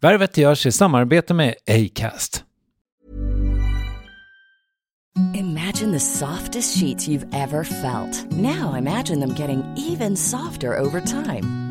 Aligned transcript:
Värvet 0.00 0.36
görs 0.36 0.66
i 0.66 0.72
samarbete 0.72 1.34
med 1.34 1.54
Acast. 1.66 2.44
Imagine 5.34 5.92
the 5.92 6.00
softest 6.00 6.78
sheets 6.80 7.08
you've 7.08 7.26
ever 7.32 7.64
felt. 7.64 8.26
Now 8.30 8.74
imagine 8.78 9.20
them 9.20 9.34
getting 9.34 9.62
even 9.76 10.16
softer 10.16 10.78
over 10.78 11.00
time. 11.00 11.65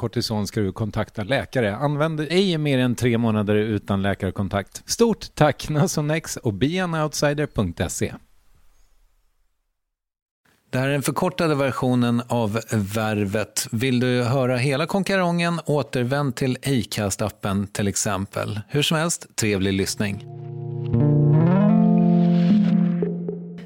kortison 0.00 0.46
ska 0.46 0.60
du 0.60 0.72
kontakta 0.72 1.24
läkare. 1.24 1.76
Använd 1.76 2.20
ej 2.20 2.58
mer 2.58 2.78
än 2.78 2.94
tre 2.94 3.18
månader 3.18 3.54
utan 3.54 4.02
läkarkontakt. 4.02 4.82
Stort 4.86 5.34
tack 5.34 5.68
Nasonex 5.68 6.36
och 6.36 6.54
beanoutsider.se. 6.54 8.14
Det 10.70 10.78
här 10.78 10.88
är 10.88 10.92
den 10.92 11.02
förkortade 11.02 11.54
versionen 11.54 12.22
av 12.28 12.60
Värvet. 12.72 13.68
Vill 13.72 14.00
du 14.00 14.22
höra 14.22 14.56
hela 14.56 14.86
konkarongen, 14.86 15.60
återvänd 15.66 16.36
till 16.36 16.56
Acast-appen 16.62 17.66
till 17.66 17.88
exempel. 17.88 18.60
Hur 18.68 18.82
som 18.82 18.96
helst, 18.96 19.36
trevlig 19.36 19.72
lyssning. 19.72 20.24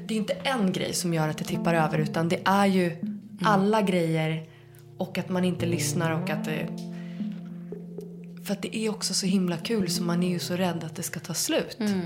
Det 0.07 0.13
är 0.13 0.17
inte 0.17 0.33
en 0.33 0.71
grej 0.71 0.93
som 0.93 1.13
gör 1.13 1.29
att 1.29 1.37
det 1.37 1.43
tippar 1.43 1.73
över 1.73 1.97
utan 1.99 2.29
det 2.29 2.39
är 2.45 2.65
ju 2.65 2.91
alla 3.41 3.81
grejer 3.81 4.54
och 4.97 5.17
att 5.17 5.29
man 5.29 5.43
inte 5.45 5.65
lyssnar 5.65 6.11
och 6.21 6.29
att 6.29 6.45
det... 6.45 6.67
För 8.43 8.53
att 8.53 8.61
det 8.61 8.77
är 8.77 8.89
också 8.89 9.13
så 9.13 9.25
himla 9.25 9.57
kul 9.57 9.89
så 9.89 10.03
man 10.03 10.23
är 10.23 10.29
ju 10.29 10.39
så 10.39 10.55
rädd 10.55 10.83
att 10.83 10.95
det 10.95 11.03
ska 11.03 11.19
ta 11.19 11.33
slut. 11.33 11.77
Mm. 11.79 12.01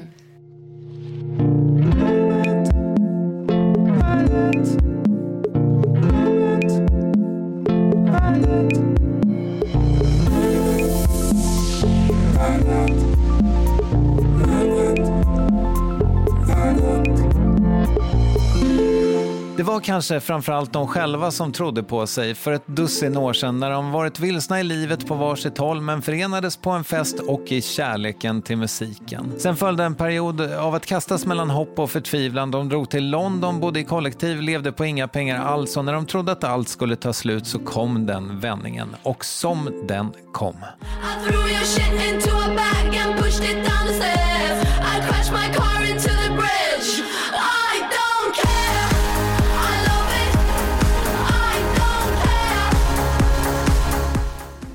Det 19.60 19.64
var 19.64 19.80
kanske 19.80 20.20
framförallt 20.20 20.74
de 20.74 20.88
själva 20.88 21.32
som 21.32 21.52
trodde 21.52 21.84
på 21.84 22.08
sig 22.08 22.36
för 22.36 22.52
ett 22.52 22.68
dussin 22.68 23.18
år 23.18 23.34
sedan 23.34 23.60
när 23.60 23.72
de 23.72 23.92
varit 23.92 24.20
vilsna 24.20 24.60
i 24.60 24.64
livet 24.64 25.08
på 25.08 25.16
varsitt 25.16 25.58
håll 25.58 25.82
men 25.82 26.02
förenades 26.02 26.58
på 26.58 26.70
en 26.70 26.84
fest 26.84 27.20
och 27.20 27.52
i 27.52 27.62
kärleken 27.62 28.42
till 28.42 28.58
musiken. 28.58 29.34
Sen 29.38 29.56
följde 29.56 29.84
en 29.84 29.96
period 29.96 30.42
av 30.42 30.76
att 30.76 30.86
kastas 30.86 31.26
mellan 31.26 31.50
hopp 31.50 31.80
och 31.80 31.92
förtvivlan. 31.92 32.52
De 32.52 32.70
drog 32.70 32.90
till 32.90 33.10
London, 33.10 33.60
bodde 33.60 33.80
i 33.80 33.84
kollektiv, 33.84 34.42
levde 34.42 34.72
på 34.72 34.86
inga 34.86 35.08
pengar 35.08 35.46
alls 35.46 35.78
och 35.78 35.86
när 35.86 35.94
de 35.94 36.06
trodde 36.06 36.32
att 36.32 36.44
allt 36.44 36.70
skulle 36.70 36.96
ta 36.96 37.14
slut 37.14 37.48
så 37.48 37.60
kom 37.60 38.06
den 38.06 38.40
vändningen. 38.40 38.96
Och 39.04 39.26
som 39.26 39.86
den 39.88 40.12
kom. 40.34 40.56
I 40.56 41.30
threw 41.30 41.50
your 41.52 41.64
shit 41.64 42.14
into 42.14 42.36
a 42.36 42.48
bag 42.48 42.98
and 42.98 43.20
pushed 43.20 43.44
it 43.44 43.56
down 43.56 43.88
the 43.88 43.94
stairs. 43.94 44.64
I 44.64 45.08
crashed 45.08 45.34
my 45.34 45.54
car 45.54 45.92
into 45.92 46.19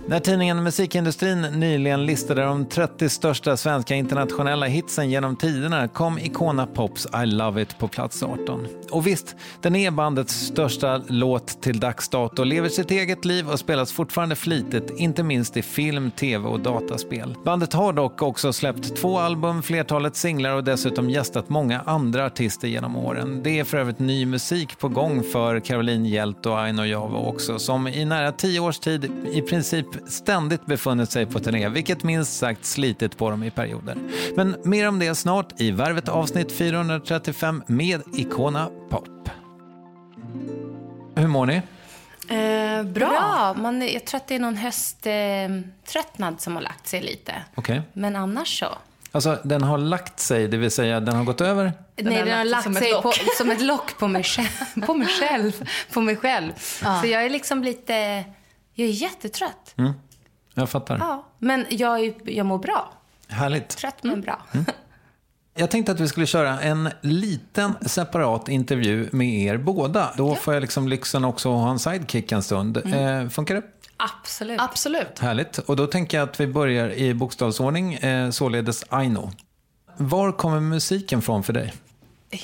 När 0.06 0.20
tidningen 0.20 0.62
Musikindustrin 0.62 1.40
nyligen 1.42 2.06
listade 2.06 2.42
de 2.42 2.66
30 2.66 3.08
största 3.08 3.56
svenska 3.56 3.94
internationella 3.94 4.66
hitsen 4.66 5.10
genom 5.10 5.36
tiderna 5.36 5.88
kom 5.88 6.18
Icona 6.18 6.66
Pops 6.66 7.06
I 7.22 7.26
Love 7.26 7.62
It 7.62 7.78
på 7.78 7.88
plats 7.88 8.22
18. 8.22 8.66
Och 8.90 9.06
visst, 9.06 9.36
den 9.60 9.76
är 9.76 9.90
bandets 9.90 10.34
största 10.34 11.02
låt 11.08 11.62
till 11.62 11.80
dags 11.80 12.08
dato, 12.08 12.44
lever 12.44 12.68
sitt 12.68 12.90
eget 12.90 13.24
liv 13.24 13.50
och 13.50 13.58
spelas 13.58 13.92
fortfarande 13.92 14.36
flitigt, 14.36 14.90
inte 14.96 15.22
minst 15.22 15.56
i 15.56 15.62
film, 15.62 16.10
tv 16.10 16.48
och 16.48 16.60
dataspel. 16.60 17.34
Bandet 17.44 17.72
har 17.72 17.92
dock 17.92 18.22
också 18.22 18.52
släppt 18.52 18.96
två 18.96 19.18
album, 19.18 19.62
flertalet 19.62 20.16
singlar 20.16 20.54
och 20.54 20.64
dessutom 20.64 21.10
gästat 21.10 21.48
många 21.48 21.80
andra 21.80 22.26
artister 22.26 22.68
genom 22.68 22.96
åren. 22.96 23.40
Det 23.44 23.58
är 23.58 23.64
för 23.64 23.78
övrigt 23.78 23.98
ny 23.98 24.26
musik 24.26 24.78
på 24.78 24.88
gång 24.88 25.22
för 25.22 25.60
Caroline 25.60 26.06
Hjelt 26.06 26.46
och 26.46 26.60
Aino 26.60 26.84
Java 26.84 27.18
också, 27.18 27.58
som 27.58 27.88
i 27.88 28.04
nära 28.04 28.32
tio 28.32 28.60
års 28.60 28.78
tid 28.78 29.12
i 29.32 29.42
princip 29.42 29.93
ständigt 30.06 30.66
befunnit 30.66 31.10
sig 31.10 31.26
på 31.26 31.40
turné, 31.40 31.68
vilket 31.68 32.02
minst 32.02 32.38
sagt 32.38 32.64
slitit 32.64 33.16
på 33.16 33.30
dem 33.30 33.42
i 33.42 33.50
perioder. 33.50 33.96
Men 34.36 34.56
mer 34.64 34.88
om 34.88 34.98
det 34.98 35.14
snart 35.14 35.60
i 35.60 35.70
Värvet 35.70 36.08
avsnitt 36.08 36.52
435 36.52 37.62
med 37.66 38.02
Icona 38.14 38.70
Pop. 38.90 39.28
Hur 41.16 41.26
mår 41.26 41.46
ni? 41.46 41.62
Eh, 42.28 42.82
bra. 42.82 43.08
Bra. 43.08 43.54
Man, 43.56 43.88
jag 43.88 44.04
tror 44.04 44.20
att 44.20 44.28
det 44.28 44.34
är 44.34 44.38
någon 44.38 44.56
hösttröttnad 44.56 45.64
eh, 45.64 45.92
tröttnad 45.92 46.40
som 46.40 46.54
har 46.54 46.62
lagt 46.62 46.86
sig 46.86 47.02
lite. 47.02 47.34
Okej. 47.54 47.82
Men 47.92 48.16
annars 48.16 48.58
så. 48.58 48.78
Alltså, 49.12 49.38
den 49.44 49.62
har 49.62 49.78
lagt 49.78 50.20
sig, 50.20 50.48
det 50.48 50.56
vill 50.56 50.70
säga 50.70 51.00
den 51.00 51.16
har 51.16 51.24
gått 51.24 51.40
över? 51.40 51.72
Nej, 51.96 52.16
har 52.16 52.24
den 52.24 52.38
har 52.38 52.44
lagt 52.44 52.62
sig 52.64 52.74
som 52.74 52.82
ett 52.82 53.02
på, 53.02 53.08
lock. 53.08 53.36
som 53.36 53.50
ett 53.50 53.60
lock 53.60 53.98
på 53.98 54.08
mig 54.08 54.22
själv. 54.22 54.46
På 54.86 54.94
mig 54.94 55.08
själv. 55.08 55.68
På 55.92 56.00
mig 56.00 56.16
själv. 56.16 56.52
Så 57.02 57.06
jag 57.06 57.24
är 57.24 57.30
liksom 57.30 57.64
lite... 57.64 58.24
Jag 58.74 58.88
är 58.88 58.92
jättetrött. 58.92 59.74
Jag 60.54 60.70
fattar. 60.70 60.98
Ja. 60.98 61.24
Men 61.38 61.66
jag, 61.70 62.00
är, 62.00 62.14
jag 62.24 62.46
mår 62.46 62.58
bra. 62.58 62.92
Härligt. 63.28 63.68
Trött 63.68 64.02
men 64.02 64.20
bra. 64.20 64.42
Jag 65.54 65.70
tänkte 65.70 65.92
att 65.92 66.00
vi 66.00 66.08
skulle 66.08 66.26
köra 66.26 66.60
en 66.60 66.90
liten 67.00 67.72
separat 67.86 68.48
intervju 68.48 69.08
med 69.12 69.28
er 69.34 69.56
båda. 69.56 70.12
Då 70.16 70.34
får 70.34 70.54
jag 70.54 70.60
liksom 70.60 70.88
lyxen 70.88 71.24
också 71.24 71.54
att 71.54 71.60
ha 71.60 71.70
en 71.70 71.78
sidekick 71.78 72.32
en 72.32 72.42
stund. 72.42 72.76
Eh, 72.76 73.28
funkar 73.28 73.54
det? 73.54 73.62
Absolut. 73.96 74.60
Absolut. 74.60 75.18
Härligt. 75.18 75.58
Och 75.58 75.76
då 75.76 75.86
tänker 75.86 76.18
jag 76.18 76.28
att 76.28 76.40
vi 76.40 76.46
börjar 76.46 76.90
i 76.90 77.14
bokstavsordning, 77.14 77.94
eh, 77.94 78.30
således 78.30 78.84
Aino. 78.88 79.30
Var 79.96 80.32
kommer 80.32 80.60
musiken 80.60 81.22
från 81.22 81.42
för 81.42 81.52
dig? 81.52 81.72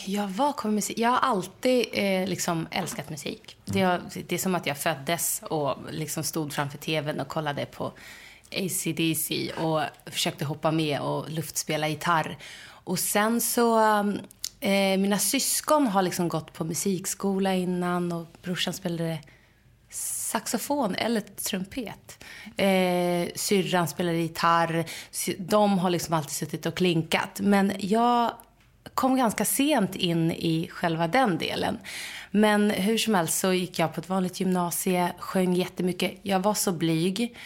Ja, 0.05 0.29
vad 0.37 0.57
kommer 0.57 0.75
musik? 0.75 0.99
Jag 0.99 1.11
har 1.11 1.19
alltid 1.19 1.87
eh, 1.93 2.29
liksom 2.29 2.69
älskat 2.71 3.11
musik. 3.11 3.57
Det, 3.65 3.81
har, 3.81 4.01
det 4.27 4.35
är 4.35 4.39
som 4.39 4.55
att 4.55 4.67
jag 4.67 4.79
föddes 4.79 5.43
och 5.51 5.77
liksom 5.91 6.25
stod 6.25 6.53
framför 6.53 6.79
tvn 6.79 7.21
och 7.21 7.29
kollade 7.29 7.67
på 7.67 7.93
ACDC 8.53 9.53
och 9.53 9.83
försökte 10.07 10.45
hoppa 10.45 10.71
med 10.71 11.01
och 11.01 11.31
luftspela 11.31 11.89
gitarr. 11.89 12.39
Och 12.85 12.99
sen 12.99 13.41
så... 13.41 13.81
Eh, 14.63 14.99
mina 14.99 15.19
syskon 15.19 15.87
har 15.87 16.03
liksom 16.03 16.29
gått 16.29 16.53
på 16.53 16.65
musikskola 16.65 17.55
innan 17.55 18.13
och 18.13 18.27
brorsan 18.43 18.75
spelade 18.75 19.19
saxofon 19.91 20.95
eller 20.95 21.21
trumpet. 21.21 22.25
Eh, 22.57 23.29
syrran 23.35 23.89
spelade 23.89 24.19
gitarr. 24.19 24.85
De 25.39 25.79
har 25.79 25.91
liksom 25.91 26.15
alltid 26.15 26.33
suttit 26.33 26.67
och 26.67 26.75
klinkat. 26.75 27.41
Men 27.41 27.73
jag 27.79 28.33
kom 28.95 29.17
ganska 29.17 29.45
sent 29.45 29.97
in 29.97 30.31
i 30.33 30.69
själva 30.73 31.09
den 31.09 31.39
delen. 31.39 31.79
Men 32.31 32.71
hur 32.71 32.99
som 32.99 33.15
helst 33.15 33.39
så 33.39 33.53
gick 33.53 33.79
jag 33.79 33.95
på 33.95 34.01
ett 34.01 34.09
vanligt 34.09 34.41
gymnasie, 34.41 35.13
sjöng 35.19 35.55
jättemycket. 35.55 36.13
Jag 36.23 36.41
var 36.41 36.55
så 36.55 36.73
blyg. 36.73 37.37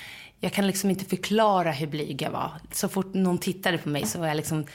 Jag 0.40 0.52
kan 0.52 0.66
liksom 0.66 0.90
inte 0.90 1.04
förklara 1.04 1.72
hur 1.72 1.86
blyg 1.86 2.22
jag 2.22 2.31
var. 2.31 2.52
Så 2.72 2.88
fort 2.88 3.14
någon 3.14 3.38
tittade 3.38 3.78
på 3.78 3.88
mig 3.88 4.06
så 4.06 4.19
var 4.19 4.26
jag 4.26 4.36
liksom 4.36 4.66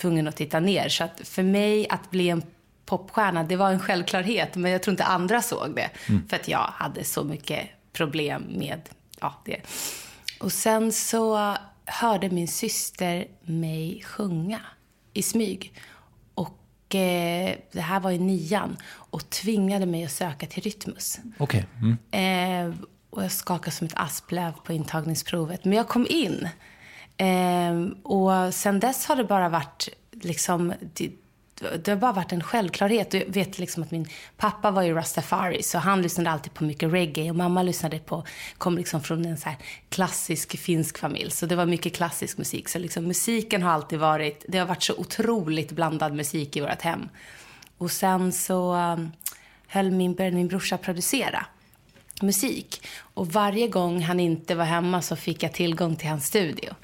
tvungen 0.00 0.28
att 0.28 0.36
titta 0.36 0.60
ner. 0.60 0.88
Så 0.88 1.04
att 1.04 1.20
för 1.24 1.42
mig 1.42 1.88
att 1.88 2.10
bli 2.10 2.28
en 2.28 2.42
popstjärna, 2.86 3.44
det 3.44 3.56
var 3.56 3.70
en 3.70 3.80
självklarhet. 3.80 4.54
Men 4.56 4.70
jag 4.70 4.82
tror 4.82 4.92
inte 4.92 5.04
andra 5.04 5.42
såg 5.42 5.76
det. 5.76 5.90
För 6.28 6.36
att 6.36 6.48
jag 6.48 6.58
hade 6.74 7.04
så 7.04 7.24
mycket 7.24 7.68
problem 7.92 8.42
med 8.42 8.80
ja, 9.20 9.42
det. 9.44 9.60
Och 10.40 10.52
sen 10.52 10.92
så 10.92 11.56
hörde 11.84 12.30
min 12.30 12.48
syster 12.48 13.26
mig 13.42 14.02
sjunga 14.06 14.60
i 15.12 15.22
smyg. 15.22 15.74
Eh, 16.94 17.56
det 17.72 17.80
här 17.80 18.00
var 18.00 18.10
i 18.10 18.18
nian. 18.18 18.76
Och 18.94 19.30
tvingade 19.30 19.86
mig 19.86 20.04
att 20.04 20.12
söka 20.12 20.46
till 20.46 20.62
Rytmus. 20.62 21.18
Okej. 21.38 21.66
Mm. 21.80 22.70
Eh, 22.70 22.74
och 23.10 23.24
jag 23.24 23.32
skakade 23.32 23.76
som 23.76 23.86
ett 23.86 23.92
asplöv 23.96 24.52
på 24.52 24.72
intagningsprovet. 24.72 25.64
Men 25.64 25.72
jag 25.76 25.88
kom 25.88 26.06
in. 26.10 26.48
Eh, 27.16 28.02
och 28.02 28.54
sen 28.54 28.80
dess 28.80 29.06
har 29.06 29.16
det 29.16 29.24
bara 29.24 29.48
varit 29.48 29.88
liksom... 30.10 30.74
Det, 30.94 31.10
det 31.84 31.90
har 31.90 31.96
bara 31.96 32.12
varit 32.12 32.32
en 32.32 32.42
självklarhet. 32.42 33.14
Jag 33.14 33.24
vet 33.26 33.58
liksom 33.58 33.82
att 33.82 33.90
min 33.90 34.08
pappa 34.36 34.70
var 34.70 34.82
ju 34.82 34.94
rastafari, 34.94 35.62
så 35.62 35.78
han 35.78 36.02
lyssnade 36.02 36.30
alltid 36.30 36.54
på 36.54 36.64
mycket 36.64 36.92
reggae. 36.92 37.30
Och 37.30 37.36
mamma 37.36 37.62
lyssnade 37.62 37.98
på, 37.98 38.24
kom 38.58 38.78
liksom 38.78 39.02
från 39.02 39.24
en 39.24 39.38
så 39.38 39.48
här 39.48 39.58
klassisk 39.88 40.58
finsk 40.58 40.98
familj. 40.98 41.30
Så 41.30 41.46
det 41.46 41.56
var 41.56 41.66
mycket 41.66 41.94
klassisk 41.96 42.38
musik. 42.38 42.68
Så 42.68 42.78
liksom 42.78 43.04
musiken 43.04 43.62
har 43.62 43.70
alltid 43.70 43.98
varit, 43.98 44.44
det 44.48 44.58
har 44.58 44.66
varit 44.66 44.82
så 44.82 44.94
otroligt 44.94 45.72
blandad 45.72 46.14
musik 46.14 46.56
i 46.56 46.60
vårt 46.60 46.82
hem. 46.82 47.08
Och 47.78 47.90
sen 47.90 48.32
så 48.32 48.74
um, 48.74 49.12
höll 49.66 49.90
min, 49.90 50.14
började 50.14 50.36
min 50.36 50.48
brorsa 50.48 50.78
producera 50.78 51.46
musik. 52.22 52.86
Och 52.98 53.26
varje 53.26 53.68
gång 53.68 54.02
han 54.02 54.20
inte 54.20 54.54
var 54.54 54.64
hemma 54.64 55.02
så 55.02 55.16
fick 55.16 55.42
jag 55.42 55.52
tillgång 55.52 55.96
till 55.96 56.08
hans 56.08 56.26
studio. 56.26 56.74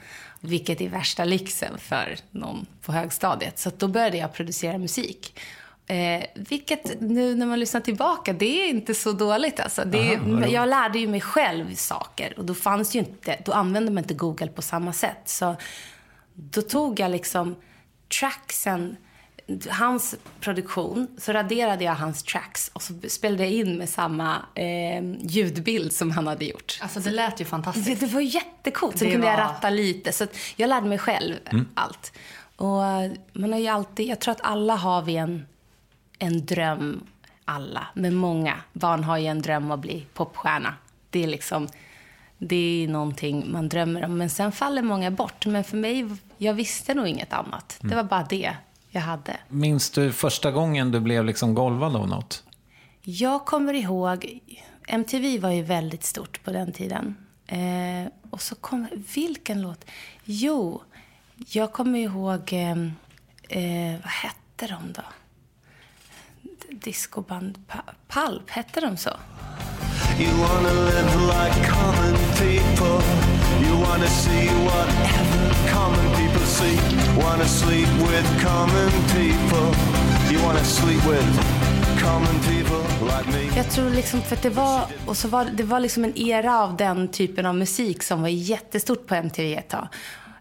Vilket 0.41 0.81
är 0.81 0.89
värsta 0.89 1.25
lyxen 1.25 1.79
för 1.79 2.17
någon 2.31 2.67
på 2.83 2.93
högstadiet. 2.93 3.59
Så 3.59 3.71
då 3.77 3.89
började 3.89 4.17
jag 4.17 4.33
producera 4.33 4.79
musik. 4.79 5.39
Eh, 5.87 6.25
vilket 6.35 7.01
nu 7.01 7.35
när 7.35 7.47
man 7.47 7.61
lyssnar 7.61 7.81
tillbaka, 7.81 8.33
det 8.33 8.65
är 8.65 8.69
inte 8.69 8.95
så 8.95 9.13
dåligt 9.13 9.61
alltså. 9.61 9.85
Det 9.85 10.17
Aha, 10.17 10.47
jag 10.47 10.69
lärde 10.69 10.99
ju 10.99 11.09
mig 11.09 11.21
själv 11.21 11.75
saker 11.75 12.39
och 12.39 12.45
då 12.45 12.55
fanns 12.55 12.95
ju 12.95 12.99
inte, 12.99 13.39
då 13.45 13.53
använde 13.53 13.91
man 13.91 14.05
inte 14.05 14.15
Google 14.15 14.47
på 14.47 14.63
samma 14.63 14.93
sätt. 14.93 15.23
Så 15.25 15.57
då 16.35 16.63
tog 16.63 17.01
jag 17.01 17.11
liksom 17.11 17.57
tracksen, 18.21 18.97
hans 19.71 20.15
produktion, 20.41 21.09
så 21.19 21.33
raderade 21.33 21.85
jag 21.85 21.95
hans 21.95 22.23
tracks 22.23 22.71
och 22.73 22.83
så 22.83 22.95
spelade 23.09 23.43
jag 23.45 23.53
in 23.53 23.79
med 23.79 23.89
samma 23.89 24.37
eh, 24.55 25.03
ljudbild 25.21 25.93
som 25.93 26.11
han 26.11 26.27
hade 26.27 26.45
gjort. 26.45 26.79
Alltså 26.83 27.01
det 27.01 27.11
lät 27.11 27.41
ju 27.41 27.45
Det, 27.45 27.51
fantastiskt. 27.51 28.01
det 28.01 28.07
var 28.07 28.21
jättecoolt. 28.21 28.99
Sen 28.99 29.07
Det 29.09 29.13
kunde 29.13 29.27
jag 29.27 29.37
var- 29.37 29.43
ratta 29.45 29.71
lite. 29.71 30.13
Så 30.13 30.27
jag 30.57 30.69
lärde 30.69 30.87
mig 30.89 30.99
själv 30.99 31.35
allt. 31.75 32.13
Och 32.57 32.81
man 33.33 33.53
har 33.53 33.59
ju 33.61 33.67
alltid, 33.69 34.07
jag 34.09 34.19
tror 34.21 34.33
att 34.33 34.41
alla 34.41 34.75
har 34.77 35.03
vi 35.03 35.17
en, 35.17 35.47
en 36.19 36.47
dröm. 36.47 37.05
Alla, 37.45 37.87
men 37.95 38.15
många 38.15 38.55
barn 38.73 39.05
har 39.05 39.19
ju 39.19 39.27
en 39.27 39.43
dröm 39.43 39.71
att 39.71 39.81
bli 39.81 40.07
popstjärna. 40.15 40.75
Det 41.11 41.23
är 41.23 41.27
liksom, 41.27 41.69
det 42.39 42.85
är 42.85 42.89
någonting 42.89 43.53
man 43.53 43.69
drömmer 43.69 44.05
om. 44.05 44.19
Men 44.19 44.31
sen 44.31 44.53
faller 44.53 44.83
många 44.83 45.11
bort. 45.11 45.47
Men 45.47 45.65
för 45.65 45.77
mig, 45.77 46.09
jag 46.39 46.55
visste 46.55 46.95
nog 46.95 47.07
inget 47.09 47.33
annat. 47.33 47.79
Det 47.81 47.95
var 47.95 48.03
bara 48.05 48.27
det 48.31 48.57
jag 48.91 49.01
hade. 49.01 49.37
Minns 49.49 49.91
du 49.91 50.13
första 50.13 50.51
gången 50.51 50.91
du 50.91 51.01
blev 51.01 51.25
liksom 51.25 51.55
golvad 51.55 51.97
av 51.97 52.09
något? 52.09 52.45
Jag 53.03 53.47
kommer 53.47 53.75
ihåg, 53.75 54.39
MTV 54.89 55.39
var 55.39 55.51
ju 55.51 55.63
väldigt 55.63 56.05
stort 56.05 56.45
på 56.45 56.51
den 56.53 56.73
tiden. 56.73 57.17
Eh, 57.47 58.13
och 58.31 58.43
så 58.43 58.55
kommer, 58.55 58.91
vilken 59.15 59.63
låt? 59.63 59.85
Jo, 60.25 60.83
jag 61.47 61.73
kommer 61.73 61.99
ihåg, 61.99 62.53
eh, 62.53 62.71
eh, 63.59 64.01
vad 64.03 64.11
hette 64.13 64.67
de 64.67 64.93
då? 64.93 65.03
Discoband 66.71 67.59
Pa- 67.67 67.93
Palp, 68.09 68.51
hette 68.51 68.81
de 68.81 68.97
så? 68.97 69.11
You 70.21 70.31
wanna 70.41 70.73
live 70.73 71.17
like 71.27 71.71
common 71.71 72.15
people. 72.39 73.05
You 73.67 73.77
wanna 73.87 74.07
see 74.07 74.47
whatever 74.65 75.55
common 75.75 76.17
people 76.17 76.28
see. 76.59 76.77
Wanna 77.23 77.45
sleep 77.45 77.91
with 78.11 78.29
common 78.49 78.91
people. 79.17 79.67
You 80.31 80.39
wanna 80.47 80.65
sleep 80.65 81.03
with 81.13 81.31
common 82.05 82.37
people 82.51 82.83
like 83.13 83.29
me. 83.33 83.57
Jag 83.57 83.71
tror 83.71 83.91
liksom, 83.91 84.23
för 84.23 84.37
att 84.37 84.43
det 84.43 84.51
var, 84.51 84.85
och 85.07 85.17
så 85.17 85.29
var, 85.29 85.45
det 85.45 85.63
var 85.63 85.81
liksom 85.81 86.05
en 86.05 86.19
era 86.19 86.63
av 86.63 86.77
den 86.77 87.09
typen 87.09 87.47
av 87.47 87.55
musik 87.55 88.03
som 88.03 88.23
var 88.23 88.29
jättestort 88.29 89.07
på 89.07 89.15
MTV 89.15 89.55
ett 89.55 89.69
tag. 89.69 89.89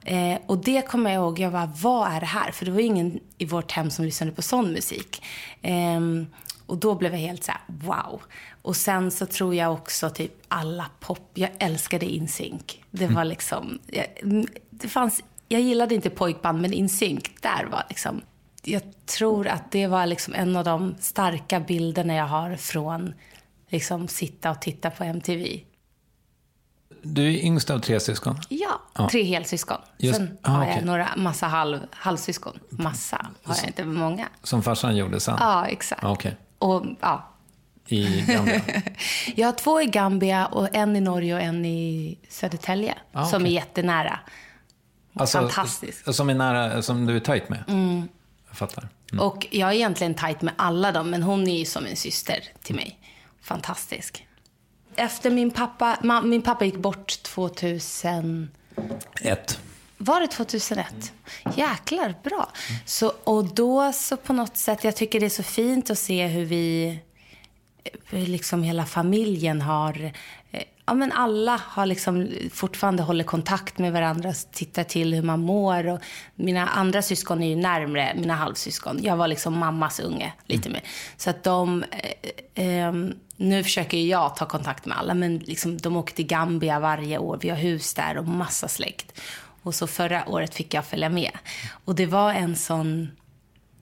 Eh, 0.04 0.38
och 0.46 0.58
det 0.58 0.88
kommer 0.88 1.12
jag 1.12 1.22
ihåg, 1.22 1.40
jag 1.40 1.52
bara, 1.52 1.72
vad 1.76 2.12
är 2.12 2.20
det 2.20 2.26
här? 2.26 2.52
För 2.52 2.66
det 2.66 2.72
var 2.72 2.80
ingen 2.80 3.20
i 3.38 3.46
vårt 3.46 3.72
hem 3.72 3.92
som 3.92 4.06
lyssnade 4.06 4.32
på 4.32 4.42
sån 4.42 4.72
musik. 4.72 5.24
Ehm, 5.62 6.26
och 6.66 6.78
då 6.78 6.96
blev 6.96 7.12
jag 7.14 7.20
helt 7.20 7.44
så 7.44 7.52
här, 7.52 7.62
wow. 7.68 8.22
Och 8.62 8.76
sen 8.76 9.12
så 9.12 9.26
tror 9.26 9.56
jag 9.56 9.74
också 9.74 10.10
typ 10.10 10.34
alla 10.48 10.86
pop, 11.00 11.32
jag 11.34 11.50
älskade 11.60 12.06
InSync. 12.06 12.78
Det 12.92 13.08
var 13.08 13.26
liksom, 13.26 13.80
jag, 13.88 14.06
det 14.70 14.88
fanns, 14.88 15.22
jag 15.48 15.62
gillade 15.62 15.96
inte 15.96 16.10
pojkband, 16.10 16.62
men 16.62 16.74
InSync, 16.74 17.24
där 17.42 17.66
var 17.72 17.84
liksom, 17.90 18.22
jag 18.64 18.82
tror 19.06 19.48
att 19.48 19.72
det 19.72 19.88
var 19.88 20.06
liksom 20.06 20.34
en 20.34 20.56
av 20.56 20.64
de 20.64 20.96
starka 21.00 21.60
bilderna 21.60 22.16
jag 22.16 22.28
har 22.28 22.56
från 22.56 23.14
liksom 23.70 24.08
sitta 24.08 24.52
och 24.52 24.62
titta 24.62 24.90
på 24.90 25.04
MTV. 25.04 25.60
Du 27.04 27.24
är 27.34 27.46
yngst 27.46 27.70
av 27.70 27.80
tre 27.80 28.00
syskon. 28.00 28.36
Ja, 28.50 28.82
Ja. 28.98 29.10
tre 29.10 29.24
helsyskon. 29.24 29.78
Just- 29.98 30.18
Sen 30.18 30.38
ah, 30.42 30.50
har 30.52 30.64
jag 30.66 30.72
okej. 30.74 30.86
några, 30.86 31.10
massa 31.18 31.48
halv, 31.48 31.80
halvsyskon. 31.92 32.60
Massa 32.70 33.28
har 33.44 33.56
jag 33.56 33.66
inte, 33.68 33.86
många. 33.86 34.28
Som 34.44 34.64
farsan 34.64 34.98
gjorde 34.98 35.20
sen. 35.20 35.38
Ja, 35.40 35.66
exakt. 35.68 36.04
Ja, 36.04 36.10
Okej. 36.12 36.38
Och 36.60 36.86
ja, 37.02 37.28
I 37.88 38.22
Gambia. 38.28 38.62
jag 39.36 39.48
har 39.48 39.54
två 39.54 39.82
i 39.82 39.86
Gambia 39.86 40.46
och 40.46 40.76
en 40.76 40.96
i 40.96 41.02
Norge 41.02 41.36
och 41.36 41.42
en 41.42 41.66
i 41.66 42.18
Södertälje. 42.30 42.96
Ah, 43.12 43.26
Som 43.26 43.42
okej. 43.42 43.52
är 43.52 43.56
jättenära. 43.56 44.20
Alltså, 45.20 45.38
Fantastiskt. 45.38 46.16
Som 46.16 46.30
är 46.30 46.34
nära, 46.34 46.82
som 46.82 47.06
du 47.06 47.16
är 47.16 47.20
tajt 47.20 47.50
med. 47.50 47.64
Jag 48.48 48.58
fattar. 48.58 48.90
Och 49.20 49.48
jag 49.52 49.70
är 49.70 49.74
egentligen 49.74 50.14
tajt 50.14 50.42
med 50.42 50.54
alla 50.58 50.92
dem, 50.92 51.10
men 51.10 51.24
hon 51.24 51.48
är 51.48 51.60
ju 51.60 51.66
som 51.66 51.86
en 51.86 51.96
syster 51.96 52.44
till 52.64 52.76
mig. 52.76 53.00
Fantastisk. 53.42 54.28
Efter 54.96 55.32
min 55.32 55.52
pappa, 55.52 55.98
ma, 56.04 56.22
min 56.22 56.42
pappa 56.42 56.66
gick 56.66 56.78
bort 56.78 57.24
2000... 57.24 58.50
Ett. 59.22 59.60
Var 59.98 60.22
det 60.22 60.28
2001? 60.28 61.14
Jäklar, 61.56 62.16
bra. 62.24 62.50
Så, 62.86 63.14
och 63.24 63.46
då 63.46 63.94
så 63.94 64.18
på 64.18 64.34
något 64.34 64.58
sätt, 64.58 64.84
jag 64.84 64.96
tycker 64.96 65.20
det 65.20 65.26
är 65.26 65.30
så 65.30 65.44
fint 65.44 65.90
att 65.90 66.00
se 66.00 66.28
hur 66.28 66.46
vi 66.46 67.00
Eh, 68.10 68.28
liksom 68.28 68.64
hela 68.64 68.86
familjen 68.86 69.62
har, 69.62 70.12
eh, 70.52 70.64
ja 70.86 70.94
men 70.94 71.12
alla 71.12 71.62
har 71.64 71.86
liksom 71.86 72.28
fortfarande 72.54 73.04
håller 73.04 73.24
kontakt 73.24 73.78
med 73.78 73.94
varandra, 73.94 74.34
tittar 74.52 74.84
till 74.84 75.14
hur 75.14 75.22
man 75.22 75.40
mår. 75.40 75.88
Och 75.88 76.00
mina 76.36 76.68
andra 76.68 77.02
syskon 77.02 77.44
är 77.44 77.48
ju 77.48 77.56
närmre 77.56 78.14
mina 78.16 78.36
halvsyskon. 78.36 79.00
Jag 79.04 79.16
var 79.16 79.28
liksom 79.28 79.58
mammas 79.58 80.00
unge 80.00 80.34
lite 80.46 80.70
mer. 80.70 80.84
Så 81.18 81.30
att 81.30 81.44
de, 81.44 81.84
eh, 82.54 82.64
eh 82.66 82.94
nu 83.40 83.64
försöker 83.64 83.98
jag 83.98 84.36
ta 84.36 84.46
kontakt 84.46 84.86
med 84.86 84.98
alla, 84.98 85.14
men 85.14 85.38
liksom, 85.38 85.78
de 85.78 85.98
åker 85.98 86.16
till 86.16 86.28
Gambia 86.28 86.80
varje 86.80 87.18
år. 87.18 87.40
Vi 87.42 87.50
har 87.50 87.58
hus 87.58 87.94
där 87.94 88.18
och 88.18 88.28
massa 88.28 88.68
släkt. 88.68 89.20
Och 89.64 89.76
så 89.76 89.88
förra 89.88 90.30
året 90.30 90.56
fick 90.56 90.74
jag 90.74 90.86
följa 90.86 91.10
med. 91.10 91.32
Och 91.86 91.96
det 91.96 92.06
var 92.06 92.34
en 92.34 92.56
sån 92.56 93.12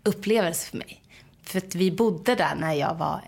upplevelse 0.03 0.69
för 0.69 0.77
mig. 0.77 1.01
För 1.43 1.57
att 1.57 1.75
vi 1.75 1.91
bodde 1.91 2.35
där 2.35 2.55
när 2.55 2.73
jag 2.73 2.95
var 2.95 3.21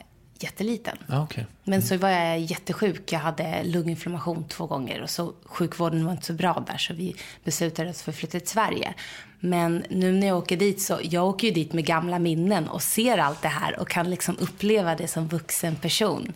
jätteliten. 0.44 0.98
Ja, 1.08 1.24
okej. 1.24 1.46
Men 1.64 1.82
så 1.82 1.98
var 1.98 2.10
jag 2.10 2.40
jättesjuk. 2.40 3.12
Jag 3.12 3.20
hade 3.20 3.64
lunginflammation 3.64 4.48
två 4.48 4.66
gånger 4.66 5.02
och 5.02 5.10
så 5.10 5.34
sjukvården 5.46 6.06
var 6.06 6.12
inte 6.12 6.26
så 6.26 6.34
bra 6.34 6.64
där 6.68 6.78
så 6.78 6.94
vi 6.94 7.16
beslutade 7.44 7.90
oss 7.90 8.02
för 8.02 8.12
att 8.12 8.18
flytta 8.18 8.40
till 8.40 8.48
Sverige. 8.48 8.94
Men 9.40 9.84
nu 9.90 10.12
när 10.12 10.28
jag 10.28 10.38
åker 10.38 10.58
dit 10.58 10.82
så, 10.82 11.00
jag 11.04 11.26
åker 11.26 11.48
ju 11.48 11.54
dit 11.54 11.74
med 11.74 11.86
gamla 11.86 12.20
minnen 12.20 12.68
och 12.68 12.82
ser 12.82 13.18
allt 13.18 13.42
det 13.42 13.48
här 13.48 13.80
och 13.80 13.90
kan 13.90 14.10
liksom 14.10 14.38
uppleva 14.40 14.96
det 14.96 15.08
som 15.08 15.28
vuxen 15.28 15.76
person. 15.76 16.34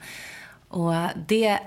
Och 0.67 0.93
det 1.27 1.60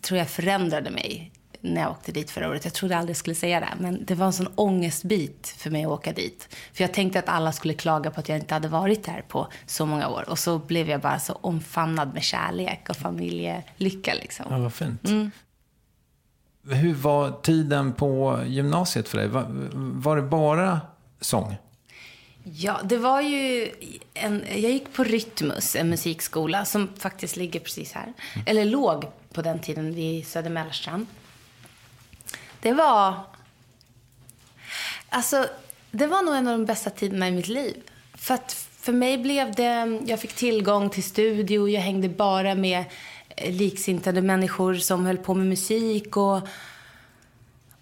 tror 0.00 0.18
jag 0.18 0.28
förändrade 0.28 0.90
mig 0.90 1.32
när 1.60 1.80
jag 1.80 1.90
åkte 1.90 2.12
dit 2.12 2.30
förra 2.30 2.48
året. 2.48 2.64
Jag 2.64 2.74
trodde 2.74 2.96
aldrig 2.96 3.10
jag 3.10 3.16
skulle 3.16 3.34
säga 3.34 3.60
det, 3.60 3.68
men 3.80 4.04
det 4.04 4.14
var 4.14 4.26
en 4.26 4.32
sån 4.32 4.48
ångestbit 4.54 5.54
för 5.58 5.70
mig 5.70 5.84
att 5.84 5.90
åka 5.90 6.12
dit. 6.12 6.56
För 6.72 6.84
jag 6.84 6.94
tänkte 6.94 7.18
att 7.18 7.28
alla 7.28 7.52
skulle 7.52 7.74
klaga 7.74 8.10
på 8.10 8.20
att 8.20 8.28
jag 8.28 8.38
inte 8.38 8.54
hade 8.54 8.68
varit 8.68 9.04
där 9.04 9.24
på 9.28 9.48
så 9.66 9.86
många 9.86 10.08
år. 10.08 10.24
Och 10.28 10.38
så 10.38 10.58
blev 10.58 10.90
jag 10.90 11.00
bara 11.00 11.18
så 11.18 11.32
omfamnad 11.32 12.14
med 12.14 12.22
kärlek 12.22 12.86
och 12.88 12.96
familjelycka 12.96 14.14
liksom. 14.14 14.46
Ja, 14.50 14.58
vad 14.58 14.72
fint. 14.72 15.02
Hur 16.70 16.94
var 16.94 17.32
tiden 17.42 17.92
på 17.92 18.40
gymnasiet 18.46 19.08
för 19.08 19.18
dig? 19.18 19.28
Var, 19.28 19.46
var 19.74 20.16
det 20.16 20.22
bara 20.22 20.80
sång? 21.20 21.56
Ja, 22.42 22.80
det 22.84 22.98
var 22.98 23.20
ju 23.20 23.70
en, 24.14 24.44
jag 24.48 24.70
gick 24.70 24.92
på 24.92 25.04
Rytmus, 25.04 25.76
en 25.76 25.90
musikskola 25.90 26.64
som 26.64 26.88
faktiskt 26.98 27.36
ligger 27.36 27.60
precis 27.60 27.92
här. 27.92 28.12
Eller 28.46 28.64
låg 28.64 29.04
på 29.32 29.42
den 29.42 29.58
tiden 29.58 29.94
vid 29.94 30.26
Södermälarstrand. 30.26 31.06
Det 32.60 32.72
var... 32.72 33.14
Alltså, 35.08 35.46
det 35.90 36.06
var 36.06 36.22
nog 36.22 36.34
en 36.34 36.48
av 36.48 36.58
de 36.58 36.64
bästa 36.64 36.90
tiderna 36.90 37.28
i 37.28 37.30
mitt 37.30 37.48
liv. 37.48 37.82
För 38.14 38.38
för 38.80 38.92
mig 38.92 39.18
blev 39.18 39.54
det... 39.54 40.00
Jag 40.06 40.20
fick 40.20 40.32
tillgång 40.32 40.90
till 40.90 41.02
studio, 41.02 41.68
jag 41.68 41.80
hängde 41.80 42.08
bara 42.08 42.54
med 42.54 42.84
eh, 43.36 43.52
liksintade 43.52 44.22
människor 44.22 44.74
som 44.74 45.06
höll 45.06 45.18
på 45.18 45.34
med 45.34 45.46
musik 45.46 46.16
och... 46.16 46.40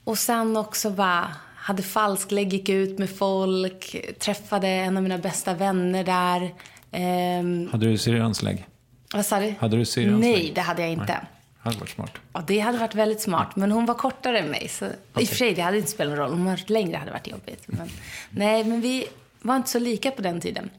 Och 0.05 0.19
sen 0.19 0.57
också 0.57 0.91
bara 0.91 1.29
hade 1.57 1.83
falsklägg, 1.83 2.53
gick 2.53 2.69
ut 2.69 2.99
med 2.99 3.11
folk, 3.19 3.97
träffade 4.19 4.69
en 4.69 4.97
av 4.97 5.03
mina 5.03 5.19
bästa 5.19 5.55
vänner 5.55 6.05
där. 6.05 6.55
Ehm, 6.93 7.69
Hade 7.73 7.87
du 7.87 7.99
syrianslägg? 7.99 8.67
vad 9.15 9.27
sa 9.27 9.41
du? 9.41 9.55
Hade 9.61 9.77
du 9.77 9.85
syrianslägg? 9.85 10.35
Nej, 10.35 10.53
det 10.55 10.61
hade 10.61 10.83
jag 10.83 10.91
inte. 10.93 11.05
Nej. 11.13 11.38
Hade 11.59 11.79
varit 11.79 11.91
smart. 11.91 12.13
Ja, 12.33 12.45
det 12.47 12.59
hade 12.59 12.79
varit 12.79 12.95
väldigt 12.95 13.21
smart, 13.21 13.57
men 13.57 13.73
hon 13.73 13.87
var 13.87 13.95
kortare 13.95 14.39
än 14.39 14.51
mig. 14.51 14.69
Så, 14.69 14.85
I 14.87 14.91
och 15.25 15.29
för 15.29 15.37
sig, 15.37 15.55
det 15.55 15.63
hade 15.63 15.77
inte 15.77 15.91
spelat 15.91 16.11
någon 16.11 16.19
roll. 16.19 16.33
Om 16.33 16.39
hon 16.39 16.47
var 16.47 16.63
längre 16.67 16.97
hade 16.97 17.11
det 17.11 17.13
varit 17.13 17.29
jobbigt. 17.29 17.63
Men, 17.67 17.89
nej, 18.31 18.65
men 18.65 18.81
vi 18.81 19.07
var 19.41 19.57
inte 19.57 19.71
så 19.71 19.79
lika 19.79 20.11
på 20.11 20.23
den 20.23 20.41
tiden. 20.41 20.71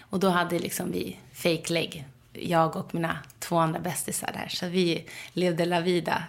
Och 0.00 0.20
då 0.20 0.28
hade 0.28 0.58
liksom 0.58 0.92
vi 0.92 1.16
fake 1.32 1.72
leg, 1.72 2.04
jag 2.32 2.76
och 2.76 2.94
mina 2.94 3.18
två 3.38 3.56
andra 3.56 3.80
bästisar 3.80 4.30
där. 4.32 4.48
Så 4.48 4.66
vi 4.66 5.04
levde 5.32 5.64
la 5.64 5.80
vida. 5.80 6.22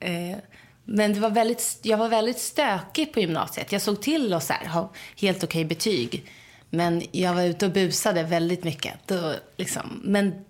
Eh, 0.00 0.36
men 0.84 1.12
det 1.12 1.20
var 1.20 1.30
väldigt, 1.30 1.78
jag 1.82 1.98
var 1.98 2.08
väldigt 2.08 2.38
stökig 2.38 3.12
på 3.12 3.20
gymnasiet. 3.20 3.72
Jag 3.72 3.82
såg 3.82 4.02
till 4.02 4.32
att 4.32 4.44
så 4.44 4.52
här, 4.52 4.66
ha 4.66 4.90
helt 5.16 5.44
okej 5.44 5.64
betyg. 5.64 6.30
Men 6.70 7.02
jag 7.12 7.34
var 7.34 7.42
ute 7.42 7.66
och 7.66 7.72
busade 7.72 8.22
väldigt 8.22 8.64
mycket. 8.64 8.94
Då, 9.06 9.34
liksom. 9.56 10.00
Men 10.04 10.44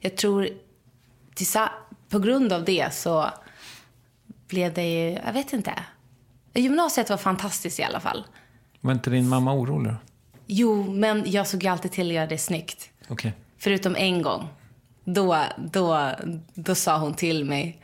jag 0.00 0.16
tror, 0.16 0.48
på 2.08 2.18
grund 2.18 2.52
av 2.52 2.64
det 2.64 2.94
så 2.94 3.30
blev 4.48 4.74
det 4.74 4.84
ju, 4.84 5.18
jag 5.26 5.32
vet 5.32 5.52
inte. 5.52 5.74
Gymnasiet 6.54 7.10
var 7.10 7.16
fantastiskt 7.16 7.80
i 7.80 7.82
alla 7.82 8.00
fall. 8.00 8.24
Var 8.80 8.92
inte 8.92 9.10
din 9.10 9.28
mamma 9.28 9.54
orolig 9.54 9.92
då? 9.92 9.96
Jo, 10.46 10.92
men 10.92 11.22
jag 11.26 11.46
såg 11.46 11.62
ju 11.62 11.68
alltid 11.68 11.92
till 11.92 12.06
att 12.06 12.14
göra 12.14 12.26
det 12.26 12.38
snyggt. 12.38 12.90
Okej. 13.08 13.32
Förutom 13.58 13.96
en 13.96 14.22
gång. 14.22 14.48
Då, 15.04 15.44
då, 15.58 16.10
då 16.54 16.74
sa 16.74 16.98
hon 16.98 17.14
till 17.14 17.44
mig, 17.44 17.82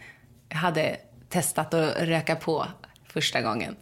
jag 0.48 0.56
hade 0.56 0.96
testat 1.28 1.74
att 1.74 1.96
röka 1.96 2.36
på 2.36 2.66
första 3.06 3.42
gången. 3.42 3.76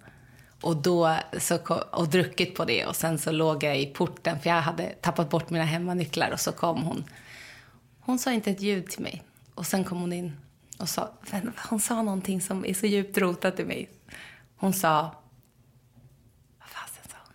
Och, 0.61 0.77
då, 0.77 1.17
så, 1.39 1.59
och 1.93 2.09
druckit 2.09 2.55
på 2.55 2.65
det 2.65 2.87
och 2.87 2.97
sen 2.97 3.19
så 3.19 3.33
låg 3.33 3.63
jag 3.63 3.81
i 3.81 3.87
porten 3.87 4.41
för 4.41 4.51
jag 4.51 4.61
hade 4.61 4.89
tappat 4.89 5.31
bort 5.31 5.51
mina 5.51 5.65
hemmanycklar 5.65 6.31
och 6.31 6.41
så 6.41 6.53
kom 6.53 6.83
hon. 6.83 7.05
Hon 8.01 8.19
sa 8.19 8.33
inte 8.33 8.51
ett 8.51 8.61
ljud 8.61 8.87
till 8.87 9.03
mig. 9.03 9.23
Och 9.57 9.67
sen 9.67 9.85
kom 9.85 10.01
hon 10.01 10.13
in 10.13 10.37
och 10.79 10.89
sa, 10.89 11.13
"Men 11.31 11.53
hon 11.69 11.81
sa 11.81 12.03
någonting 12.03 12.41
som 12.41 12.65
är 12.65 12.75
så 12.75 12.87
djupt 12.87 13.19
rotat 13.19 13.61
i 13.61 13.65
mig. 13.65 13.89
Hon 14.57 14.73
sa, 14.73 15.01
vad 16.59 16.69
fasen 16.69 17.03
sa 17.11 17.17
hon? 17.27 17.35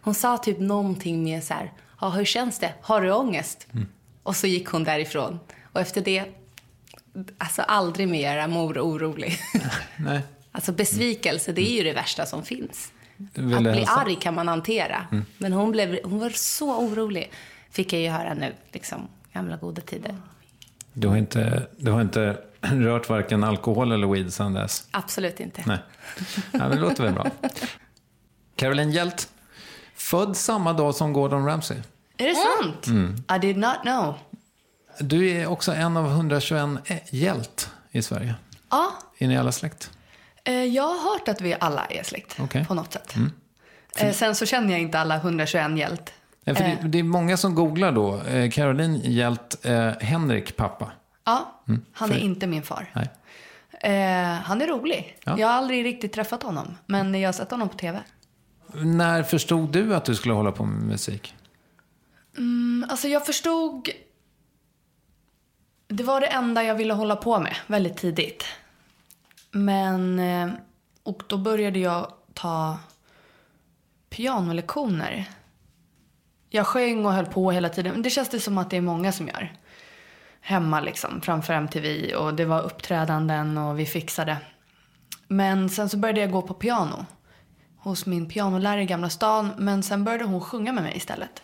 Hon 0.00 0.14
sa 0.14 0.38
typ 0.38 0.58
någonting 0.58 1.22
med 1.24 1.44
så 1.44 1.54
här, 1.54 1.72
ja 2.00 2.10
hur 2.10 2.24
känns 2.24 2.58
det? 2.58 2.74
Har 2.80 3.00
du 3.00 3.12
ångest? 3.12 3.66
Och 4.22 4.36
så 4.36 4.46
gick 4.46 4.68
hon 4.68 4.84
därifrån. 4.84 5.38
Och 5.72 5.80
efter 5.80 6.00
det, 6.00 6.24
alltså 7.38 7.62
aldrig 7.62 8.08
mer 8.08 8.34
göra 8.34 8.46
mor 8.46 8.78
orolig. 8.78 9.38
Nej. 9.96 10.20
alltså 10.52 10.72
besvikelse, 10.72 11.52
det 11.52 11.70
är 11.70 11.76
ju 11.76 11.82
det 11.84 11.92
värsta 11.92 12.26
som 12.26 12.42
finns. 12.42 12.92
Att 13.34 13.34
bli 13.34 13.54
hälsa? 13.54 13.92
arg 13.92 14.16
kan 14.20 14.34
man 14.34 14.48
hantera. 14.48 15.06
Men 15.38 15.52
hon, 15.52 15.70
blev, 15.72 15.98
hon 16.04 16.18
var 16.18 16.30
så 16.30 16.76
orolig. 16.76 17.30
Fick 17.70 17.92
jag 17.92 18.02
ju 18.02 18.08
höra 18.08 18.34
nu, 18.34 18.54
liksom, 18.72 19.08
gamla 19.32 19.56
goda 19.56 19.82
tider. 19.82 20.16
Du 20.98 21.08
har 21.08 21.16
inte, 21.16 21.66
du 21.76 21.90
har 21.90 22.00
inte 22.00 22.38
rört 22.60 23.08
varken 23.08 23.44
alkohol 23.44 23.92
eller 23.92 24.06
weed 24.06 24.32
sedan 24.32 24.52
dess? 24.54 24.88
Absolut 24.90 25.40
inte. 25.40 25.62
Nej. 25.66 25.78
Ja, 26.52 26.68
det 26.68 26.76
låter 26.78 27.04
väl 27.04 27.12
bra. 27.12 27.26
Caroline 28.56 28.90
Hjelt, 28.90 29.28
född 29.94 30.36
samma 30.36 30.72
dag 30.72 30.94
som 30.94 31.12
Gordon 31.12 31.46
Ramsay. 31.46 31.76
Är 32.16 32.26
det 32.26 32.34
sant? 32.34 32.86
I 33.36 33.46
did 33.46 33.56
not 33.56 33.80
know. 33.82 34.14
Du 35.00 35.30
är 35.30 35.46
också 35.46 35.72
en 35.72 35.96
av 35.96 36.06
121 36.06 36.70
Hjelt 37.10 37.70
i 37.90 38.02
Sverige. 38.02 38.34
Ja, 38.70 38.92
Är 39.18 39.28
ni 39.28 39.36
alla 39.38 39.52
släkt? 39.52 39.90
eh, 40.44 40.54
jag 40.64 40.82
har 40.82 41.12
hört 41.12 41.28
att 41.28 41.40
vi 41.40 41.56
alla 41.60 41.84
är 41.84 42.02
släkt 42.02 42.36
Okej. 42.40 42.64
på 42.68 42.74
något 42.74 42.92
sätt. 42.92 43.14
Eh, 43.98 44.12
Sen 44.12 44.34
så 44.34 44.46
känner 44.46 44.70
jag 44.72 44.80
inte 44.80 44.98
alla 45.00 45.16
121 45.16 45.78
hjält. 45.78 46.12
Nej, 46.46 46.54
för 46.56 46.64
det, 46.64 46.88
det 46.88 46.98
är 46.98 47.02
många 47.02 47.36
som 47.36 47.54
googlar 47.54 47.92
då. 47.92 48.20
Eh, 48.22 48.50
Caroline 48.50 48.96
Hjelt, 49.04 49.64
eh, 49.66 49.90
Henrik 50.00 50.56
pappa. 50.56 50.92
Ja, 51.24 51.62
han 51.92 52.10
är 52.10 52.14
för- 52.14 52.20
inte 52.20 52.46
min 52.46 52.62
far. 52.62 52.90
Nej. 52.94 53.10
Eh, 53.80 54.32
han 54.34 54.62
är 54.62 54.66
rolig. 54.66 55.18
Ja. 55.24 55.38
Jag 55.38 55.46
har 55.46 55.54
aldrig 55.54 55.84
riktigt 55.84 56.12
träffat 56.12 56.42
honom, 56.42 56.74
men 56.86 57.14
jag 57.20 57.28
har 57.28 57.32
sett 57.32 57.50
honom 57.50 57.68
på 57.68 57.76
tv. 57.76 58.00
När 58.74 59.22
förstod 59.22 59.72
du 59.72 59.94
att 59.94 60.04
du 60.04 60.14
skulle 60.14 60.34
hålla 60.34 60.52
på 60.52 60.64
med 60.64 60.82
musik? 60.82 61.34
Alltså 62.88 63.08
jag 63.08 63.26
förstod... 63.26 63.88
Det 65.88 66.04
var 66.04 66.20
det 66.20 66.26
enda 66.26 66.62
jag 66.64 66.74
ville 66.74 66.94
hålla 66.94 67.16
på 67.16 67.40
med 67.40 67.56
väldigt 67.66 67.96
tidigt. 67.96 68.44
Men... 69.50 70.18
eh, 70.18 70.48
Och 71.02 71.22
då 71.26 71.38
började 71.38 71.78
jag 71.78 72.12
ta 72.34 72.78
pianolektioner. 74.10 75.24
Jag 76.56 76.66
sjöng 76.66 77.06
och 77.06 77.12
höll 77.12 77.26
på 77.26 77.50
hela 77.50 77.68
tiden. 77.68 78.02
Det 78.02 78.10
känns 78.10 78.28
det 78.28 78.40
som 78.40 78.58
att 78.58 78.70
det 78.70 78.76
är 78.76 78.80
många 78.80 79.12
som 79.12 79.28
gör. 79.28 79.52
Hemma 80.40 80.80
liksom, 80.80 81.20
framför 81.20 81.52
MTV. 81.52 82.14
Och 82.14 82.34
det 82.34 82.44
var 82.44 82.62
uppträdanden 82.62 83.58
och 83.58 83.78
vi 83.78 83.86
fixade. 83.86 84.36
Men 85.28 85.70
sen 85.70 85.88
så 85.88 85.96
började 85.96 86.20
jag 86.20 86.30
gå 86.30 86.42
på 86.42 86.54
piano. 86.54 87.06
Hos 87.76 88.06
min 88.06 88.28
pianolärare 88.28 88.82
i 88.82 88.86
Gamla 88.86 89.10
stan. 89.10 89.50
Men 89.58 89.82
sen 89.82 90.04
började 90.04 90.24
hon 90.24 90.40
sjunga 90.40 90.72
med 90.72 90.82
mig 90.82 90.96
istället. 90.96 91.42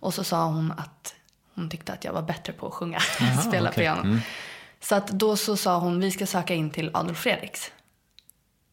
Och 0.00 0.14
så 0.14 0.24
sa 0.24 0.44
hon 0.44 0.72
att 0.72 1.14
hon 1.54 1.70
tyckte 1.70 1.92
att 1.92 2.04
jag 2.04 2.12
var 2.12 2.22
bättre 2.22 2.52
på 2.52 2.66
att 2.66 2.74
sjunga 2.74 2.98
än 3.20 3.38
spela 3.38 3.70
okej. 3.70 3.84
piano. 3.84 4.18
Så 4.80 4.94
att 4.94 5.08
då 5.08 5.36
så 5.36 5.56
sa 5.56 5.78
hon, 5.78 6.00
vi 6.00 6.10
ska 6.10 6.26
söka 6.26 6.54
in 6.54 6.70
till 6.70 6.90
Adolf 6.94 7.18
Fredriks. 7.18 7.72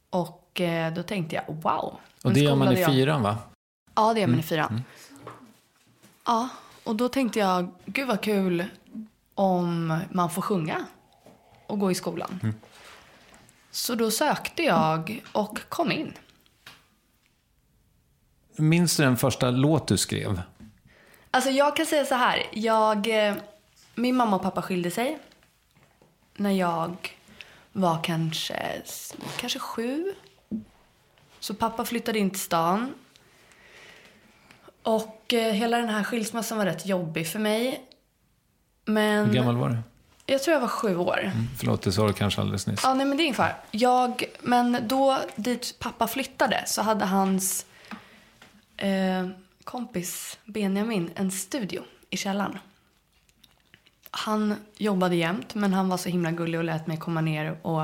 Och 0.09 0.61
eh, 0.61 0.93
då 0.93 1.03
tänkte 1.03 1.35
jag, 1.35 1.43
wow. 1.47 1.99
Och 2.23 2.33
det 2.33 2.39
gör 2.39 2.55
man 2.55 2.73
i 2.73 2.85
fyran 2.85 3.21
va? 3.21 3.37
Ja, 3.95 4.13
det 4.13 4.19
gör 4.19 4.27
man 4.27 4.39
i 4.39 4.43
fyran. 4.43 4.83
Ja, 6.25 6.49
och 6.83 6.95
då 6.95 7.09
tänkte 7.09 7.39
jag, 7.39 7.71
gud 7.85 8.07
vad 8.07 8.21
kul 8.21 8.65
om 9.35 9.99
man 10.11 10.29
får 10.29 10.41
sjunga 10.41 10.85
och 11.67 11.79
gå 11.79 11.91
i 11.91 11.95
skolan. 11.95 12.53
Så 13.71 13.95
då 13.95 14.11
sökte 14.11 14.63
jag 14.63 15.23
och 15.31 15.59
kom 15.69 15.91
in. 15.91 16.13
Minns 18.57 18.97
du 18.97 19.03
den 19.03 19.17
första 19.17 19.49
låt 19.49 19.87
du 19.87 19.97
skrev? 19.97 20.41
Alltså 21.31 21.49
jag 21.49 21.75
kan 21.75 21.85
säga 21.85 22.05
så 22.05 22.15
här, 22.15 22.43
jag, 22.53 23.27
eh, 23.27 23.35
min 23.95 24.15
mamma 24.15 24.35
och 24.35 24.41
pappa 24.41 24.61
skilde 24.61 24.91
sig 24.91 25.19
när 26.35 26.51
jag 26.51 27.17
var 27.71 28.03
kanske, 28.03 28.81
kanske 29.37 29.59
sju. 29.59 30.13
Så 31.39 31.53
pappa 31.53 31.85
flyttade 31.85 32.19
in 32.19 32.29
till 32.29 32.39
stan. 32.39 32.93
Och 34.85 35.33
eh, 35.33 35.53
hela 35.53 35.77
den 35.77 35.89
här 35.89 36.03
skilsmässan 36.03 36.57
var 36.57 36.65
rätt 36.65 36.85
jobbig 36.85 37.27
för 37.27 37.39
mig. 37.39 37.81
Men 38.85 39.25
Hur 39.25 39.33
gammal 39.33 39.57
var 39.57 39.69
du? 39.69 39.77
jag 40.25 40.43
tror 40.43 40.53
jag 40.53 40.61
var 40.61 40.67
sju 40.67 40.97
år. 40.97 41.19
Mm, 41.23 41.47
förlåt, 41.57 41.81
det 41.81 41.91
sa 41.91 42.07
du 42.07 42.13
kanske 42.13 42.41
alldeles 42.41 42.67
nyss. 42.67 42.79
Ja, 42.83 42.93
nej 42.93 43.05
men 43.05 43.17
det 43.17 43.23
är 43.23 43.25
ingen 43.25 43.35
fara. 43.35 43.55
Jag, 43.71 44.23
men 44.41 44.77
då 44.87 45.19
dit 45.35 45.75
pappa 45.79 46.07
flyttade 46.07 46.63
så 46.65 46.81
hade 46.81 47.05
hans 47.05 47.65
eh, 48.77 49.27
kompis 49.63 50.37
Benjamin 50.45 51.11
en 51.15 51.31
studio 51.31 51.83
i 52.09 52.17
källaren. 52.17 52.57
Han 54.11 54.55
jobbade 54.77 55.15
jämt 55.15 55.55
men 55.55 55.73
han 55.73 55.89
var 55.89 55.97
så 55.97 56.09
himla 56.09 56.31
gullig 56.31 56.59
och 56.59 56.63
lät 56.63 56.87
mig 56.87 56.97
komma 56.97 57.21
ner 57.21 57.57
och 57.61 57.83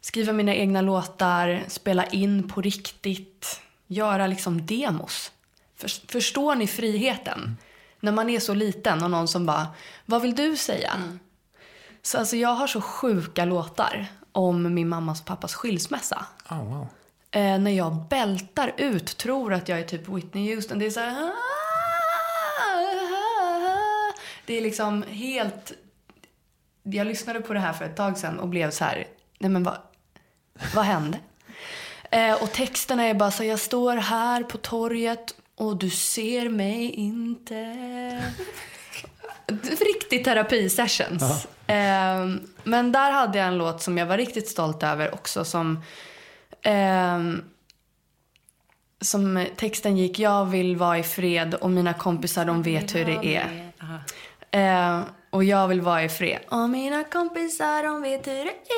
skriva 0.00 0.32
mina 0.32 0.54
egna 0.54 0.80
låtar, 0.80 1.62
spela 1.68 2.06
in 2.06 2.48
på 2.48 2.60
riktigt, 2.60 3.60
göra 3.86 4.26
liksom 4.26 4.66
demos. 4.66 5.32
För, 5.78 6.12
förstår 6.12 6.54
ni 6.54 6.66
friheten? 6.66 7.56
När 8.00 8.12
man 8.12 8.30
är 8.30 8.40
så 8.40 8.54
liten 8.54 9.02
och 9.02 9.10
någon 9.10 9.28
som 9.28 9.46
bara, 9.46 9.66
vad 10.06 10.22
vill 10.22 10.34
du 10.34 10.56
säga? 10.56 10.92
Så 12.02 12.18
alltså 12.18 12.36
jag 12.36 12.54
har 12.54 12.66
så 12.66 12.80
sjuka 12.80 13.44
låtar 13.44 14.06
om 14.32 14.74
min 14.74 14.88
mammas 14.88 15.20
och 15.20 15.26
pappas 15.26 15.54
skilsmässa. 15.54 16.26
Oh, 16.50 16.64
wow. 16.64 16.86
Eh, 17.30 17.58
när 17.58 17.70
jag 17.70 18.08
bältar 18.10 18.74
ut, 18.76 19.16
tror 19.16 19.52
att 19.52 19.68
jag 19.68 19.78
är 19.78 19.84
typ 19.84 20.08
Whitney 20.08 20.54
Houston. 20.54 20.78
Det 20.78 20.86
är 20.86 20.90
så 20.90 21.00
här... 21.00 21.32
Det 24.46 24.54
är 24.54 24.60
liksom 24.60 25.04
helt... 25.08 25.72
Jag 26.82 27.06
lyssnade 27.06 27.40
på 27.40 27.52
det 27.52 27.60
här 27.60 27.72
för 27.72 27.84
ett 27.84 27.96
tag 27.96 28.18
sedan 28.18 28.38
och 28.38 28.48
blev 28.48 28.70
så 28.70 28.84
här, 28.84 29.06
nej 29.38 29.50
men 29.50 29.64
vad, 29.64 29.78
vad 30.74 30.84
hände? 30.84 31.18
Eh, 32.10 32.42
och 32.42 32.52
texterna 32.52 33.02
är 33.02 33.14
bara 33.14 33.30
så 33.30 33.44
jag 33.44 33.60
står 33.60 33.96
här 33.96 34.42
på 34.42 34.58
torget 34.58 35.34
och 35.58 35.76
du 35.76 35.90
ser 35.90 36.48
mig 36.48 36.90
inte. 36.90 37.76
Riktig 39.94 40.24
terapisessions. 40.24 41.46
Eh, 41.66 42.26
men 42.64 42.92
där 42.92 43.10
hade 43.10 43.38
jag 43.38 43.48
en 43.48 43.58
låt 43.58 43.82
som 43.82 43.98
jag 43.98 44.06
var 44.06 44.16
riktigt 44.16 44.48
stolt 44.48 44.82
över 44.82 45.14
också 45.14 45.44
som 45.44 45.82
Ehm, 46.62 47.44
som 49.00 49.46
texten 49.56 49.96
gick, 49.96 50.18
jag 50.18 50.44
vill 50.44 50.76
vara 50.76 50.98
i 50.98 51.02
fred 51.02 51.54
och 51.54 51.70
mina 51.70 51.94
kompisar 51.94 52.44
de 52.44 52.62
vet 52.62 52.94
hur 52.94 53.04
det 53.04 53.36
är. 53.36 53.72
Ehm, 54.50 55.02
och 55.30 55.44
jag 55.44 55.68
vill 55.68 55.80
vara 55.80 56.04
i 56.04 56.08
fred. 56.08 56.40
Och 56.48 56.70
mina 56.70 57.04
kompisar 57.04 57.82
de 57.82 58.02
vet 58.02 58.26
hur 58.26 58.44
det 58.44 58.74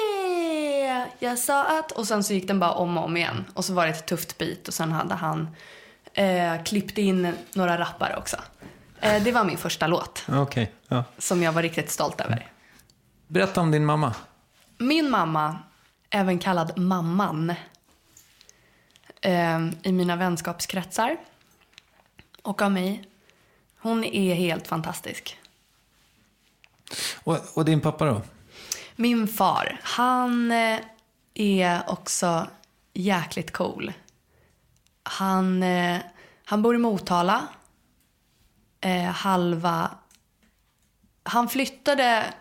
är. 0.87 1.07
Jag 1.19 1.39
sa 1.39 1.79
att... 1.79 1.93
Och 1.93 2.07
sen 2.07 2.25
så 2.25 2.33
gick 2.33 2.49
den 2.49 2.61
bara 2.61 2.73
om 2.73 2.99
och 2.99 3.05
om 3.05 3.17
igen. 3.17 3.45
Och 3.55 3.65
så 3.65 3.73
var 3.73 3.87
det 3.87 3.91
ett 3.91 4.07
tufft 4.07 4.39
beat 4.39 4.69
och 4.69 4.75
sen 4.75 4.93
hade 4.93 5.15
han 5.15 5.49
eh, 6.15 6.63
klippt 6.63 6.99
in 6.99 7.35
några 7.53 7.79
rappare 7.79 8.17
också. 8.17 8.37
Eh, 9.01 9.23
det 9.23 9.33
var 9.33 9.45
min 9.45 9.59
första 9.59 9.87
låt 9.87 10.25
Okej, 10.29 10.73
ja. 10.89 11.05
som 11.19 11.43
jag 11.43 11.53
var 11.53 11.63
riktigt 11.63 11.91
stolt 11.91 12.21
över. 12.21 12.47
Berätta 13.27 13.61
om 13.61 13.71
din 13.71 13.85
mamma. 13.85 14.15
Min 14.79 15.11
mamma, 15.11 15.59
även 16.11 16.39
kallad 16.39 16.79
mamman, 16.79 17.55
eh, 19.21 19.59
i 19.83 19.93
mina 19.93 20.17
vänskapskretsar 20.17 21.17
och 22.43 22.63
av 22.63 22.73
mig, 22.73 23.05
hon 23.79 24.05
är 24.05 24.35
helt 24.35 24.67
fantastisk. 24.67 25.39
Och, 27.25 27.39
och 27.55 27.65
din 27.65 27.81
pappa 27.81 28.05
då? 28.05 28.23
Min 28.97 29.29
far, 29.29 29.81
han 29.83 30.53
eh, 30.53 30.79
är 31.35 31.83
också 31.91 32.47
jäkligt 32.93 33.53
cool. 33.53 33.93
Han, 35.03 35.63
eh, 35.63 35.99
han 36.45 36.63
bor 36.63 36.75
i 36.75 36.79
Motala. 36.79 37.49
Eh, 38.81 39.05
halva... 39.05 39.91
Han 41.23 41.49
flyttade 41.49 42.35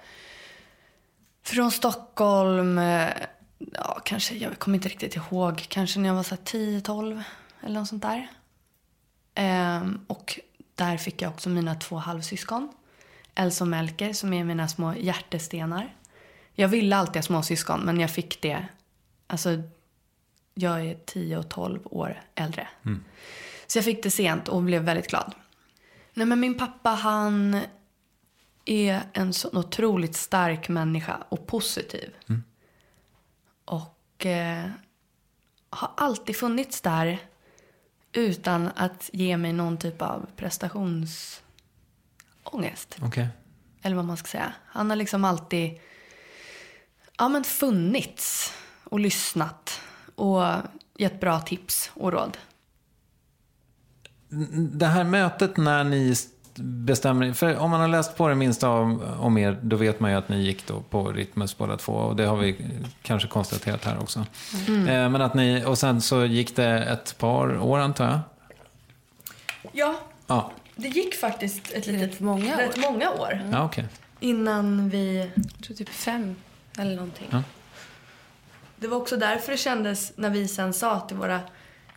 från 1.43 1.71
Stockholm, 1.71 2.77
eh, 2.77 3.09
ja, 3.57 4.01
kanske, 4.05 4.35
jag 4.35 4.59
kommer 4.59 4.77
inte 4.77 4.89
riktigt 4.89 5.15
ihåg, 5.15 5.65
kanske 5.69 5.99
när 5.99 6.09
jag 6.09 6.15
var 6.15 6.23
10-12 6.23 7.23
eller 7.61 7.79
något 7.79 7.87
sånt 7.87 8.01
där. 8.01 8.27
Ehm, 9.35 10.05
och 10.07 10.39
där 10.75 10.97
fick 10.97 11.21
jag 11.21 11.31
också 11.31 11.49
mina 11.49 11.75
två 11.75 11.95
halvsyskon. 11.95 12.69
Elsa 13.35 13.63
och 13.63 13.67
Melker 13.67 14.13
som 14.13 14.33
är 14.33 14.43
mina 14.43 14.67
små 14.67 14.93
hjärtestenar. 14.95 15.95
Jag 16.53 16.67
ville 16.67 16.95
alltid 16.95 17.15
ha 17.15 17.21
småsyskon 17.21 17.79
men 17.79 17.99
jag 17.99 18.11
fick 18.11 18.41
det. 18.41 18.67
Alltså, 19.27 19.49
jag 20.61 20.85
är 20.85 20.97
10 21.05 21.37
och 21.37 21.49
12 21.49 21.79
år 21.83 22.21
äldre. 22.35 22.67
Så 23.67 23.77
jag 23.77 23.85
fick 23.85 24.03
det 24.03 24.11
sent 24.11 24.47
och 24.47 24.63
blev 24.63 24.83
väldigt 24.83 25.09
glad. 25.09 25.35
Nej 26.13 26.25
men 26.25 26.39
min 26.39 26.57
pappa 26.57 26.89
han 26.89 27.61
är 28.65 29.01
en 29.13 29.33
så 29.33 29.49
otroligt 29.53 30.15
stark 30.15 30.69
människa 30.69 31.17
och 31.29 31.47
positiv. 31.47 32.15
Och 33.65 34.25
eh, 34.25 34.69
har 35.69 35.91
alltid 35.97 36.35
funnits 36.35 36.81
där 36.81 37.19
utan 38.11 38.69
att 38.75 39.09
ge 39.13 39.37
mig 39.37 39.53
någon 39.53 39.77
typ 39.77 40.01
av 40.01 40.29
prestationsångest. 40.35 42.97
Okej. 43.01 43.27
Eller 43.81 43.95
vad 43.95 44.05
man 44.05 44.17
ska 44.17 44.27
säga. 44.27 44.53
Han 44.65 44.89
har 44.89 44.97
liksom 44.97 45.25
alltid 45.25 45.79
ja, 47.17 47.29
men 47.29 47.43
funnits 47.43 48.53
och 48.83 48.99
lyssnat 48.99 49.81
och 50.19 50.43
gett 50.97 51.19
bra 51.19 51.39
tips 51.39 51.91
och 51.93 52.11
råd. 52.11 52.37
Det 54.71 54.85
här 54.85 55.03
mötet 55.03 55.57
när 55.57 55.83
ni 55.83 56.15
bestämmer, 56.55 57.33
för 57.33 57.57
om 57.57 57.71
man 57.71 57.81
har 57.81 57.87
läst 57.87 58.17
på 58.17 58.27
det 58.27 58.35
minsta 58.35 58.69
om, 58.69 59.01
om 59.19 59.37
er, 59.37 59.59
då 59.61 59.75
vet 59.75 59.99
man 59.99 60.11
ju 60.11 60.17
att 60.17 60.29
ni 60.29 60.41
gick 60.41 60.67
då 60.67 60.81
på 60.81 61.11
Rytmus 61.11 61.57
båda 61.57 61.77
två 61.77 61.93
och 61.93 62.15
det 62.15 62.25
har 62.25 62.37
vi 62.37 62.55
kanske 63.01 63.27
konstaterat 63.27 63.85
här 63.85 63.99
också. 63.99 64.25
Mm. 64.67 64.87
Eh, 64.87 65.09
men 65.09 65.21
att 65.21 65.33
ni, 65.33 65.63
och 65.65 65.77
sen 65.77 66.01
så 66.01 66.25
gick 66.25 66.55
det 66.55 66.83
ett 66.83 67.17
par 67.17 67.57
år 67.59 67.79
antar 67.79 68.05
jag? 68.05 68.19
Ja, 69.71 69.95
Ja, 70.27 70.51
det 70.75 70.87
gick 70.87 71.15
faktiskt 71.15 71.71
ett 71.71 71.87
litet, 71.87 72.01
Rätt 72.13 72.19
många 72.19 72.57
rätt 72.57 72.77
år. 72.77 72.81
många 72.91 73.11
år 73.11 73.41
ja 73.51 73.65
okej. 73.65 73.85
innan 74.19 74.89
vi... 74.89 75.31
Jag 75.35 75.65
tror 75.65 75.75
typ 75.77 75.89
fem 75.89 76.35
eller 76.77 76.95
någonting. 76.95 77.27
Ja. 77.31 77.43
Det 78.79 78.87
var 78.87 78.97
också 78.97 79.17
därför 79.17 79.51
det 79.51 79.57
kändes 79.57 80.13
när 80.15 80.29
vi 80.29 80.47
sen 80.47 80.73
sa 80.73 80.99
till 80.99 81.17
våra 81.17 81.39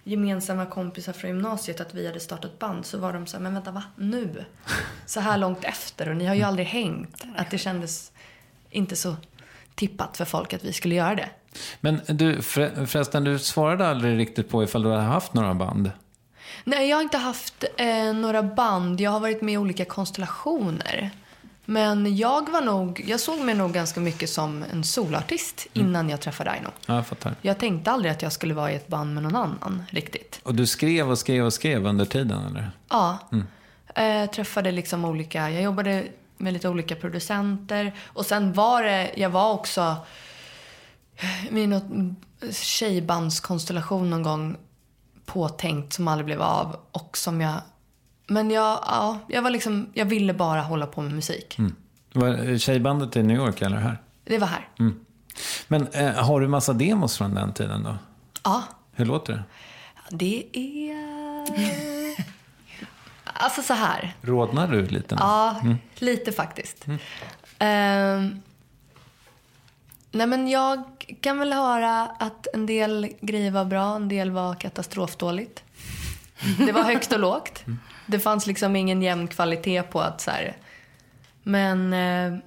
gemensamma 0.05 0.67
kompisar 0.67 1.13
från 1.13 1.31
gymnasiet 1.31 1.81
att 1.81 1.95
vi 1.95 2.07
hade 2.07 2.21
startat 2.21 2.59
band 2.59 2.87
så 2.87 2.99
var 2.99 3.13
de 3.13 3.27
så 3.27 3.37
här, 3.37 3.43
men 3.43 3.55
vänta 3.55 3.71
va? 3.71 3.83
Nu? 3.97 4.45
Så 5.07 5.21
här 5.21 5.39
långt 5.39 5.65
efter 5.65 6.09
och 6.09 6.17
ni 6.17 6.27
har 6.27 6.35
ju 6.35 6.43
aldrig 6.43 6.67
hängt. 6.67 7.25
Att 7.37 7.51
det 7.51 7.59
kändes 7.59 8.13
inte 8.71 8.97
så 8.97 9.17
tippat 9.75 10.17
för 10.17 10.25
folk 10.25 10.53
att 10.53 10.65
vi 10.65 10.73
skulle 10.73 10.95
göra 10.95 11.15
det. 11.15 11.29
Men 11.81 12.01
du, 12.07 12.43
för, 12.43 12.87
förresten, 12.87 13.25
du 13.25 13.39
svarade 13.39 13.89
aldrig 13.89 14.19
riktigt 14.19 14.49
på 14.49 14.65
ifall 14.65 14.83
du 14.83 14.91
hade 14.91 15.03
haft 15.03 15.35
några 15.35 15.55
band. 15.55 15.91
Nej, 16.65 16.89
jag 16.89 16.97
har 16.97 17.03
inte 17.03 17.19
haft 17.19 17.65
eh, 17.77 18.15
några 18.15 18.43
band. 18.43 19.01
Jag 19.01 19.11
har 19.11 19.21
varit 19.21 19.43
med 19.43 19.55
i 19.55 19.59
olika 19.59 19.85
konstellationer. 19.85 21.11
Men 21.73 22.17
jag 22.17 22.51
var 22.51 22.61
nog, 22.61 23.05
jag 23.07 23.21
såg 23.21 23.41
mig 23.41 23.55
nog 23.55 23.73
ganska 23.73 24.01
mycket 24.01 24.31
som 24.31 24.65
en 24.73 24.85
solartist 24.85 25.67
innan 25.73 26.09
jag 26.09 26.21
träffade 26.21 26.51
Aino. 26.51 26.69
Ja, 26.87 26.95
jag 26.95 27.07
fattar. 27.07 27.35
Jag 27.43 27.59
tänkte 27.59 27.91
aldrig 27.91 28.13
att 28.13 28.23
jag 28.23 28.33
skulle 28.33 28.55
vara 28.55 28.73
i 28.73 28.75
ett 28.75 28.89
band 28.89 29.15
med 29.15 29.23
någon 29.23 29.37
annan 29.37 29.83
riktigt. 29.91 30.41
Och 30.43 30.55
du 30.55 30.67
skrev 30.67 31.11
och 31.11 31.19
skrev 31.19 31.45
och 31.45 31.53
skrev 31.53 31.87
under 31.87 32.05
tiden, 32.05 32.47
eller? 32.47 32.71
Ja. 32.89 33.19
Eh, 33.95 34.31
träffade 34.31 34.71
liksom 34.71 35.05
olika, 35.05 35.51
jag 35.51 35.63
jobbade 35.63 36.05
med 36.37 36.53
lite 36.53 36.69
olika 36.69 36.97
producenter. 36.97 37.93
Och 38.07 38.27
sen 38.27 38.53
var 38.53 38.83
det, 38.83 39.11
jag 39.17 39.31
var 39.31 39.53
också 39.53 39.97
med 41.51 41.69
något 41.69 41.85
tjejbandskonstellation 42.53 44.11
någon 44.11 44.23
gång 44.23 44.57
påtänkt 45.25 45.93
som 45.93 46.09
aldrig 46.09 46.27
blev 46.27 46.43
av. 46.43 46.77
Och 46.93 47.17
som 47.17 47.41
jag, 47.41 47.55
men 48.27 48.51
jag, 48.51 48.79
ja, 48.87 49.19
jag 49.29 49.43
var 49.43 49.51
liksom, 49.51 49.89
jag 49.95 50.05
ville 50.05 50.35
bara 50.35 50.61
hålla 50.61 50.87
på 50.87 51.03
med 51.03 51.13
musik. 51.13 51.59
Var 52.13 52.59
tjejbandet 52.59 53.17
i 53.17 53.23
New 53.23 53.37
York 53.37 53.63
eller 53.63 53.77
här? 53.77 53.99
Det 54.25 54.39
var 54.39 54.47
här. 54.47 54.69
Men 55.69 55.89
eh, 55.89 56.13
har 56.13 56.41
du 56.41 56.49
massa 56.49 56.73
demos 56.73 57.19
från 57.19 57.35
den 57.35 57.55
tiden 57.55 57.83
då? 57.83 57.97
Ja. 58.45 58.63
Hur 58.93 59.05
låter 59.05 59.33
det? 59.33 59.43
Det 60.11 60.47
är... 60.53 60.97
alltså 63.25 63.63
så 63.63 63.75
här. 63.75 64.15
Rodnar 64.23 64.69
du 64.69 64.87
lite 64.87 65.15
nu? 65.15 65.21
Ja, 65.21 65.61
lite 65.99 66.33
faktiskt. 66.33 66.87
Ehm, 67.59 68.43
nej 70.11 70.27
men 70.27 70.49
jag 70.49 70.83
kan 71.21 71.39
väl 71.39 71.53
höra 71.53 72.03
att 72.03 72.47
en 72.55 72.67
del 72.67 73.09
grejer 73.21 73.51
var 73.51 73.65
bra, 73.65 73.97
en 73.97 74.09
del 74.09 74.31
var 74.31 74.55
katastrofdåligt. 74.55 75.63
Det 76.59 76.73
var 76.73 76.83
högt 76.83 77.13
och 77.13 77.21
lågt. 77.21 77.65
Det 78.07 78.19
fanns 78.19 78.47
liksom 78.47 78.77
ingen 78.77 79.03
jämn 79.03 79.29
kvalitet 79.29 79.83
på 79.83 80.01
att 80.01 80.21
så 80.21 80.31
här, 80.31 80.57
Men 81.43 81.93
eh, 81.93 82.39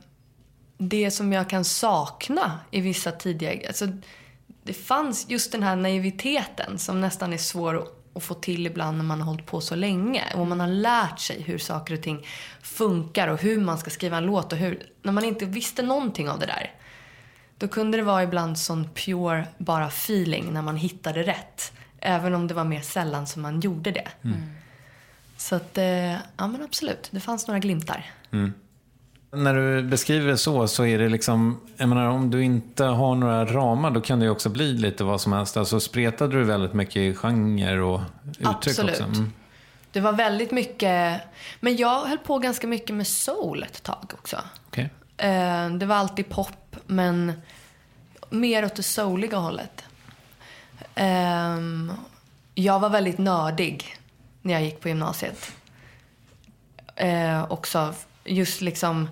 det 0.77 1.11
som 1.11 1.33
jag 1.33 1.49
kan 1.49 1.65
sakna 1.65 2.59
i 2.71 2.81
vissa 2.81 3.11
tidiga... 3.11 3.67
Alltså, 3.67 3.87
det 4.63 4.73
fanns 4.73 5.29
just 5.29 5.51
den 5.51 5.63
här 5.63 5.75
naiviteten 5.75 6.79
som 6.79 7.01
nästan 7.01 7.33
är 7.33 7.37
svår 7.37 7.77
att, 7.77 7.87
att 8.13 8.23
få 8.23 8.33
till 8.33 8.67
ibland 8.67 8.97
när 8.97 9.03
man 9.03 9.21
har 9.21 9.27
hållit 9.27 9.45
på 9.45 9.61
så 9.61 9.75
länge. 9.75 10.23
Och 10.35 10.47
man 10.47 10.59
har 10.59 10.67
lärt 10.67 11.19
sig 11.19 11.41
hur 11.41 11.57
saker 11.57 11.93
och 11.93 12.01
ting 12.01 12.25
funkar 12.61 13.27
och 13.27 13.41
hur 13.41 13.61
man 13.61 13.77
ska 13.77 13.89
skriva 13.89 14.17
en 14.17 14.25
låt. 14.25 14.53
Och 14.53 14.57
hur, 14.57 14.83
när 15.01 15.11
man 15.11 15.25
inte 15.25 15.45
visste 15.45 15.83
någonting 15.83 16.29
av 16.29 16.39
det 16.39 16.45
där. 16.45 16.71
Då 17.57 17.67
kunde 17.67 17.97
det 17.97 18.03
vara 18.03 18.23
ibland 18.23 18.59
sån 18.59 18.89
pure 18.93 19.47
bara 19.57 19.87
feeling 19.87 20.53
när 20.53 20.61
man 20.61 20.77
hittade 20.77 21.23
rätt. 21.23 21.73
Även 21.99 22.35
om 22.35 22.47
det 22.47 22.53
var 22.53 22.63
mer 22.63 22.81
sällan 22.81 23.27
som 23.27 23.41
man 23.41 23.59
gjorde 23.59 23.91
det. 23.91 24.07
Så 25.45 25.55
att, 25.55 25.77
eh, 25.77 26.11
ja 26.11 26.47
men 26.47 26.63
absolut. 26.63 27.07
Det 27.11 27.19
fanns 27.19 27.47
några 27.47 27.59
glimtar. 27.59 28.11
När 29.31 29.53
du 29.53 29.83
beskriver 29.83 30.27
det 30.27 30.37
så, 30.37 30.67
så 30.67 30.85
är 30.85 30.99
det 30.99 31.09
liksom, 31.09 31.59
jag 31.77 31.89
menar 31.89 32.05
om 32.05 32.31
du 32.31 32.43
inte 32.43 32.83
har 32.83 33.15
några 33.15 33.45
ramar, 33.45 33.91
då 33.91 34.01
kan 34.01 34.19
det 34.19 34.25
ju 34.25 34.31
också 34.31 34.49
bli 34.49 34.73
lite 34.73 35.03
vad 35.03 35.21
som 35.21 35.33
helst. 35.33 35.57
Alltså 35.57 35.79
spretade 35.79 36.37
du 36.37 36.43
väldigt 36.43 36.73
mycket 36.73 36.95
i 36.95 37.13
genre 37.15 37.79
och 37.79 38.01
uttryck 38.29 38.47
Absolut. 38.47 38.91
också? 38.91 39.03
Mm. 39.03 39.33
Det 39.91 39.99
var 39.99 40.13
väldigt 40.13 40.51
mycket... 40.51 41.21
Men 41.59 41.75
jag 41.75 42.01
höll 42.01 42.17
på 42.17 42.39
ganska 42.39 42.67
mycket 42.67 42.95
med 42.95 43.07
soul 43.07 43.63
ett 43.63 43.83
tag 43.83 44.11
också. 44.13 44.37
Okej. 44.67 44.89
Eh, 45.17 45.69
det 45.69 45.85
var 45.85 45.95
alltid 45.95 46.29
pop, 46.29 46.75
men 46.85 47.33
mer 48.29 48.65
åt 48.65 48.75
det 48.75 48.83
souliga 48.83 49.37
hållet. 49.37 49.83
Ehm, 50.95 51.91
jag 52.55 52.79
var 52.79 52.89
väldigt 52.89 53.17
nördig 53.17 53.97
när 54.45 54.53
jag 54.53 54.63
gick 54.63 54.79
på 54.79 54.87
gymnasiet. 54.87 55.51
Eh, 56.95 57.51
också 57.51 57.93
just 58.23 58.61
liksom, 58.61 59.09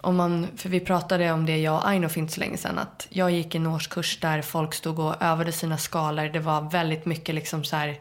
om 0.00 0.16
man, 0.16 0.48
för 0.56 0.68
vi 0.68 0.80
pratade 0.80 1.32
om 1.32 1.46
det 1.46 1.56
jag 1.58 1.74
och 1.74 1.88
Aino 1.88 2.08
för 2.08 2.20
inte 2.20 2.32
så 2.32 2.40
länge 2.40 2.56
sedan, 2.56 2.78
att 2.78 3.06
jag 3.10 3.30
gick 3.30 3.54
i 3.54 3.58
en 3.58 3.66
årskurs 3.66 4.18
där 4.20 4.42
folk 4.42 4.74
stod 4.74 4.98
och 4.98 5.22
övade 5.22 5.52
sina 5.52 5.78
skalor. 5.78 6.24
Det 6.28 6.38
var 6.38 6.70
väldigt 6.70 7.06
mycket 7.06 7.34
liksom 7.34 7.64
så 7.64 7.76
här, 7.76 8.00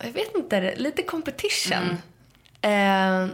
jag 0.00 0.12
vet 0.12 0.34
inte, 0.36 0.74
lite 0.76 1.02
competition. 1.02 1.96
Eh, 2.60 3.26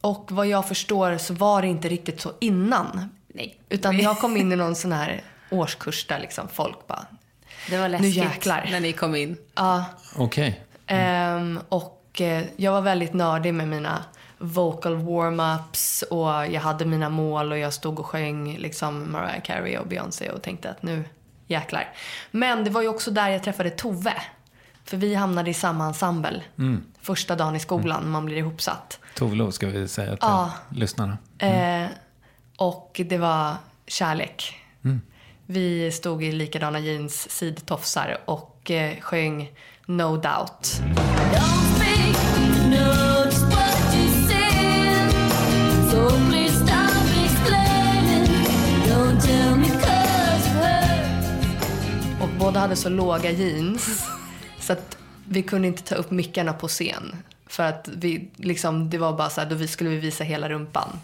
och 0.00 0.26
vad 0.32 0.46
jag 0.46 0.68
förstår 0.68 1.18
så 1.18 1.34
var 1.34 1.62
det 1.62 1.68
inte 1.68 1.88
riktigt 1.88 2.20
så 2.20 2.32
innan. 2.40 3.08
Nej. 3.28 3.58
Utan 3.68 3.98
jag 4.02 4.18
kom 4.18 4.36
in 4.36 4.52
i 4.52 4.56
någon 4.56 4.74
sån 4.76 4.92
här 4.92 5.22
årskurs 5.50 6.06
där 6.06 6.18
liksom 6.20 6.48
folk 6.48 6.86
bara, 6.86 7.06
Det 7.70 7.78
var 7.78 7.88
Nu 7.88 7.92
läskigt 7.98 8.14
jäklar. 8.16 8.68
när 8.70 8.80
ni 8.80 8.92
kom 8.92 9.14
in. 9.14 9.36
ja. 9.54 9.84
Okej. 10.16 10.60
Ehm, 10.88 11.60
och 11.68 12.20
eh, 12.20 12.44
jag 12.56 12.72
var 12.72 12.80
väldigt 12.80 13.12
nördig 13.14 13.54
med 13.54 13.68
mina 13.68 14.04
vocal 14.38 14.96
warm-ups 14.96 16.02
och 16.02 16.52
jag 16.54 16.60
hade 16.60 16.84
mina 16.84 17.08
mål 17.08 17.52
och 17.52 17.58
jag 17.58 17.72
stod 17.72 17.98
och 18.00 18.06
sjöng 18.06 18.56
liksom 18.58 19.12
Mariah 19.12 19.40
Carey 19.44 19.76
och 19.78 19.86
Beyoncé 19.86 20.30
och 20.30 20.42
tänkte 20.42 20.70
att 20.70 20.82
nu 20.82 21.04
jäklar. 21.46 21.88
Men 22.30 22.64
det 22.64 22.70
var 22.70 22.82
ju 22.82 22.88
också 22.88 23.10
där 23.10 23.28
jag 23.28 23.42
träffade 23.42 23.70
Tove. 23.70 24.14
För 24.84 24.96
vi 24.96 25.14
hamnade 25.14 25.50
i 25.50 25.54
samma 25.54 25.86
ensemble 25.86 26.42
första 27.00 27.36
dagen 27.36 27.56
i 27.56 27.60
skolan 27.60 28.02
när 28.02 28.08
man 28.10 28.24
blir 28.24 28.36
ihopsatt. 28.36 29.00
Tove 29.14 29.52
ska 29.52 29.66
vi 29.66 29.88
säga 29.88 30.10
till 30.10 30.18
Ja. 30.20 30.50
lyssnarna. 30.70 31.18
Eh, 31.38 31.86
och 32.56 33.00
det 33.08 33.18
var 33.18 33.54
kärlek. 33.86 34.54
Vi 35.46 35.92
stod 35.92 36.24
i 36.24 36.32
likadana 36.32 36.78
jeans, 36.78 37.30
sidtofsar 37.30 38.18
och 38.24 38.70
eh, 38.70 39.00
sjöng 39.00 39.50
No 39.90 40.16
Doubt. 40.16 40.82
Och 52.20 52.28
båda 52.38 52.60
hade 52.60 52.76
så 52.76 52.88
låga 52.88 53.30
jeans 53.30 54.06
så 54.58 54.72
att 54.72 54.98
vi 55.28 55.42
kunde 55.42 55.68
inte 55.68 55.82
ta 55.82 55.94
upp 55.94 56.10
mickarna 56.10 56.52
på 56.52 56.68
scen. 56.68 57.16
För 57.46 57.62
att 57.62 57.88
vi, 57.96 58.30
liksom, 58.36 58.90
det 58.90 58.98
var 58.98 59.12
bara 59.12 59.30
så 59.30 59.40
här, 59.40 59.50
då 59.50 59.54
vi 59.56 59.68
skulle 59.68 59.90
vi 59.90 59.96
visa 59.96 60.24
hela 60.24 60.48
rumpan. 60.48 61.00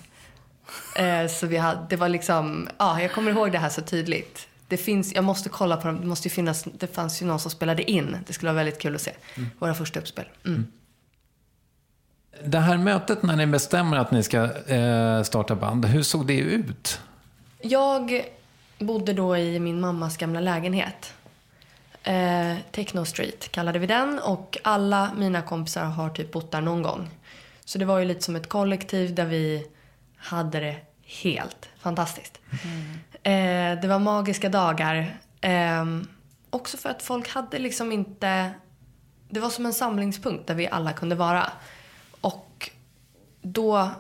Eh, 0.97 1.27
så 1.27 1.47
vi 1.47 1.57
hade, 1.57 1.87
det 1.91 1.97
var 1.97 2.09
liksom, 2.09 2.69
ja, 2.79 3.01
jag 3.01 3.13
kommer 3.13 3.31
ihåg 3.31 3.53
det 3.53 3.59
här 3.59 3.69
så 3.69 3.81
tydligt. 3.83 4.49
Det 4.75 4.79
finns, 4.79 5.15
jag 5.15 5.25
måste 5.25 5.49
kolla 5.49 5.77
på 5.77 5.87
dem, 5.87 6.01
det 6.01 6.07
måste 6.07 6.29
ju 6.29 6.35
finnas, 6.35 6.65
det 6.65 6.87
fanns 6.87 7.23
ju 7.23 7.27
någon 7.27 7.41
som 7.41 7.51
spelade 7.51 7.91
in. 7.91 8.17
Det 8.27 8.33
skulle 8.33 8.53
vara 8.53 8.65
väldigt 8.65 8.79
kul 8.79 8.95
att 8.95 9.01
se. 9.01 9.13
Våra 9.59 9.75
första 9.75 10.01
uppspel. 10.01 10.25
Mm. 10.45 10.67
Det 12.45 12.59
här 12.59 12.79
mötet 12.79 13.23
när 13.23 13.37
ni 13.37 13.47
bestämmer 13.47 13.97
att 13.97 14.11
ni 14.11 14.23
ska 14.23 14.67
eh, 14.67 15.23
starta 15.23 15.55
band, 15.55 15.85
hur 15.85 16.03
såg 16.03 16.27
det 16.27 16.39
ut? 16.39 17.01
Jag 17.63 18.25
bodde 18.79 19.13
då 19.13 19.37
i 19.37 19.61
min 19.61 19.81
mammas 19.81 20.17
gamla 20.17 20.41
lägenhet. 20.41 21.15
Eh, 22.03 22.57
Techno 22.73 23.05
Street 23.05 23.53
kallade 23.53 23.79
vi 23.79 23.87
den 23.87 24.19
och 24.19 24.59
alla 24.65 25.11
mina 25.17 25.43
kompisar 25.43 25.85
har 25.85 26.11
typ 26.11 26.33
bott 26.33 26.51
där 26.51 26.61
någon 26.61 26.83
gång. 26.83 27.11
Så 27.65 27.79
det 27.79 27.85
var 27.85 27.99
ju 27.99 28.05
lite 28.05 28.23
som 28.23 28.37
ett 28.37 28.49
kollektiv 28.49 29.15
där 29.15 29.27
vi 29.27 29.67
hade 30.17 30.61
det 30.61 30.77
helt 31.23 31.69
fantastiskt. 31.79 32.41
Eh, 33.25 33.81
det 33.81 33.89
var 33.89 33.99
magiska 33.99 34.49
dagar. 34.49 35.17
Eh, 35.41 35.85
också 36.51 36.77
för 36.77 36.91
att 36.91 37.03
folk 37.03 37.29
hade 37.29 37.59
liksom 37.59 37.93
inte... 37.93 38.51
Det 39.29 39.41
var 39.41 39.51
som 39.51 39.67
en 39.67 39.73
samlingspunkt 39.73 40.47
där 40.47 40.55
vi 40.55 40.69
alla 40.69 40.93
kunde 40.93 41.15
vara. 41.15 41.51
Och 42.21 42.71
då, 43.43 43.91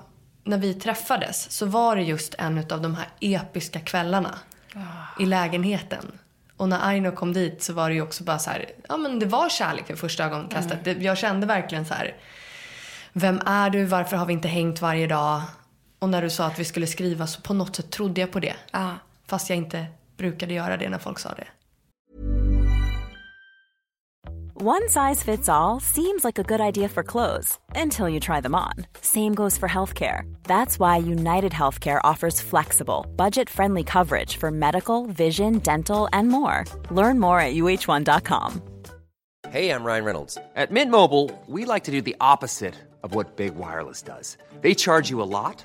när 0.45 0.59
vi 0.59 0.75
träffades, 0.75 1.51
så 1.51 1.67
var 1.67 1.97
det 1.97 2.03
just 2.03 2.35
en 2.39 2.59
av 2.59 2.83
de 2.83 2.95
här 2.95 3.09
episka 3.21 3.81
kvällarna 3.81 4.39
i 5.21 5.27
lägenheten. 5.27 6.19
Och 6.57 6.69
när 6.69 6.89
Aino 6.89 7.11
kom 7.11 7.33
dit 7.33 7.63
så 7.63 7.73
var 7.73 7.89
det 7.89 7.95
ju 7.95 8.03
också 8.03 8.25
bara 8.25 8.39
så 8.39 8.51
här, 8.51 8.67
ja 8.89 8.97
men 8.97 9.19
det 9.19 9.27
var 9.27 9.49
kärlek 9.49 9.91
vid 9.91 9.99
första 9.99 10.25
ögonkastet. 10.25 10.85
Det, 10.85 10.93
jag 10.93 11.19
kände 11.19 11.47
verkligen 11.47 11.87
så 11.87 11.95
här, 11.95 12.17
vem 13.13 13.41
är 13.47 13.71
du? 13.71 13.85
Varför 13.85 14.17
har 14.17 14.27
vi 14.27 14.33
inte 14.33 14.49
hängt 14.49 14.81
varje 14.81 15.07
dag? 15.07 15.43
Och 15.99 16.09
när 16.09 16.23
du 16.23 16.31
sa 16.31 16.47
att 16.47 16.59
vi 16.59 16.65
skulle 16.65 16.87
skriva 16.87 17.27
så 17.27 17.41
på 17.41 17.55
något 17.55 17.77
sätt 17.77 17.91
trodde 17.91 18.21
jag 18.21 18.33
på 18.33 18.41
det. 18.41 18.55
Ja. 18.71 18.91
Fast 19.35 19.51
jag 19.51 19.59
inte 19.59 19.87
brukade 20.17 20.55
göra 20.55 20.77
det 20.77 20.89
när 20.89 20.99
folk 20.99 21.19
sa 21.19 21.29
det. 21.29 21.47
One 24.55 24.89
size 24.89 25.25
fits 25.25 25.49
all 25.49 25.81
seems 25.81 26.25
like 26.25 26.39
a 26.39 26.43
good 26.43 26.61
idea 26.61 26.89
for 26.89 27.03
clothes 27.03 27.59
until 27.75 28.09
you 28.09 28.21
try 28.21 28.41
them 28.41 28.55
on. 28.55 28.87
Same 29.01 29.35
goes 29.35 29.59
for 29.59 29.69
healthcare. 29.69 30.23
That's 30.45 30.79
why 30.79 30.99
United 30.99 31.53
Healthcare 31.53 32.13
offers 32.13 32.41
flexible, 32.41 33.07
budget 33.17 33.51
friendly 33.51 33.83
coverage 33.83 34.37
for 34.37 34.51
medical, 34.51 35.07
vision, 35.07 35.59
dental, 35.59 36.09
and 36.13 36.29
more. 36.29 36.65
Learn 36.91 37.19
more 37.19 37.41
at 37.41 37.55
uh1.com. 37.55 38.63
Hey, 39.51 39.71
I'm 39.71 39.85
Ryan 39.85 40.05
Reynolds. 40.05 40.39
At 40.55 40.71
Mint 40.71 40.91
Mobile, 40.91 41.31
we 41.49 41.65
like 41.65 41.85
to 41.85 41.91
do 41.91 42.03
the 42.03 42.17
opposite 42.21 42.75
of 43.03 43.15
what 43.15 43.37
Big 43.37 43.57
Wireless 43.57 44.03
does. 44.03 44.39
They 44.61 44.75
charge 44.75 45.11
you 45.11 45.21
a 45.21 45.31
lot, 45.39 45.65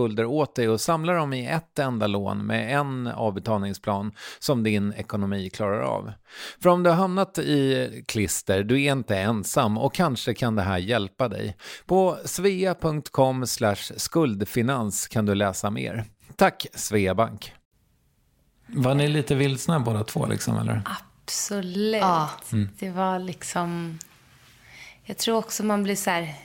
åt 0.25 0.55
dig 0.55 0.69
och 0.69 0.81
samlar 0.81 1.15
dem 1.15 1.33
i 1.33 1.47
ett 1.47 1.79
enda 1.79 2.07
lån 2.07 2.45
med 2.45 2.79
en 2.79 3.07
avbetalningsplan 3.07 4.11
som 4.39 4.63
din 4.63 4.93
ekonomi 4.93 5.49
klarar 5.49 5.81
av. 5.81 6.11
För 6.61 6.69
om 6.69 6.83
du 6.83 6.89
har 6.89 6.97
hamnat 6.97 7.37
i 7.37 8.03
klister, 8.07 8.63
du 8.63 8.83
är 8.83 8.91
inte 8.91 9.17
ensam 9.17 9.77
och 9.77 9.93
kanske 9.93 10.33
kan 10.33 10.55
det 10.55 10.61
här 10.61 10.77
hjälpa 10.77 11.27
dig. 11.27 11.57
På 11.85 12.17
svea.com 12.25 13.45
skuldfinans 13.97 15.07
kan 15.07 15.25
du 15.25 15.35
läsa 15.35 15.69
mer. 15.69 16.05
Tack 16.35 16.67
Sveabank. 16.73 17.53
Var 18.67 18.95
ni 18.95 19.07
lite 19.07 19.35
vilsna 19.35 19.79
båda 19.79 20.03
två 20.03 20.25
liksom 20.25 20.57
eller? 20.57 20.81
Absolut. 21.25 22.01
Ja. 22.01 22.29
Mm. 22.51 22.69
Det 22.79 22.89
var 22.89 23.19
liksom... 23.19 23.99
Jag 25.11 25.17
tror 25.17 25.37
också 25.37 25.63
man 25.63 25.83
blir 25.83 25.95
så 25.95 26.09
här 26.09 26.35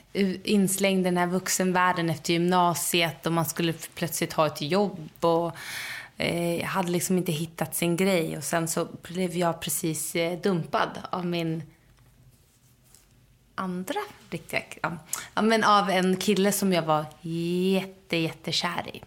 inslängd 0.43 0.99
i 0.99 1.03
den 1.03 1.17
här 1.17 1.27
vuxenvärlden 1.27 2.09
efter 2.09 2.33
gymnasiet 2.33 3.25
och 3.25 3.31
man 3.31 3.45
skulle 3.45 3.73
plötsligt 3.73 4.33
ha 4.33 4.47
ett 4.47 4.61
jobb 4.61 5.09
och 5.19 5.51
eh, 6.17 6.55
jag 6.55 6.67
hade 6.67 6.91
liksom 6.91 7.17
inte 7.17 7.31
hittat 7.31 7.75
sin 7.75 7.97
grej 7.97 8.37
och 8.37 8.43
sen 8.43 8.67
så 8.67 8.87
blev 9.01 9.37
jag 9.37 9.61
precis 9.61 10.15
eh, 10.15 10.39
dumpad 10.39 10.89
av 11.09 11.25
min 11.25 11.63
andra 13.55 13.99
riktiga... 14.29 14.61
Ja, 14.81 14.97
ja, 15.33 15.41
men 15.41 15.63
av 15.63 15.89
en 15.89 16.17
kille 16.17 16.51
som 16.51 16.73
jag 16.73 16.83
var 16.83 17.05
jätte, 17.21 18.17
jättekär 18.17 18.95
i. 18.95 19.01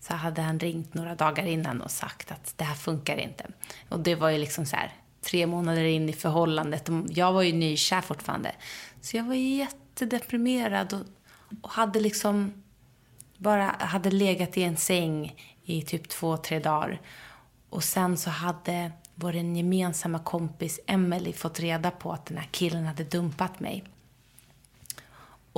Så 0.00 0.14
hade 0.14 0.42
han 0.42 0.58
ringt 0.58 0.94
några 0.94 1.14
dagar 1.14 1.46
innan 1.46 1.80
och 1.80 1.90
sagt 1.90 2.32
att 2.32 2.54
det 2.56 2.64
här 2.64 2.74
funkar 2.74 3.16
inte. 3.16 3.46
Och 3.88 4.00
det 4.00 4.14
var 4.14 4.30
ju 4.30 4.38
liksom 4.38 4.66
så 4.66 4.76
här 4.76 4.92
tre 5.30 5.46
månader 5.46 5.84
in 5.84 6.08
i 6.08 6.12
förhållandet. 6.12 6.88
Jag 7.08 7.32
var 7.32 7.42
ju 7.42 7.52
nykär 7.52 8.00
fortfarande. 8.00 8.52
Så 9.00 9.16
jag 9.16 9.24
var 9.24 9.34
jättedeprimerad 9.34 10.92
och, 10.92 11.00
och 11.62 11.70
hade 11.70 12.00
liksom 12.00 12.52
bara 13.38 13.64
hade 13.64 14.10
legat 14.10 14.56
i 14.56 14.62
en 14.62 14.76
säng 14.76 15.34
i 15.64 15.82
typ 15.82 16.08
två, 16.08 16.36
tre 16.36 16.58
dagar. 16.58 17.00
Och 17.70 17.84
sen 17.84 18.16
så 18.16 18.30
hade 18.30 18.92
vår 19.14 19.34
gemensamma 19.34 20.18
kompis 20.18 20.80
Emelie 20.86 21.32
fått 21.32 21.60
reda 21.60 21.90
på 21.90 22.12
att 22.12 22.26
den 22.26 22.38
här 22.38 22.48
killen 22.50 22.86
hade 22.86 23.04
dumpat 23.04 23.60
mig. 23.60 23.84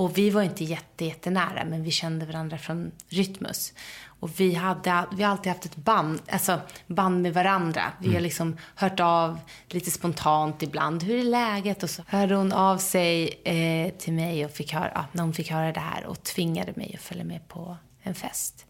Och 0.01 0.19
vi 0.19 0.31
var 0.31 0.43
inte 0.43 0.65
jätte, 0.65 1.05
jättenära, 1.05 1.65
men 1.65 1.83
vi 1.83 1.91
kände 1.91 2.27
varandra 2.27 2.59
från 2.59 2.93
Rytmus. 3.09 3.73
Och 4.21 4.41
vi, 4.41 4.55
hade, 4.55 5.05
vi 5.13 5.23
har 5.23 5.31
alltid 5.31 5.53
haft 5.53 5.65
ett 5.65 5.77
band, 5.77 6.23
alltså 6.31 6.61
band 6.87 7.23
med 7.23 7.35
varandra. 7.35 7.93
Vi 7.99 8.15
har 8.15 8.21
liksom 8.21 8.57
hört 8.75 9.01
av 9.01 9.39
lite 9.69 9.91
spontant 9.91 10.63
ibland. 10.63 11.03
Hur 11.03 11.19
är 11.19 11.23
läget? 11.23 11.83
Och 11.83 11.91
så 11.91 12.03
hörde 12.07 12.35
hon 12.35 12.53
av 12.53 12.79
sig 12.79 13.41
eh, 13.45 13.93
till 13.99 14.13
mig 14.13 14.45
och 14.45 14.51
fick 14.51 14.73
höra, 14.73 14.91
ja, 14.95 15.05
när 15.13 15.23
hon 15.23 15.33
fick 15.33 15.51
höra 15.51 15.73
det 15.73 15.81
här 15.81 16.07
och 16.07 16.23
tvingade 16.23 16.73
mig 16.77 16.95
att 16.95 17.05
följa 17.05 17.25
med 17.25 17.49
på 17.49 17.77
en 18.03 18.15
fest. 18.15 18.67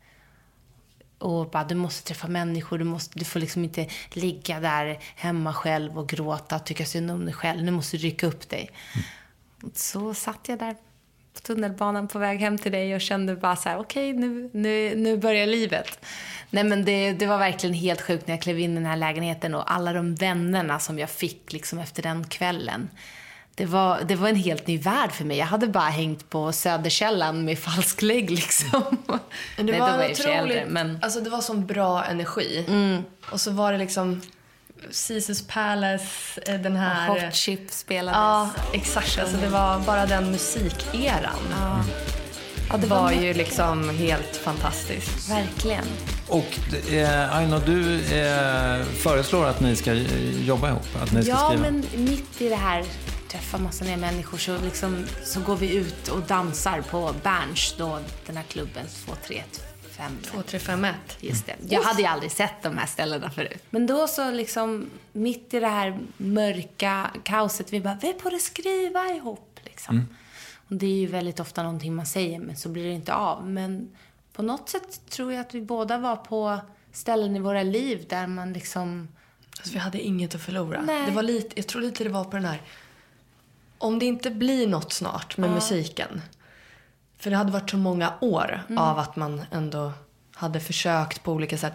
Och 1.19 1.51
bara, 1.51 1.65
du 1.65 1.75
måste 1.75 2.07
träffa 2.07 2.29
människor, 2.29 2.79
du, 2.79 2.85
måste, 2.85 3.19
du 3.19 3.25
får 3.25 3.41
liksom 3.41 3.65
inte 3.65 3.87
ligga 4.13 4.61
där 4.61 4.99
hemma 5.17 5.55
själv 5.55 5.99
och 5.99 6.09
gråta 6.09 6.57
och 6.57 6.65
tycka 6.65 6.85
synd 6.85 7.11
om 7.11 7.25
dig 7.25 7.35
själv. 7.35 7.63
Nu 7.63 7.71
måste 7.71 7.97
du 7.97 8.03
rycka 8.03 8.27
upp 8.27 8.49
dig. 8.49 8.71
Och 9.63 9.71
Så 9.75 10.15
satt 10.15 10.49
jag 10.49 10.59
där 10.59 10.77
på 11.35 11.41
tunnelbanan 11.41 12.09
på 12.09 12.19
väg 12.19 12.41
hem 12.41 12.59
till 12.59 12.73
dig 12.73 12.95
och 12.95 13.01
kände 13.01 13.37
bara 13.37 13.57
så 13.57 13.69
här, 13.69 13.79
okej, 13.79 14.13
nu, 14.13 14.51
nu, 14.53 14.95
nu 14.97 15.17
börjar 15.17 15.47
livet. 15.47 16.05
Nej 16.51 16.65
men 16.65 16.85
det, 16.85 17.13
det 17.13 17.27
var 17.27 17.39
verkligen 17.39 17.75
helt 17.75 18.01
sjukt 18.01 18.27
när 18.27 18.35
jag 18.35 18.43
klev 18.43 18.59
in 18.59 18.73
i 18.73 18.75
den 18.75 18.87
här 18.87 18.97
lägenheten 18.97 19.55
och 19.55 19.73
alla 19.73 19.93
de 19.93 20.15
vännerna 20.15 20.79
som 20.79 20.99
jag 20.99 21.11
fick 21.11 21.53
liksom 21.53 21.79
efter 21.79 22.03
den 22.03 22.25
kvällen. 22.25 22.91
Det 23.55 23.67
var, 23.67 24.01
det 24.09 24.17
var 24.17 24.29
en 24.29 24.37
helt 24.37 24.67
ny 24.67 24.79
värld 24.79 25.13
för 25.13 25.25
mig. 25.25 25.37
Jag 25.37 25.47
hade 25.47 25.67
bara 25.67 25.89
hängt 25.89 26.31
på 26.31 26.53
Söderkällan 26.53 27.45
med 27.45 27.59
falsk 27.59 28.03
lägg 28.03 28.31
liksom. 28.31 28.97
Men 29.57 29.67
det 29.67 29.73
Nej, 29.73 29.81
var 29.81 29.99
var 29.99 30.11
otroligt, 30.11 30.27
äldre, 30.27 30.65
men... 30.69 30.99
alltså 31.03 31.21
det 31.21 31.31
var 31.31 31.41
sån 31.41 31.67
bra 31.67 32.05
energi. 32.05 32.67
Och 33.33 33.41
så 33.41 33.51
var 33.51 33.73
det 33.73 33.79
liksom 33.79 34.21
Caesars 35.09 35.43
Palace, 35.43 36.41
eh, 36.47 36.61
den 36.61 36.77
här... 36.77 37.09
Hot 37.09 37.35
Chip 37.35 37.71
spelades. 37.71 38.17
Ja, 38.17 38.51
exakt. 38.73 39.19
Alltså 39.19 39.37
det 39.37 39.49
var 39.49 39.79
bara 39.79 40.07
den 40.07 40.31
musikeran. 40.31 41.55
Ja, 42.71 42.77
det 42.77 42.87
var 42.87 43.13
ju 43.13 43.35
liksom 43.35 43.89
helt 43.91 44.37
fantastiskt. 44.37 45.31
Verkligen. 45.31 45.85
Och 46.29 46.59
eh, 46.93 47.37
Aino, 47.37 47.59
du 47.67 47.95
eh, 47.95 48.83
föreslår 48.85 49.47
att 49.47 49.61
ni 49.61 49.77
ska 49.77 49.93
eh, 49.93 50.47
jobba 50.47 50.69
ihop? 50.69 50.87
Att 51.03 51.13
ni 51.13 51.23
ska 51.23 51.31
Ja, 51.33 51.47
skriva? 51.49 51.63
men 51.63 51.85
mitt 52.05 52.41
i 52.41 52.49
det 52.49 52.57
här 52.57 52.85
träffa 53.29 53.59
massa 53.59 53.85
nya 53.85 53.97
människor 53.97 54.39
så, 54.39 54.57
liksom, 54.65 55.07
så 55.25 55.41
går 55.41 55.57
vi 55.57 55.75
ut 55.77 56.09
och 56.09 56.21
dansar 56.21 56.81
på 56.91 57.15
Berns, 57.23 57.75
då 57.79 57.99
den 58.27 58.37
här 58.37 58.45
klubben 58.45 58.87
235. 59.05 59.45
2351. 60.23 60.95
Just 61.21 61.47
det. 61.47 61.57
Jag 61.69 61.83
hade 61.83 62.03
ju 62.03 62.09
aldrig 62.09 62.33
sett 62.33 62.63
de 62.63 62.79
här 62.79 62.87
ställena 62.87 63.31
förut. 63.31 63.63
Men 63.71 63.87
då 63.87 64.07
så 64.07 64.31
liksom, 64.31 64.91
mitt 65.13 65.55
i 65.55 65.61
det 65.61 65.69
här 65.69 65.99
mörka 66.17 67.11
kaoset, 67.25 67.73
vi 67.73 67.81
bara, 67.81 67.99
vi 68.03 68.15
borde 68.23 68.39
skriva 68.39 69.07
ihop 69.07 69.61
liksom. 69.65 70.07
Och 70.69 70.77
det 70.77 70.87
är 70.87 71.01
ju 71.01 71.07
väldigt 71.07 71.41
ofta 71.41 71.63
någonting 71.63 71.95
man 71.95 72.07
säger, 72.07 72.39
men 72.39 72.57
så 72.57 72.69
blir 72.69 72.85
det 72.85 72.93
inte 72.93 73.15
av. 73.15 73.47
Men 73.47 73.97
på 74.33 74.43
något 74.43 74.69
sätt 74.69 75.11
tror 75.11 75.33
jag 75.33 75.41
att 75.41 75.55
vi 75.55 75.61
båda 75.61 75.99
var 75.99 76.17
på 76.17 76.61
ställen 76.93 77.37
i 77.37 77.39
våra 77.39 77.63
liv 77.63 78.07
där 78.09 78.27
man 78.27 78.53
liksom... 78.53 79.09
Alltså 79.59 79.73
vi 79.73 79.79
hade 79.79 80.01
inget 80.01 80.35
att 80.35 80.43
förlora. 80.43 80.83
Nej. 80.83 81.07
Det 81.07 81.13
var 81.13 81.23
lite, 81.23 81.49
jag 81.55 81.67
tror 81.67 81.83
lite 81.83 82.05
det 82.05 82.11
var 82.11 82.25
på 82.25 82.37
den 82.37 82.45
här... 82.45 82.63
Om 83.79 83.99
det 83.99 84.07
inte 84.07 84.31
blir 84.31 84.67
något 84.67 84.93
snart 84.93 85.37
med 85.37 85.51
musiken. 85.51 86.23
För 87.21 87.31
det 87.31 87.37
hade 87.37 87.53
varit 87.53 87.71
så 87.71 87.77
många 87.77 88.13
år 88.21 88.63
Mm. 88.69 88.79
av 88.79 88.99
att 88.99 89.17
man 89.17 89.43
ändå 89.53 89.93
hade 90.35 90.61
försökt 90.61 91.23
på 91.23 91.33
olika 91.33 91.59
sätt. 91.59 91.73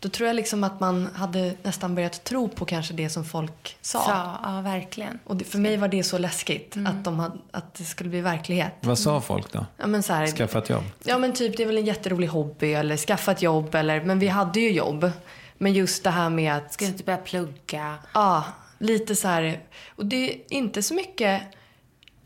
Då 0.00 0.08
tror 0.08 0.26
jag 0.26 0.36
liksom 0.36 0.64
att 0.64 0.80
man 0.80 1.08
hade 1.14 1.54
nästan 1.62 1.94
börjat 1.94 2.24
tro 2.24 2.48
på 2.48 2.64
kanske 2.64 2.94
det 2.94 3.10
som 3.10 3.24
folk 3.24 3.76
sa. 3.80 3.98
Sa, 3.98 4.38
ja, 4.44 4.60
verkligen. 4.60 5.18
Och 5.24 5.36
det, 5.36 5.44
för 5.44 5.58
mig 5.58 5.76
var 5.76 5.88
det 5.88 6.02
så 6.04 6.18
läskigt 6.18 6.76
Mm. 6.76 6.98
att, 6.98 7.04
de 7.04 7.18
hade, 7.18 7.36
att 7.50 7.74
det 7.74 7.84
skulle 7.84 8.10
bli 8.10 8.20
verklighet. 8.20 8.72
Vad 8.80 8.98
sa 8.98 9.20
folk 9.20 9.52
då? 9.52 9.66
Ja, 9.76 9.86
men 9.86 10.02
så 10.02 10.12
här, 10.12 10.26
Skaffa 10.26 10.58
ett 10.58 10.68
jobb? 10.70 10.84
Ja 11.04 11.18
men 11.18 11.32
typ 11.32 11.56
det 11.56 11.62
är 11.62 11.66
väl 11.66 11.78
en 11.78 11.84
jätterolig 11.86 12.26
hobby 12.28 12.72
eller 12.74 12.96
skaffa 12.96 13.32
ett 13.32 13.42
jobb 13.42 13.74
eller, 13.74 14.00
men 14.04 14.18
vi 14.18 14.28
hade 14.28 14.60
ju 14.60 14.70
jobb. 14.72 15.10
Men 15.58 15.72
just 15.72 16.04
det 16.04 16.10
här 16.10 16.30
med 16.30 16.54
att... 16.56 16.72
Ska 16.72 16.84
du 16.84 16.90
inte 16.90 17.04
börja 17.04 17.18
plugga? 17.18 17.94
Ja, 18.14 18.44
lite 18.78 19.16
så 19.16 19.28
här. 19.28 19.60
Och 19.96 20.06
det 20.06 20.30
är 20.34 20.40
inte 20.54 20.82
så 20.82 20.94
mycket... 20.94 21.42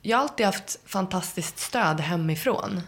Jag 0.03 0.17
har 0.17 0.23
alltid 0.23 0.47
haft 0.47 0.79
fantastiskt 0.87 1.59
stöd 1.59 2.01
hemifrån. 2.01 2.81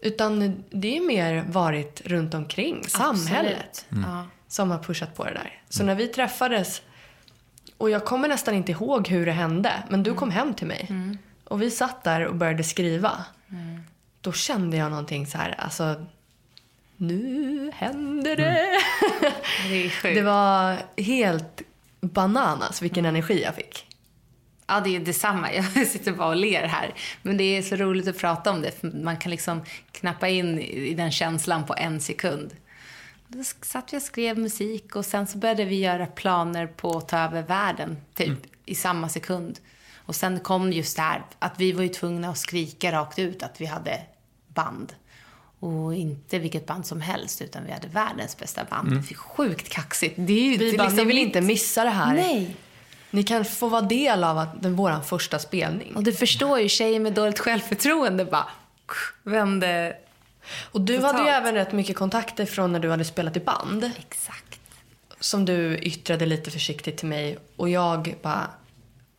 Utan 0.00 0.64
det 0.70 0.96
är 0.96 1.00
mer 1.00 1.44
varit 1.48 2.02
runt 2.04 2.34
omkring, 2.34 2.84
samhället. 2.88 3.86
Ja. 3.88 4.26
som 4.48 4.70
har 4.70 4.78
pushat 4.78 5.14
på 5.14 5.24
det 5.24 5.32
där. 5.34 5.62
Så 5.68 5.84
när 5.84 5.94
vi 5.94 6.08
träffades, 6.08 6.82
och 7.76 7.90
jag 7.90 8.04
kommer 8.04 8.28
nästan 8.28 8.54
inte 8.54 8.72
ihåg 8.72 9.08
hur 9.08 9.26
det 9.26 9.32
hände, 9.32 9.82
men 9.88 10.02
du 10.02 10.14
kom 10.14 10.30
hem 10.30 10.54
till 10.54 10.66
mig. 10.66 10.90
Och 11.44 11.62
vi 11.62 11.70
satt 11.70 12.04
där 12.04 12.26
och 12.26 12.34
började 12.34 12.64
skriva. 12.64 13.24
Då 14.20 14.32
kände 14.32 14.76
jag 14.76 14.90
någonting 14.90 15.26
så 15.26 15.38
här, 15.38 15.54
alltså, 15.58 16.06
nu 16.96 17.70
händer 17.74 18.36
det. 18.36 18.66
Det 19.68 19.90
sjukt. 19.90 20.14
Det 20.14 20.22
var 20.22 20.76
helt 20.96 21.62
bananas 22.00 22.82
vilken 22.82 23.04
energi 23.04 23.42
jag 23.42 23.54
fick. 23.54 23.86
Ja, 24.66 24.80
det 24.80 24.96
är 24.96 25.00
detsamma. 25.00 25.52
Jag 25.74 25.86
sitter 25.86 26.12
bara 26.12 26.28
och 26.28 26.36
ler 26.36 26.66
här. 26.66 26.94
Men 27.22 27.36
det 27.36 27.44
är 27.44 27.62
så 27.62 27.76
roligt 27.76 28.08
att 28.08 28.18
prata 28.18 28.50
om 28.50 28.60
det. 28.62 28.80
För 28.80 28.88
man 29.04 29.16
kan 29.16 29.30
liksom 29.30 29.60
knappa 29.92 30.28
in 30.28 30.58
i 30.60 30.94
den 30.94 31.12
känslan 31.12 31.66
på 31.66 31.74
en 31.74 32.00
sekund. 32.00 32.50
Då 33.28 33.44
satt 33.62 33.92
vi 33.92 33.98
och 33.98 34.02
skrev 34.02 34.38
musik 34.38 34.96
och 34.96 35.04
sen 35.04 35.26
så 35.26 35.38
började 35.38 35.64
vi 35.64 35.76
göra 35.80 36.06
planer 36.06 36.66
på 36.66 36.98
att 36.98 37.08
ta 37.08 37.18
över 37.18 37.42
världen, 37.42 37.96
typ, 38.14 38.26
Mm. 38.28 38.40
i 38.64 38.74
samma 38.74 39.08
sekund. 39.08 39.58
Och 39.96 40.16
sen 40.16 40.40
kom 40.40 40.72
just 40.72 40.96
det 40.96 41.02
här 41.02 41.22
att 41.38 41.60
vi 41.60 41.72
var 41.72 41.82
ju 41.82 41.88
tvungna 41.88 42.28
att 42.30 42.38
skrika 42.38 42.92
rakt 42.92 43.18
ut 43.18 43.42
att 43.42 43.60
vi 43.60 43.66
hade 43.66 44.00
band. 44.48 44.92
Och 45.60 45.94
inte 45.94 46.38
vilket 46.38 46.66
band 46.66 46.86
som 46.86 47.00
helst, 47.00 47.42
utan 47.42 47.64
vi 47.66 47.72
hade 47.72 47.88
världens 47.88 48.38
bästa 48.38 48.64
band. 48.64 48.88
Mm. 48.88 49.02
Det 49.08 49.12
är 49.14 49.16
sjukt 49.16 49.68
kaxigt. 49.68 50.14
Det 50.18 50.32
är 50.32 50.50
ju 50.52 50.56
Vi 50.56 50.76
bara, 50.76 50.84
liksom 50.84 50.96
ni 50.98 51.04
vill 51.04 51.18
inte 51.18 51.40
missa 51.40 51.84
det 51.84 51.90
här. 51.90 52.14
Nej. 52.14 52.56
Ni 53.16 53.22
kan 53.22 53.44
få 53.44 53.68
vara 53.68 53.82
del 53.82 54.24
av 54.24 54.38
att 54.38 54.62
den, 54.62 54.76
våran 54.76 55.04
första 55.04 55.38
spelning. 55.38 55.96
Och 55.96 56.02
du 56.02 56.12
förstår 56.12 56.60
ju, 56.60 56.68
tjejer 56.68 57.00
med 57.00 57.12
dåligt 57.12 57.38
självförtroende 57.38 58.24
bara 58.24 58.46
vände 59.22 59.96
Och 60.72 60.80
du 60.80 60.96
totalt. 60.96 61.16
hade 61.16 61.28
ju 61.28 61.34
även 61.34 61.54
rätt 61.54 61.72
mycket 61.72 61.96
kontakter 61.96 62.46
från 62.46 62.72
när 62.72 62.80
du 62.80 62.90
hade 62.90 63.04
spelat 63.04 63.36
i 63.36 63.40
band. 63.40 63.90
Exakt. 63.98 64.60
Som 65.20 65.44
du 65.44 65.78
yttrade 65.78 66.26
lite 66.26 66.50
försiktigt 66.50 66.96
till 66.96 67.08
mig. 67.08 67.38
Och 67.56 67.68
jag 67.68 68.14
bara 68.22 68.50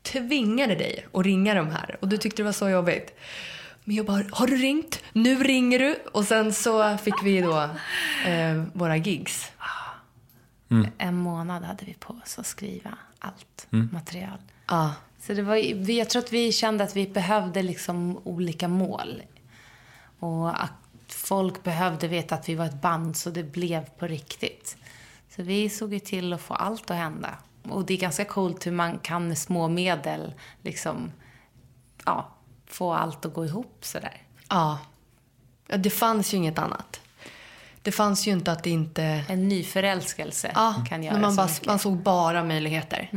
tvingade 0.04 0.76
dig 0.76 1.08
att 1.14 1.26
ringa 1.26 1.54
de 1.54 1.70
här. 1.70 1.98
Och 2.02 2.08
du 2.08 2.18
tyckte 2.18 2.42
det 2.42 2.46
var 2.46 2.52
så 2.54 2.70
jobbigt. 2.70 3.20
Men 3.84 3.96
jag 3.96 4.06
bara, 4.06 4.24
har 4.32 4.48
du 4.48 4.58
ringt? 4.58 5.04
Nu 5.14 5.44
ringer 5.44 5.80
du. 5.80 5.96
Och 6.12 6.26
sen 6.26 6.54
så 6.54 6.98
fick 6.98 7.24
vi 7.24 7.42
då 7.42 7.70
eh, 8.26 8.64
våra 8.74 8.98
gigs. 8.98 9.52
En 10.98 11.16
månad 11.16 11.64
hade 11.64 11.86
vi 11.86 11.94
på 11.94 12.20
oss 12.24 12.40
att 12.40 12.48
skriva 12.48 12.98
allt 13.20 13.68
Mm. 13.72 13.90
material. 13.94 14.38
Ja. 14.68 14.94
Så 15.20 15.34
det 15.34 15.42
var, 15.42 15.56
vi- 15.56 15.98
jag 16.00 16.10
tror 16.10 16.22
att 16.22 16.34
vi 16.34 16.52
kände 16.52 16.84
att 16.84 16.96
vi 16.96 17.08
behövde 17.08 17.64
liksom 17.64 18.18
olika 18.24 18.68
mål. 18.68 19.22
Och 20.20 20.64
att 20.64 20.72
folk 21.08 21.64
behövde 21.64 22.08
veta 22.08 22.36
att 22.36 22.50
vi 22.50 22.56
var 22.56 22.66
ett 22.66 22.82
band 22.82 23.18
så 23.18 23.30
det 23.30 23.44
blev 23.44 23.86
på 23.90 24.08
riktigt. 24.08 24.78
Så 25.30 25.44
vi 25.44 25.70
såg 25.70 25.94
ju 25.94 26.00
till 26.00 26.34
att 26.34 26.42
få 26.42 26.54
allt 26.54 26.92
att 26.92 26.98
hända. 26.98 27.30
Och 27.64 27.86
det 27.86 27.94
är 27.94 27.98
ganska 27.98 28.26
coolt 28.26 28.68
hur 28.68 28.72
man 28.72 29.00
kan 29.00 29.28
med 29.28 29.38
små 29.38 29.68
medel 29.68 30.34
liksom, 30.62 31.12
ja, 32.06 32.30
få 32.66 32.94
allt 32.94 33.26
att 33.26 33.34
gå 33.34 33.46
ihop 33.46 33.78
sådär. 33.82 34.22
Ja. 34.50 34.80
ja. 35.68 35.78
Det 35.78 35.90
fanns 35.90 36.34
ju 36.34 36.38
inget 36.38 36.60
annat. 36.60 37.00
Det 37.88 37.92
fanns 37.92 38.28
ju 38.28 38.32
inte 38.32 38.52
att 38.52 38.64
det 38.64 38.70
inte... 38.70 39.04
En 39.30 39.48
ny 39.48 39.64
förälskelse 39.64 40.52
ja, 40.56 40.84
kan 40.90 41.04
göra 41.04 41.14
men 41.14 41.22
man, 41.22 41.32
så 41.32 41.38
bara, 41.38 41.48
mycket. 41.48 41.66
man 41.66 41.80
såg 41.80 41.98
bara 41.98 42.44
möjligheter. 42.44 43.10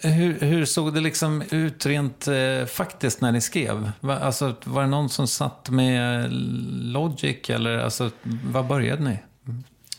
Hur, 0.00 0.40
hur 0.40 0.64
såg 0.64 0.94
det 0.94 1.00
liksom 1.00 1.42
ut 1.50 1.86
rent 1.86 2.28
eh, 2.28 2.64
faktiskt 2.66 3.20
när 3.20 3.32
ni 3.32 3.40
skrev? 3.40 3.92
Va, 4.00 4.18
alltså, 4.18 4.54
var 4.64 4.82
det 4.82 4.88
någon 4.88 5.08
som 5.08 5.26
satt 5.28 5.70
med 5.70 6.28
Logic 6.82 7.50
eller 7.50 7.78
alltså, 7.78 8.10
vad 8.44 8.66
började 8.66 9.02
ni? 9.02 9.18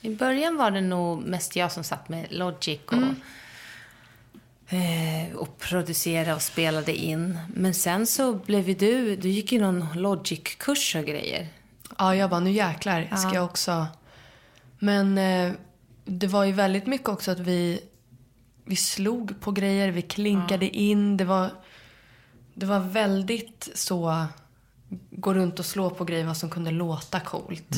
I 0.01 0.15
början 0.15 0.57
var 0.57 0.71
det 0.71 0.81
nog 0.81 1.23
mest 1.23 1.55
jag 1.55 1.71
som 1.71 1.83
satt 1.83 2.09
med 2.09 2.27
Logic 2.29 2.79
och, 2.85 2.93
Mm. 2.93 3.15
eh, 4.69 5.35
och 5.35 5.57
producerade 5.57 6.33
och 6.33 6.41
spelade 6.41 6.95
in. 6.95 7.39
Men 7.55 7.73
sen 7.73 8.07
så 8.07 8.33
blev 8.33 8.67
ju 8.69 8.73
du, 8.75 9.15
du 9.15 9.29
gick 9.29 9.51
ju 9.51 9.59
någon 9.61 9.85
Logic-kurs 9.95 10.95
och 10.95 11.05
grejer. 11.05 11.47
Ja, 11.97 12.15
jag 12.15 12.29
bara, 12.29 12.39
nu 12.39 12.51
jäklar 12.51 13.05
ska 13.17 13.27
Ja. 13.27 13.33
jag 13.35 13.45
också... 13.45 13.87
Men 14.79 15.17
eh, 15.17 15.51
det 16.05 16.27
var 16.27 16.43
ju 16.45 16.51
väldigt 16.51 16.87
mycket 16.87 17.09
också 17.09 17.31
att 17.31 17.39
vi, 17.39 17.79
vi 18.65 18.75
slog 18.75 19.41
på 19.41 19.51
grejer, 19.51 19.91
vi 19.91 20.01
klinkade 20.01 20.69
in. 20.69 21.17
Det 21.17 21.25
var, 21.25 21.49
det 22.53 22.65
var 22.65 22.79
väldigt 22.79 23.69
så... 23.75 24.25
Gå 25.11 25.33
runt 25.33 25.59
och 25.59 25.65
slå 25.65 25.89
på 25.89 26.03
grejer 26.05 26.25
vad 26.25 26.37
som 26.37 26.49
kunde 26.49 26.71
låta 26.71 27.19
coolt. 27.19 27.69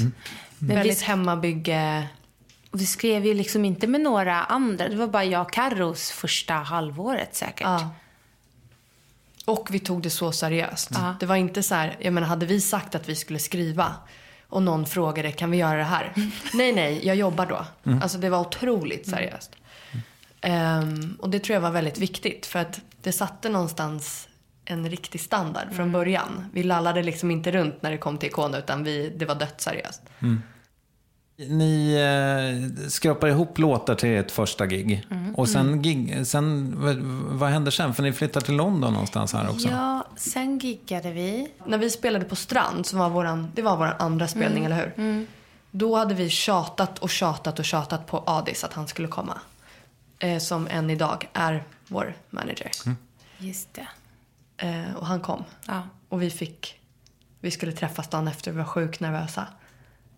Men 0.58 0.76
Väldigt 0.76 1.02
vi- 1.02 1.06
hemmabygge. 1.06 2.08
Och 2.72 2.82
vi 2.82 2.86
skrev 2.86 3.26
ju 3.26 3.34
liksom 3.34 3.66
inte 3.66 3.88
med 3.88 4.02
några 4.02 4.44
andra. 4.44 4.88
Det 4.88 4.96
var 4.96 5.08
bara 5.08 5.24
jag 5.26 5.42
och 5.42 5.52
Carros 5.54 6.12
första 6.12 6.54
halvåret 6.54 7.36
säkert. 7.36 7.62
Ja. 7.62 7.90
Och 9.46 9.68
vi 9.72 9.80
tog 9.80 10.02
det 10.02 10.10
så 10.10 10.32
seriöst. 10.32 10.90
Ja. 10.94 11.16
Det 11.20 11.26
var 11.26 11.36
inte 11.36 11.64
så 11.64 11.76
här, 11.76 11.98
jag 12.00 12.14
menar 12.14 12.28
hade 12.28 12.46
vi 12.46 12.62
sagt 12.62 12.96
att 12.96 13.10
vi 13.10 13.16
skulle 13.16 13.40
skriva 13.40 13.96
och 14.50 14.64
någon 14.64 14.86
frågade 14.86 15.32
kan 15.32 15.52
vi 15.52 15.58
göra 15.58 15.78
det 15.78 15.84
här? 15.84 16.14
nej, 16.54 16.72
nej, 16.72 17.08
jag 17.08 17.16
jobbar 17.16 17.46
då. 17.46 17.66
Mm. 17.84 18.02
Alltså 18.02 18.18
det 18.18 18.30
var 18.30 18.40
otroligt 18.40 19.10
seriöst. 19.10 19.56
Ehm, 20.42 21.18
och 21.20 21.30
det 21.30 21.40
tror 21.40 21.54
jag 21.54 21.62
var 21.62 21.72
väldigt 21.72 21.98
viktigt 21.98 22.46
för 22.46 22.60
att 22.60 22.82
det 23.02 23.12
satte 23.12 23.50
någonstans 23.50 24.28
en 24.66 24.90
riktig 24.90 25.22
standard 25.22 25.74
från 25.74 25.92
början. 25.92 26.46
Vi 26.54 26.64
lallade 26.64 27.04
liksom 27.04 27.32
inte 27.32 27.52
runt 27.52 27.82
när 27.82 27.92
det 27.92 27.98
kom 27.98 28.18
till 28.18 28.30
Ikona 28.30 28.58
utan 28.58 28.84
vi, 28.84 29.14
det 29.18 29.26
var 29.26 29.36
dödsseriöst. 29.36 30.02
Ni 31.50 31.94
eh, 32.84 32.90
skrapar 32.90 33.28
ihop 33.28 33.58
låtar 33.58 33.96
till 33.96 34.10
ert 34.10 34.32
första 34.32 34.66
gig. 34.66 35.06
Mm. 35.12 35.36
Och 35.36 35.50
sen, 35.50 35.68
Mm. 35.68 35.82
gig, 35.82 36.28
sen 36.28 36.74
vad, 36.82 36.96
vad 37.40 37.50
händer 37.50 37.72
sen? 37.72 37.94
För 37.94 38.04
ni 38.04 38.14
flyttar 38.14 38.42
till 38.42 38.56
London 38.56 38.94
någonstans 38.94 39.34
här 39.34 39.50
också. 39.50 39.68
Ja, 39.70 40.08
sen 40.16 40.60
giggade 40.60 41.12
vi. 41.12 41.52
När 41.66 41.78
vi 41.78 41.90
spelade 41.90 42.26
på 42.26 42.36
Strand, 42.36 42.86
som 42.86 43.00
var 43.00 43.10
våran, 43.10 43.52
det 43.56 43.62
var 43.62 43.78
vår 43.78 43.96
andra 44.00 44.28
spelning, 44.28 44.66
Mm. 44.66 44.72
eller 44.80 44.94
hur? 44.98 45.26
Då 45.72 45.96
hade 45.96 46.14
vi 46.14 46.30
tjatat 46.30 47.00
och 47.00 47.10
tjatat 47.10 47.60
och 47.60 47.66
tjatat 47.66 48.08
på 48.08 48.24
Adis 48.26 48.64
att 48.64 48.74
han 48.74 48.88
skulle 48.88 49.08
komma. 49.08 49.38
Eh, 50.20 50.38
som 50.38 50.68
än 50.68 50.90
idag 50.90 51.28
är 51.34 51.64
vår 51.88 52.14
manager. 52.30 52.72
Just 53.38 53.74
det. 53.74 53.88
Eh, 54.58 54.96
och 54.96 55.06
han 55.08 55.20
kom. 55.20 55.44
Ja. 55.68 55.82
Och 56.10 56.22
vi 56.22 56.30
fick, 56.30 56.80
vi 57.40 57.52
skulle 57.52 57.72
träffas 57.72 58.08
dagen 58.08 58.28
efter, 58.28 58.52
vi 58.52 58.58
var 58.58 58.66
sjukt 58.66 59.00
nervösa. 59.00 59.48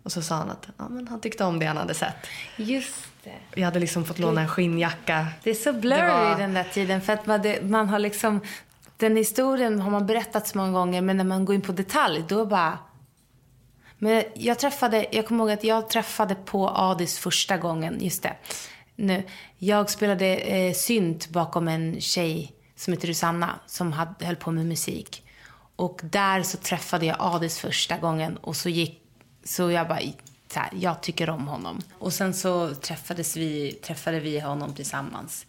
Och 0.03 0.11
så 0.11 0.21
sa 0.21 0.35
han 0.35 0.49
att 0.49 0.67
ja, 0.77 0.89
men 0.89 1.07
han 1.07 1.19
tyckte 1.19 1.43
om 1.43 1.59
det 1.59 1.65
han 1.65 1.77
hade 1.77 1.93
sett. 1.93 2.15
Just 2.57 2.93
det. 3.23 3.37
Vi 3.55 3.61
hade 3.61 3.79
liksom 3.79 4.05
fått 4.05 4.19
låna 4.19 4.41
en 4.41 4.47
skinnjacka. 4.47 5.27
Det 5.43 5.49
är 5.49 5.53
så 5.53 5.73
blurry 5.73 6.07
var- 6.07 6.37
den 6.37 6.53
där 6.53 6.63
tiden 6.63 7.01
för 7.01 7.13
att 7.13 7.25
man, 7.25 7.41
det, 7.41 7.63
man 7.63 7.89
har 7.89 7.99
liksom 7.99 8.41
den 8.97 9.15
historien 9.15 9.79
har 9.81 9.91
man 9.91 10.05
berättat 10.05 10.47
så 10.47 10.57
många 10.57 10.71
gånger 10.71 11.01
men 11.01 11.17
när 11.17 11.23
man 11.23 11.45
går 11.45 11.55
in 11.55 11.61
på 11.61 11.71
detalj 11.71 12.23
då 12.27 12.45
bara 12.45 12.77
men 13.97 14.23
jag 14.33 14.59
träffade, 14.59 15.05
jag 15.11 15.27
kommer 15.27 15.43
ihåg 15.43 15.51
att 15.51 15.63
jag 15.63 15.89
träffade 15.89 16.35
på 16.35 16.69
Adis 16.69 17.19
första 17.19 17.57
gången, 17.57 17.97
just 18.01 18.23
det. 18.23 18.35
Nu, 18.95 19.23
jag 19.57 19.89
spelade 19.89 20.35
eh, 20.35 20.73
synt 20.73 21.29
bakom 21.29 21.67
en 21.67 22.01
tjej 22.01 22.53
som 22.75 22.93
heter 22.93 23.07
Susanna 23.07 23.59
som 23.67 23.91
hade, 23.93 24.25
höll 24.25 24.35
på 24.35 24.51
med 24.51 24.65
musik. 24.65 25.23
Och 25.75 25.99
där 26.03 26.43
så 26.43 26.57
träffade 26.57 27.05
jag 27.05 27.15
Adis 27.19 27.59
första 27.59 27.97
gången 27.97 28.37
och 28.37 28.55
så 28.55 28.69
gick, 28.69 29.01
så 29.43 29.71
jag 29.71 29.88
bara, 29.88 29.99
så 30.53 30.60
här, 30.60 30.69
jag 30.73 31.01
tycker 31.01 31.29
om 31.29 31.47
honom. 31.47 31.82
Och 31.99 32.13
sen 32.13 32.34
så 32.34 32.75
träffades 32.75 33.38
vi, 33.38 33.71
träffade 33.71 34.19
vi 34.19 34.39
honom 34.39 34.73
tillsammans. 34.73 35.45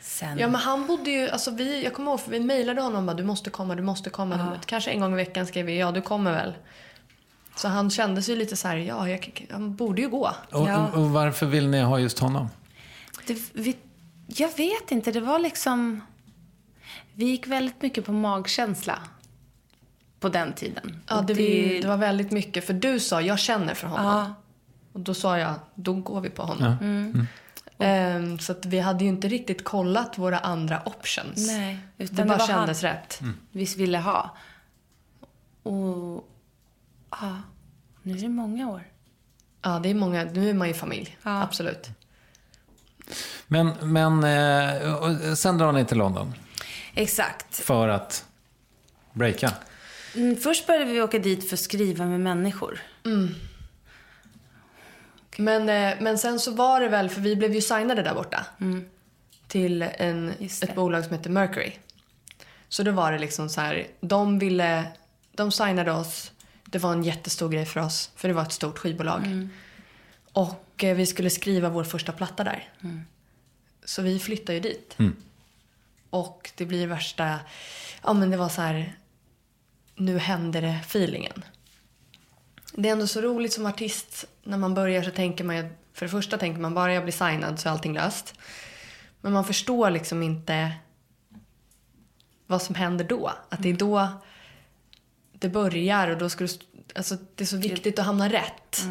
Sen, 0.00 0.38
Ja 0.38 0.48
men 0.48 0.60
han 0.60 0.86
bodde 0.86 1.10
ju, 1.10 1.28
alltså 1.28 1.50
vi, 1.50 1.84
jag 1.84 1.94
kommer 1.94 2.10
ihåg 2.10 2.20
för 2.20 2.30
vi 2.30 2.40
mejlade 2.40 2.80
honom 2.80 3.06
bara 3.06 3.16
du 3.16 3.24
måste 3.24 3.50
komma, 3.50 3.74
du 3.74 3.82
måste 3.82 4.10
komma. 4.10 4.58
Kanske 4.66 4.90
en 4.90 5.00
gång 5.00 5.12
i 5.12 5.16
veckan 5.16 5.46
skrev 5.46 5.66
vi 5.66 5.78
ja 5.78 5.92
du 5.92 6.02
kommer 6.02 6.32
väl. 6.32 6.54
Så 7.56 7.68
han 7.68 7.90
kände 7.90 8.22
sig 8.22 8.36
lite 8.36 8.56
så 8.56 8.68
här, 8.68 8.76
ja 8.76 9.08
jag, 9.08 9.46
han 9.50 9.74
borde 9.74 10.02
ju 10.02 10.08
gå. 10.08 10.30
Och, 10.52 10.94
och 10.94 11.10
varför 11.10 11.46
vill 11.46 11.68
ni 11.68 11.80
ha 11.80 11.98
just 11.98 12.18
honom? 12.18 12.48
Det, 13.26 13.38
vi, 13.52 13.76
jag 14.26 14.56
vet 14.56 14.92
inte, 14.92 15.12
det 15.12 15.20
var 15.20 15.38
liksom... 15.38 16.00
Vi 17.14 17.24
gick 17.24 17.46
väldigt 17.46 17.82
mycket 17.82 18.04
på 18.04 18.12
magkänsla 18.12 18.98
på 20.20 20.28
den 20.28 20.52
tiden. 20.52 21.02
Ja, 21.08 21.20
det, 21.26 21.34
vi, 21.34 21.80
det 21.80 21.88
var 21.88 21.96
väldigt 21.96 22.30
mycket, 22.30 22.66
för 22.66 22.72
du 22.74 23.00
sa 23.00 23.20
jag 23.20 23.38
känner 23.38 23.74
för 23.74 23.86
honom. 23.86 24.06
Ja. 24.06 24.34
Och 24.92 25.00
då 25.00 25.14
sa 25.14 25.38
jag, 25.38 25.54
då 25.74 25.94
går 25.94 26.20
vi 26.20 26.30
på 26.30 26.42
honom. 26.42 26.76
Ja. 26.80 26.86
Mm. 26.86 27.26
Ehm, 27.78 28.38
så 28.38 28.52
att 28.52 28.66
vi 28.66 28.78
hade 28.78 29.04
ju 29.04 29.10
inte 29.10 29.28
riktigt 29.28 29.64
kollat 29.64 30.18
våra 30.18 30.38
andra 30.38 30.82
options. 30.84 31.46
Nej, 31.46 31.78
utan 31.98 32.16
det 32.16 32.22
det 32.22 32.28
bara 32.28 32.46
kändes 32.46 32.82
han. 32.82 32.92
rätt. 32.92 33.20
vi 33.50 33.64
ville 33.64 33.98
ha. 33.98 34.36
Och 35.62 36.28
ja, 37.10 37.36
nu 38.02 38.16
är 38.16 38.20
det 38.20 38.28
många 38.28 38.70
år. 38.70 38.82
Ja, 39.62 39.78
det 39.78 39.88
är 39.88 39.94
många, 39.94 40.24
nu 40.24 40.50
är 40.50 40.54
man 40.54 40.68
ju 40.68 40.74
familj. 40.74 41.18
Absolut. 41.22 41.88
Men, 43.46 43.72
men 43.82 44.24
eh, 44.24 45.34
sen 45.34 45.58
drar 45.58 45.72
ni 45.72 45.84
till 45.84 45.98
London 45.98 46.34
Exakt. 46.94 47.56
för 47.56 47.88
att 47.88 48.24
breaka. 49.12 49.52
Mm, 50.14 50.36
först 50.36 50.66
började 50.66 50.92
vi 50.92 51.02
åka 51.02 51.18
dit 51.18 51.48
för 51.48 51.56
att 51.56 51.60
skriva 51.60 52.06
med 52.06 52.20
människor. 52.20 52.80
Mm. 53.04 53.34
Men, 55.36 55.68
eh, 55.68 56.00
men 56.00 56.18
sen 56.18 56.40
så 56.40 56.50
var 56.50 56.80
det 56.80 56.88
väl, 56.88 57.08
för 57.08 57.20
vi 57.20 57.36
blev 57.36 57.54
ju 57.54 57.60
signade 57.60 58.02
där 58.02 58.14
borta. 58.14 58.46
Till 59.46 59.82
en, 59.82 60.32
ett 60.40 60.74
bolag 60.74 61.04
som 61.04 61.12
heter 61.16 61.30
Mercury. 61.30 61.72
Så 62.68 62.82
då 62.82 62.90
var 62.92 63.12
det 63.12 63.18
liksom 63.18 63.48
så 63.48 63.60
här, 63.60 63.86
de 64.00 64.38
ville, 64.38 64.84
de 65.32 65.52
signade 65.52 65.92
oss. 65.92 66.32
Det 66.64 66.78
var 66.78 66.92
en 66.92 67.02
jättestor 67.02 67.48
grej 67.48 67.66
för 67.66 67.80
oss, 67.80 68.10
för 68.16 68.28
det 68.28 68.34
var 68.34 68.42
ett 68.42 68.52
stort 68.52 68.78
skivbolag. 68.78 69.48
Och 70.32 70.84
eh, 70.84 70.96
vi 70.96 71.06
skulle 71.06 71.30
skriva 71.30 71.68
vår 71.68 71.84
första 71.84 72.12
platta 72.12 72.44
där. 72.44 72.68
Så 73.84 74.02
vi 74.02 74.18
flyttade 74.18 74.54
ju 74.54 74.60
dit. 74.60 74.94
Och 76.10 76.50
det 76.56 76.66
blir 76.66 76.86
värsta, 76.86 77.38
ja 78.02 78.12
men 78.12 78.30
det 78.30 78.36
var 78.36 78.48
så 78.48 78.62
här, 78.62 78.94
nu 79.98 80.18
händer 80.18 80.62
det 80.62 80.78
feelingen. 80.82 81.44
Det 82.74 82.88
är 82.88 82.92
ändå 82.92 83.06
så 83.06 83.20
roligt 83.20 83.52
som 83.52 83.66
artist 83.66 84.24
när 84.42 84.58
man 84.58 84.74
börjar 84.74 85.02
så 85.02 85.10
tänker 85.10 85.44
man 85.44 85.68
för 85.92 86.06
det 86.06 86.10
första 86.10 86.38
tänker 86.38 86.60
man 86.60 86.74
bara 86.74 86.94
jag 86.94 87.02
blir 87.02 87.12
signad 87.12 87.60
så 87.60 87.68
är 87.68 87.72
allting 87.72 87.94
löst. 87.94 88.34
Men 89.20 89.32
man 89.32 89.44
förstår 89.44 89.90
liksom 89.90 90.22
inte 90.22 90.72
vad 92.46 92.62
som 92.62 92.74
händer 92.74 93.04
då. 93.04 93.32
Att 93.48 93.62
det 93.62 93.68
är 93.68 93.74
då 93.74 94.08
det 95.32 95.48
börjar 95.48 96.08
och 96.08 96.18
då 96.18 96.28
ska 96.28 96.44
du, 96.44 96.50
alltså 96.94 97.16
det 97.34 97.44
är 97.44 97.46
så 97.46 97.56
viktigt 97.56 97.98
att 97.98 98.06
hamna 98.06 98.28
rätt. 98.28 98.86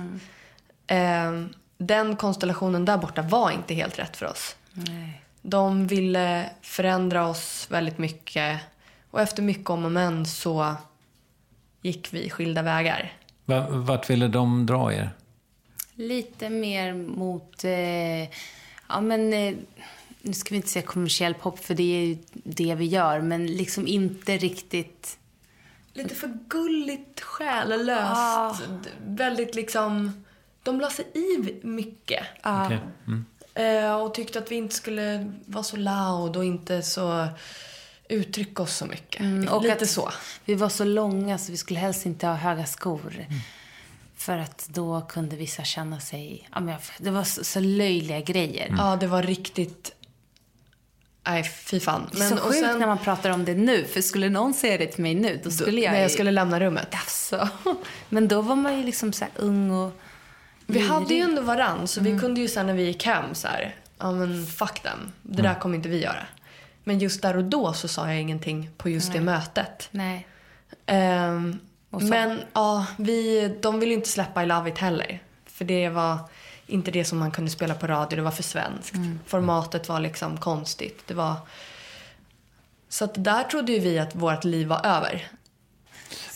Eh, 0.88 1.45
den 1.78 2.16
konstellationen 2.16 2.86
där 2.86 2.97
borta 2.97 3.22
var 3.22 3.51
inte 3.51 3.74
helt 3.74 3.99
rätt 3.99 4.18
för 4.18 4.26
oss. 4.26 4.55
Nej. 4.72 5.22
De 5.41 5.88
ville 5.88 6.49
förändra 6.62 7.28
oss 7.28 7.68
väldigt 7.70 7.97
mycket 7.97 8.62
och 9.12 9.22
efter 9.22 9.43
mycket 9.43 9.70
om 9.70 9.86
och 9.86 9.91
men 9.91 10.26
så 10.26 10.76
gick 11.82 12.14
vi 12.14 12.30
skilda 12.30 12.62
vägar. 12.62 13.14
Va- 13.46 13.68
Vart 13.70 14.10
ville 14.10 14.28
de 14.28 14.66
dra 14.66 14.94
er? 14.94 15.10
Lite 15.96 16.50
mer 16.50 16.94
mot, 16.94 17.64
eh, 17.64 18.22
ja 18.90 19.02
men, 19.02 19.34
eh, 19.34 19.54
nu 20.22 20.34
ska 20.34 20.50
vi 20.50 20.56
inte 20.56 20.68
säga 20.70 20.86
kommersiell 20.86 21.34
pop 21.34 21.60
för 21.60 21.74
det 21.76 21.84
är 22.02 22.06
ju 22.06 22.18
det 22.34 22.76
vi 22.76 22.86
gör, 22.86 23.22
men 23.22 23.48
liksom 23.48 23.88
inte 23.88 24.38
riktigt... 24.38 25.18
Lite 25.94 26.16
för 26.16 26.38
gulligt, 26.48 27.22
själlöst. 27.22 28.64
d- 28.84 28.90
Väldigt 29.06 29.56
liksom... 29.56 30.24
De 30.64 30.80
la 30.80 30.90
sig 30.90 31.06
i 31.14 31.56
mycket. 31.68 32.24
Okej. 32.44 32.80
Mm. 33.08 33.26
Eh, 33.54 33.96
och 34.02 34.14
tyckte 34.14 34.40
att 34.40 34.52
vi 34.52 34.56
inte 34.56 34.76
skulle 34.76 35.34
vara 35.46 35.64
så 35.64 35.78
loud 35.78 36.38
och 36.38 36.46
inte 36.46 36.82
så 36.82 37.28
uttrycka 38.10 38.64
oss 38.64 38.76
så 38.76 38.86
mycket. 38.86 39.22
Mm, 39.22 39.47
och 39.47 39.64
Lite 39.64 39.74
att 39.84 39.89
så. 39.89 40.12
Vi 40.45 40.55
var 40.55 40.70
så 40.70 40.84
långa 40.84 41.38
så 41.38 41.51
vi 41.51 41.58
skulle 41.58 41.80
helst 41.80 42.05
inte 42.05 42.28
ha 42.28 42.34
höga 42.36 42.66
skor. 42.66 43.26
För 44.16 44.38
att 44.38 44.68
då 44.70 45.01
kunde 45.01 45.36
vissa 45.36 45.64
känna 45.64 45.99
sig... 45.99 46.49
Ja, 46.53 46.60
men 46.60 46.76
det 46.97 47.12
var 47.12 47.24
så, 47.24 47.43
så 47.43 47.60
löjliga 47.60 48.20
grejer. 48.22 48.74
Ja, 48.78 48.95
det 48.95 49.08
var 49.08 49.24
riktigt... 49.24 49.91
Nej, 51.28 51.43
fy 51.43 51.80
fan. 51.80 52.10
Det 52.12 52.22
är 52.24 52.30
så 52.30 52.36
och 52.36 52.41
sjukt 52.41 52.60
sen- 52.60 52.80
när 52.80 52.88
man 52.88 52.97
pratar 52.97 53.30
om 53.30 53.45
det 53.45 53.55
nu. 53.55 53.86
För 53.86 54.01
skulle 54.01 54.30
någon 54.30 54.53
säga 54.53 54.78
det 54.78 54.88
till 54.88 55.01
mig 55.03 55.16
nu, 55.16 55.41
då 55.43 55.51
skulle 55.51 55.82
jag... 55.82 55.91
När 55.93 56.01
jag 56.01 56.12
skulle 56.12 56.32
lämna 56.32 56.60
rummet. 56.60 56.88
Alltså. 56.95 57.49
Men 58.10 58.28
då 58.28 58.41
var 58.41 58.55
man 58.55 58.78
ju 58.78 58.84
liksom 58.84 59.14
så 59.14 59.26
här 59.26 59.32
ung 59.36 59.72
och... 59.72 59.91
Vi 60.66 60.80
hade 60.80 61.14
ju 61.14 61.22
ändå 61.22 61.41
varann, 61.41 61.88
så 61.88 61.99
Mm. 61.99 62.14
vi 62.14 62.20
kunde 62.20 62.41
ju 62.41 62.47
sen 62.47 62.68
när 62.68 62.74
vi 62.74 62.84
gick 62.84 63.05
hem 63.05 63.36
så 63.36 63.47
här, 63.47 63.76
ja 63.97 64.12
men 64.12 64.45
fuck 64.45 64.80
them. 64.80 65.12
Det 65.22 65.41
där 65.41 65.55
kommer 65.55 65.76
inte 65.76 65.89
vi 65.89 66.01
göra. 66.03 66.26
Men 66.88 67.00
just 67.00 67.22
där 67.22 67.38
och 67.38 67.44
då 67.44 67.74
så 67.74 67.88
sa 67.88 68.08
jag 68.08 68.22
ingenting 68.22 68.70
på 68.78 68.90
just 68.90 69.12
det 69.14 69.20
Nej. 69.20 69.26
mötet. 69.26 69.88
Nej. 69.92 70.28
Så- 71.92 72.06
men 72.06 72.40
ja, 72.54 72.86
vi, 72.98 73.48
de 73.62 73.80
ville 73.80 73.92
ju 73.92 73.98
inte 73.98 74.10
släppa 74.10 74.44
I 74.44 74.46
Love 74.46 74.70
It 74.70 74.78
heller. 74.78 75.20
För 75.46 75.66
det 75.66 75.90
var 75.90 76.18
inte 76.68 76.92
det 76.92 77.06
som 77.06 77.18
man 77.18 77.32
kunde 77.32 77.52
spela 77.52 77.74
på 77.74 77.88
radio, 77.88 78.16
det 78.16 78.22
var 78.22 78.32
för 78.32 78.44
svenskt. 78.44 78.96
Mm. 78.96 79.20
Formatet 79.26 79.90
var 79.90 80.00
liksom 80.00 80.38
konstigt. 80.38 81.04
Det 81.08 81.14
var... 81.14 81.36
Så 82.90 83.06
att 83.06 83.24
där 83.24 83.44
trodde 83.44 83.72
ju 83.72 83.80
vi 83.80 84.00
att 84.00 84.16
vårt 84.16 84.44
liv 84.44 84.68
var 84.68 84.86
över. 84.86 85.28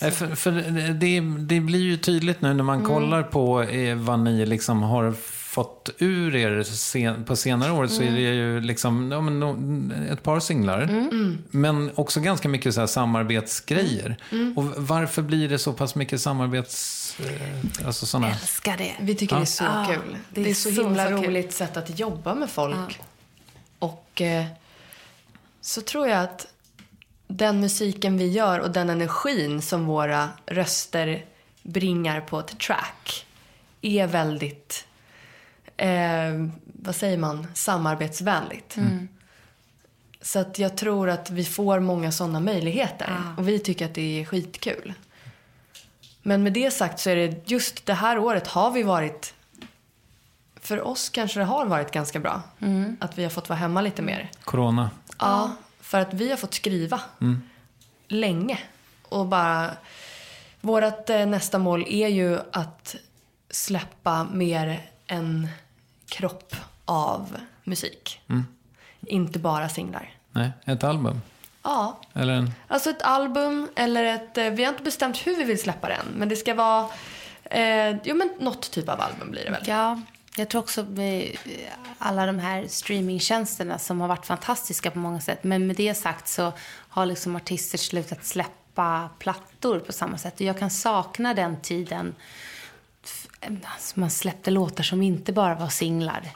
Nej, 0.02 0.12
För, 0.12 0.36
för 0.36 0.52
det, 0.94 1.20
det 1.46 1.60
blir 1.60 1.80
ju 1.82 1.98
tydligt 1.98 2.42
nu 2.42 2.54
när 2.54 2.64
man 2.64 2.76
Mm. 2.80 2.88
kollar 2.88 3.24
på 3.24 3.62
eh, 3.64 3.96
vad 3.96 4.20
ni 4.20 4.46
liksom 4.46 4.84
har 4.84 5.12
fått 5.52 5.90
ur 5.98 6.36
er 6.36 6.64
sen, 6.64 7.24
på 7.26 7.36
senare 7.36 7.72
år 7.72 7.88
så 7.88 8.02
är 8.02 8.08
Mm. 8.08 8.16
det 8.16 8.22
ju 8.22 8.62
liksom 8.62 9.12
ja, 9.12 9.22
men, 9.22 9.92
ett 10.12 10.24
par 10.24 10.40
singlar. 10.40 10.82
Mm. 10.82 11.38
Men 11.52 11.92
också 11.96 12.20
ganska 12.20 12.50
mycket 12.50 12.74
så 12.74 12.80
här 12.80 12.88
samarbetsgrejer. 12.88 14.18
Mm. 14.32 14.58
Och 14.58 14.64
varför 14.78 15.22
blir 15.22 15.50
det 15.50 15.60
så 15.60 15.74
pass 15.74 15.96
mycket 15.96 16.22
samarbets... 16.22 17.18
Eh, 17.20 17.86
alltså 17.88 18.06
sådana... 18.06 18.30
Älskar 18.32 18.78
det. 18.78 18.96
Vi 19.02 19.16
tycker 19.16 19.36
Ja. 19.36 19.40
det 19.40 19.44
är 19.44 19.46
så 19.46 19.64
Ja, 19.64 19.86
kul. 19.90 20.18
det 20.30 20.42
Det 20.42 20.48
är 20.48 20.52
är, 20.52 20.54
så, 20.54 20.72
så, 20.72 20.82
himla 20.84 21.04
så 21.10 21.18
kul. 21.18 21.26
roligt 21.26 21.54
sätt 21.54 21.78
att 21.78 22.00
jobba 22.00 22.36
med 22.36 22.50
folk. 22.50 23.00
Och 23.80 24.22
eh, 24.22 24.46
så 25.62 25.82
tror 25.82 26.08
jag 26.08 26.24
att 26.24 26.48
den 27.28 27.60
musiken 27.60 28.18
vi 28.18 28.28
gör 28.28 28.60
och 28.60 28.72
den 28.72 28.90
energin 28.90 29.62
som 29.62 29.86
våra 29.86 30.30
röster 30.46 31.26
bringar 31.64 32.22
på 32.22 32.40
ett 32.40 32.60
track 32.60 33.26
är 33.82 34.08
väldigt, 34.08 34.86
eh, 35.82 36.48
vad 36.66 36.96
säger 36.96 37.18
man, 37.18 37.48
samarbetsvänligt. 37.54 38.78
Så 40.22 40.40
att 40.40 40.60
jag 40.60 40.78
tror 40.78 41.10
att 41.10 41.30
vi 41.30 41.46
får 41.46 41.80
många 41.80 42.12
sådana 42.12 42.40
möjligheter. 42.40 43.34
Och 43.38 43.48
vi 43.48 43.60
tycker 43.60 43.86
att 43.86 43.94
det 43.94 44.22
är 44.22 44.26
skitkul. 44.26 44.94
Men 46.22 46.44
med 46.44 46.54
det 46.54 46.72
sagt 46.72 47.00
så 47.00 47.10
är 47.10 47.16
det 47.16 47.52
just 47.52 47.86
det 47.86 47.94
här 47.94 48.18
året 48.18 48.48
har 48.48 48.72
vi 48.72 48.84
varit... 48.84 49.34
För 50.56 50.88
oss 50.88 51.10
kanske 51.10 51.40
det 51.40 51.46
har 51.46 51.66
varit 51.66 51.92
ganska 51.92 52.20
bra. 52.20 52.42
Att 53.00 53.18
vi 53.18 53.24
har 53.24 53.30
fått 53.30 53.50
vara 53.50 53.60
hemma 53.60 53.82
lite 53.82 54.02
mer. 54.02 54.32
Corona. 54.44 54.90
Ja, 55.20 55.52
för 55.80 56.00
att 56.00 56.14
vi 56.14 56.30
har 56.30 56.38
fått 56.38 56.54
skriva 56.54 57.02
länge. 58.08 58.60
Och 59.04 59.26
bara... 59.26 59.72
Vårt 60.64 61.10
eh, 61.10 61.26
nästa 61.26 61.58
mål 61.58 61.86
är 61.88 62.08
ju 62.08 62.40
att 62.52 62.96
släppa 63.50 64.24
mer 64.24 64.90
en 65.08 65.48
kropp 66.12 66.56
av 66.86 67.38
musik. 67.64 68.22
Inte 69.08 69.40
bara 69.40 69.70
singlar. 69.70 70.14
Nej, 70.32 70.52
ett 70.66 70.84
album. 70.84 71.22
Ja, 71.64 72.00
Eller 72.14 72.34
en... 72.34 72.52
Alltså 72.68 72.90
ett 72.90 73.02
album 73.02 73.70
eller 73.76 74.04
ett... 74.04 74.38
eh, 74.38 74.50
Vi 74.50 74.64
har 74.64 74.72
inte 74.72 74.84
bestämt 74.84 75.18
hur 75.28 75.36
vi 75.38 75.44
vill 75.44 75.62
släppa 75.62 75.88
den. 75.90 76.06
Men 76.16 76.30
det 76.30 76.36
ska 76.36 76.54
vara... 76.54 76.88
Eh, 77.44 77.96
jo 78.04 78.16
men 78.16 78.30
något 78.40 78.72
typ 78.72 78.90
av 78.90 79.02
album 79.02 79.32
blir 79.32 79.46
det 79.46 79.52
väl. 79.52 79.64
Ja, 79.66 80.02
jag 80.36 80.50
tror 80.50 80.62
också 80.62 80.84
med 80.84 81.38
alla 81.98 82.26
de 82.26 82.40
här 82.40 82.68
streamingtjänsterna 82.68 83.80
som 83.80 84.02
har 84.02 84.08
varit 84.08 84.26
fantastiska 84.26 84.92
på 84.92 85.00
många 85.00 85.22
sätt. 85.22 85.44
Men 85.44 85.68
med 85.68 85.76
det 85.76 85.96
sagt 85.96 86.28
så 86.28 86.54
har 86.90 87.06
liksom 87.06 87.36
artister 87.36 87.78
slutat 87.78 88.26
släppa 88.26 89.10
plattor 89.20 89.80
på 89.80 89.94
samma 89.94 90.18
sätt. 90.18 90.34
Och 90.36 90.42
jag 90.42 90.60
kan 90.60 90.70
sakna 90.70 91.34
den 91.34 91.62
tiden. 91.62 92.16
Alltså 93.48 94.00
man 94.00 94.10
släppte 94.10 94.52
låtar 94.52 94.84
som 94.84 95.02
inte 95.02 95.34
bara 95.34 95.56
var 95.56 95.70
singlar. 95.70 96.30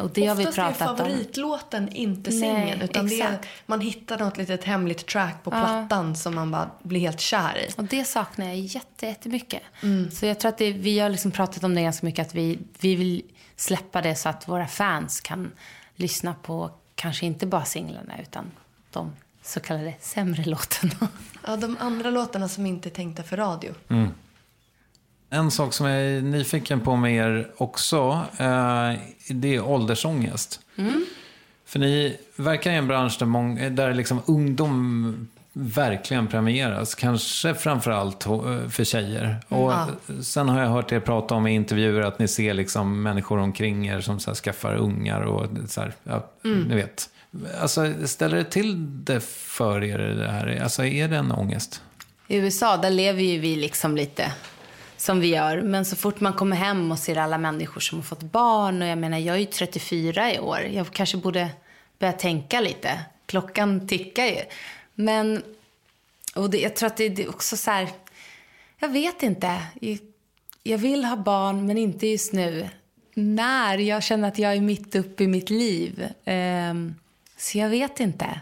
Och 0.00 0.10
det 0.10 0.26
har 0.26 0.34
vi 0.34 0.42
Oftast 0.46 0.58
är 0.58 0.62
pratat 0.62 0.90
om. 0.90 0.96
favoritlåten 0.96 1.88
inte 1.88 2.30
singeln. 2.32 2.82
Utan 2.82 3.06
det 3.06 3.20
är, 3.20 3.38
man 3.66 3.80
hittar 3.80 4.18
något 4.18 4.36
litet 4.36 4.64
hemligt 4.64 5.06
track 5.06 5.44
på 5.44 5.50
Ja. 5.50 5.60
plattan 5.60 6.16
som 6.16 6.34
man 6.34 6.50
bara 6.50 6.70
blir 6.82 7.00
helt 7.00 7.20
kär 7.20 7.58
i. 7.58 7.72
Och 7.76 7.84
det 7.84 8.04
saknar 8.04 8.46
jag 8.46 8.56
jätte, 8.56 9.06
jättemycket. 9.06 9.62
Mm. 9.82 10.10
Så 10.10 10.26
jag 10.26 10.40
tror 10.40 10.48
att 10.48 10.58
det, 10.58 10.72
vi 10.72 10.98
har 10.98 11.08
liksom 11.08 11.30
pratat 11.30 11.64
om 11.64 11.74
det 11.74 11.82
ganska 11.82 12.06
mycket. 12.06 12.26
Att 12.26 12.34
vi, 12.34 12.58
vi 12.80 12.94
vill 12.96 13.22
släppa 13.56 14.02
det 14.02 14.14
så 14.14 14.28
att 14.28 14.48
våra 14.48 14.66
fans 14.66 15.20
kan 15.20 15.52
lyssna 15.94 16.34
på 16.42 16.70
kanske 16.94 17.26
inte 17.26 17.46
bara 17.46 17.64
singlarna 17.64 18.14
utan 18.22 18.44
de 18.90 19.12
så 19.42 19.60
kallade 19.60 19.94
sämre 20.00 20.44
låtarna. 20.46 21.08
Ja, 21.46 21.56
de 21.56 21.76
andra 21.80 22.10
låtarna 22.10 22.48
som 22.48 22.66
inte 22.66 22.88
är 22.88 22.90
tänkta 22.90 23.22
för 23.22 23.36
radio. 23.36 23.74
En 25.36 25.50
sak 25.50 25.72
som 25.72 25.86
jag 25.86 26.02
är 26.02 26.20
nyfiken 26.22 26.80
på 26.80 26.96
med 26.96 27.14
er 27.16 27.48
också, 27.56 28.20
eh, 28.38 28.92
det 29.28 29.54
är 29.54 29.64
åldersångest. 29.64 30.60
För 31.66 31.78
ni 31.78 32.16
verkar 32.36 32.70
i 32.70 32.74
en 32.74 32.88
bransch 32.88 33.16
där, 33.18 33.26
många, 33.26 33.70
där 33.70 33.94
liksom 33.94 34.20
ungdom 34.26 35.28
verkligen 35.52 36.26
premieras. 36.26 36.94
Kanske 36.94 37.54
framförallt 37.54 38.26
ho- 38.26 38.68
för 38.68 38.84
tjejer. 38.84 39.36
Och 39.48 39.72
Ja. 39.72 39.88
Sen 40.22 40.48
har 40.48 40.60
jag 40.60 40.68
hört 40.68 40.92
er 40.92 41.00
prata 41.00 41.34
om 41.34 41.46
i 41.46 41.54
intervjuer 41.54 42.00
att 42.00 42.18
ni 42.18 42.28
ser 42.28 42.54
liksom 42.54 43.02
människor 43.02 43.38
omkring 43.38 43.86
er 43.88 44.00
som 44.00 44.20
så 44.20 44.34
skaffar 44.34 44.74
ungar 44.76 45.20
och 45.20 45.46
så 45.68 45.80
här, 45.80 45.92
ja, 46.04 46.26
ni 46.42 46.74
vet. 46.74 47.08
Alltså, 47.60 47.92
ställer 48.04 48.36
det 48.36 48.44
till 48.44 49.04
det 49.04 49.20
för 49.24 49.84
er 49.84 49.98
det 49.98 50.28
här? 50.30 50.60
Alltså, 50.62 50.84
är 50.84 51.08
det 51.08 51.16
en 51.16 51.32
ångest? 51.32 51.82
I 52.28 52.36
USA, 52.36 52.76
där 52.76 52.90
lever 52.90 53.22
ju 53.22 53.38
vi 53.38 53.56
liksom 53.56 53.96
lite 53.96 54.32
som 54.96 55.20
vi 55.20 55.26
gör. 55.28 55.62
Men 55.62 55.84
så 55.84 55.96
fort 55.96 56.20
man 56.20 56.32
kommer 56.32 56.56
hem 56.56 56.92
och 56.92 56.98
ser 56.98 57.16
alla 57.16 57.38
människor 57.38 57.80
som 57.80 57.98
har 57.98 58.02
fått 58.04 58.22
barn. 58.22 58.82
Och 58.82 58.88
jag 58.88 58.98
menar, 58.98 59.18
jag 59.18 59.36
är 59.36 59.40
ju 59.40 59.46
34 59.46 60.34
i 60.34 60.38
år. 60.38 60.60
Jag 60.60 60.90
kanske 60.92 61.16
borde 61.16 61.48
börja 61.98 62.12
tänka 62.12 62.60
lite. 62.60 63.00
Klockan 63.26 63.88
tickar 63.88 64.24
ju. 64.24 64.40
Men, 64.94 65.42
och 66.34 66.50
det, 66.50 66.58
jag 66.58 66.76
tror 66.76 66.86
att 66.86 66.96
det, 66.96 67.08
det 67.08 67.22
är 67.24 67.28
också 67.28 67.56
så 67.56 67.70
här, 67.70 67.88
jag 68.78 68.88
vet 68.88 69.22
inte. 69.22 69.58
Jag 70.62 70.78
vill 70.78 71.04
ha 71.04 71.16
barn, 71.16 71.66
men 71.66 71.78
inte 71.78 72.06
just 72.06 72.32
nu. 72.32 72.68
När 73.14 73.78
jag 73.78 74.02
känner 74.02 74.28
att 74.28 74.38
jag 74.38 74.52
är 74.56 74.60
mitt 74.60 74.94
uppe 74.94 75.24
i 75.24 75.26
mitt 75.26 75.50
liv. 75.50 76.08
Ehm, 76.24 76.94
så 77.36 77.58
jag 77.58 77.68
vet 77.68 78.00
inte. 78.00 78.40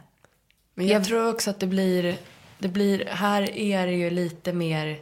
Men 0.75 0.87
jag, 0.87 1.01
Jag- 1.01 1.07
tror 1.07 1.29
också 1.29 1.51
att 1.51 1.61
det 1.61 1.67
blir, 1.67 2.17
det 2.59 2.69
blir... 2.69 3.07
Här 3.07 3.57
är 3.57 3.87
det 3.87 3.93
ju 3.93 4.11
lite 4.11 4.53
mer... 4.53 4.99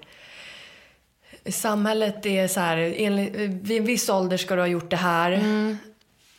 Samhället 1.50 2.26
är 2.26 2.48
så 2.48 2.60
här, 2.60 2.94
enligt, 2.96 3.34
vid 3.34 3.78
en 3.78 3.84
viss 3.84 4.08
ålder 4.08 4.36
ska 4.36 4.54
du 4.54 4.62
ha 4.62 4.66
gjort 4.66 4.90
det 4.90 4.96
här. 4.96 5.42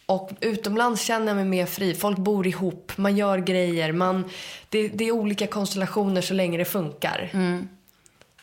Och 0.06 0.32
utomlands 0.42 1.02
känner 1.02 1.28
jag 1.28 1.36
mig 1.36 1.46
mer 1.46 1.66
fri. 1.66 1.96
Folk 1.96 2.18
bor 2.18 2.48
ihop, 2.48 2.92
man 2.96 3.18
gör 3.18 3.38
grejer. 3.38 3.92
Man, 3.92 4.30
det, 4.70 4.88
det 4.88 5.04
är 5.04 5.12
olika 5.12 5.48
konstellationer 5.48 6.22
så 6.22 6.34
länge 6.34 6.58
det 6.58 6.66
funkar. 6.66 7.30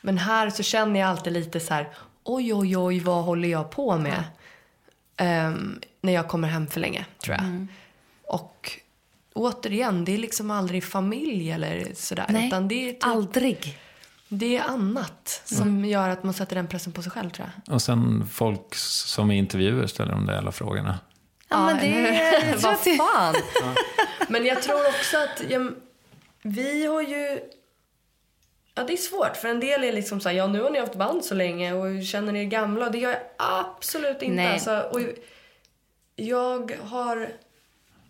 Men 0.00 0.18
här 0.18 0.50
så 0.50 0.62
känner 0.62 1.00
jag 1.00 1.08
alltid 1.08 1.32
lite 1.32 1.60
så 1.60 1.74
här, 1.74 1.88
oj, 2.24 2.54
oj, 2.54 2.76
oj, 2.76 3.00
vad 3.00 3.24
håller 3.24 3.48
jag 3.48 3.70
på 3.70 3.98
med? 3.98 4.24
Ehm, 5.16 5.80
när 6.00 6.12
jag 6.12 6.28
kommer 6.28 6.48
hem 6.48 6.66
för 6.66 6.80
länge, 6.80 7.06
tror 7.24 7.36
jag. 7.36 7.44
Mm. 7.44 7.68
Och 8.26 8.70
återigen, 9.32 10.04
det 10.04 10.14
är 10.14 10.18
liksom 10.18 10.50
aldrig 10.50 10.84
familj 10.84 11.50
eller 11.50 11.86
sådär. 11.94 12.26
Nej, 12.28 12.46
utan 12.46 12.68
det 12.68 12.88
är 12.88 12.92
typ, 12.92 13.06
aldrig. 13.06 13.78
Det 14.32 14.56
är 14.56 14.62
annat 14.62 15.42
som 15.44 15.68
Mm. 15.68 15.84
gör 15.84 16.08
att 16.08 16.22
man 16.24 16.34
sätter 16.34 16.56
den 16.56 16.66
pressen 16.66 16.92
på 16.92 17.02
sig 17.02 17.12
själv, 17.12 17.30
tror 17.30 17.50
jag. 17.66 17.74
Och 17.74 17.82
sen 17.82 18.26
folk 18.32 18.74
som 18.74 19.30
i 19.30 19.36
intervjuer 19.36 19.86
ställer 19.86 20.12
de 20.12 20.26
där 20.26 20.34
alla 20.38 20.52
frågorna. 20.52 20.98
Ja, 21.48 21.66
men 21.66 21.76
det 21.78 21.86
är... 21.86 22.46
jag 22.52 22.58
Vad 22.58 22.78
fan. 22.78 23.34
Men 24.28 24.44
jag 24.46 24.62
tror 24.62 24.88
också 24.88 25.16
att 25.18 25.42
ja, 25.50 25.60
vi 26.42 26.86
har 26.86 27.02
ju... 27.02 27.40
Ja, 28.74 28.84
det 28.84 28.92
är 28.92 28.96
svårt. 28.96 29.36
För 29.36 29.48
en 29.48 29.60
del 29.60 29.84
är 29.84 29.92
liksom 29.92 30.20
så 30.20 30.28
här, 30.28 30.36
ja 30.36 30.46
nu 30.46 30.62
har 30.62 30.70
ni 30.70 30.78
haft 30.80 30.94
band 30.94 31.24
så 31.24 31.34
länge 31.34 31.72
och 31.72 32.04
känner 32.04 32.32
ni 32.32 32.40
er 32.40 32.44
gamla. 32.44 32.86
Och 32.86 32.92
det 32.92 32.98
gör 32.98 33.10
jag 33.10 33.20
absolut 33.38 34.22
inte. 34.22 34.34
Nej. 34.36 34.52
Alltså, 34.52 34.78
och 34.92 35.00
jag 36.16 36.72
har... 36.84 37.28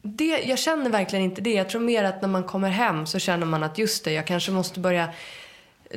Det, 0.03 0.25
jag 0.45 0.59
känner 0.59 0.91
verkligen 0.91 1.25
inte 1.25 1.41
det. 1.41 1.53
Jag 1.53 1.69
tror 1.69 1.81
mer 1.81 2.05
att 2.05 2.23
när 2.23 2.29
man 2.29 2.45
kommer 2.45 2.69
hem 2.71 3.07
så 3.07 3.19
känner 3.19 3.47
man 3.47 3.63
att 3.63 3.79
just 3.79 4.05
det, 4.05 4.13
jag 4.13 4.27
kanske 4.27 4.51
måste 4.53 4.81
börja 4.81 5.09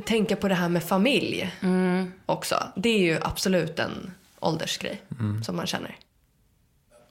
tänka 0.05 0.35
på 0.35 0.47
det 0.47 0.55
här 0.55 0.69
med 0.69 0.83
familj 0.83 1.51
också. 2.25 2.55
Det 2.75 2.89
är 2.89 2.99
ju 2.99 3.17
absolut 3.21 3.79
en 3.79 4.11
åldersgrej 4.39 5.01
som 5.45 5.55
man 5.55 5.67
känner. 5.67 5.95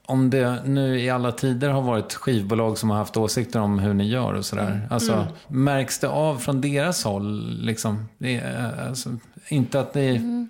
Om 0.06 0.30
det 0.30 0.62
nu 0.66 1.00
i 1.00 1.10
alla 1.10 1.32
tider 1.32 1.70
har 1.70 1.82
varit 1.82 2.14
skivbolag 2.14 2.78
som 2.78 2.90
har 2.90 2.96
haft 2.96 3.16
åsikter 3.16 3.60
om 3.60 3.78
hur 3.78 3.94
ni 3.94 4.08
gör 4.08 4.34
och 4.34 4.44
sådär. 4.44 4.70
Mm. 4.70 4.80
Alltså, 4.90 5.12
Mm. 5.12 5.26
märks 5.48 5.98
det 5.98 6.08
av 6.08 6.38
från 6.38 6.60
deras 6.60 7.04
håll? 7.04 7.58
Liksom? 7.60 8.08
Det 8.18 8.36
är, 8.36 8.86
alltså, 8.88 9.16
inte 9.48 9.80
att 9.80 9.94
ni... 9.94 10.08
Mm. 10.16 10.48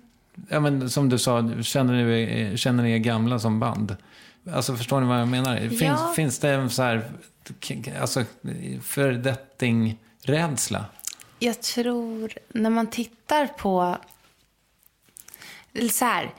Ja, 0.49 0.59
men, 0.59 0.89
som 0.89 1.09
du 1.09 1.17
sa, 1.17 1.51
känner 1.61 1.93
ni, 1.93 2.53
känner 2.57 2.83
ni 2.83 2.91
er 2.91 2.97
gamla 2.97 3.39
som 3.39 3.59
band? 3.59 3.95
Alltså, 4.53 4.75
förstår 4.75 5.01
ni 5.01 5.07
vad 5.07 5.19
jag 5.19 5.27
menar? 5.27 5.57
Finns, 5.57 5.81
Ja. 5.81 6.13
finns 6.15 6.39
det 6.39 6.49
en 6.49 6.69
så 6.69 6.83
här, 6.83 7.01
alltså, 8.01 8.23
fördetting-rädsla? 8.81 10.85
Jag 11.43 11.61
tror, 11.61 12.33
när 12.47 12.69
man 12.69 12.87
tittar 12.87 13.47
på... 13.47 13.97
Så 15.91 16.05
här, 16.05 16.31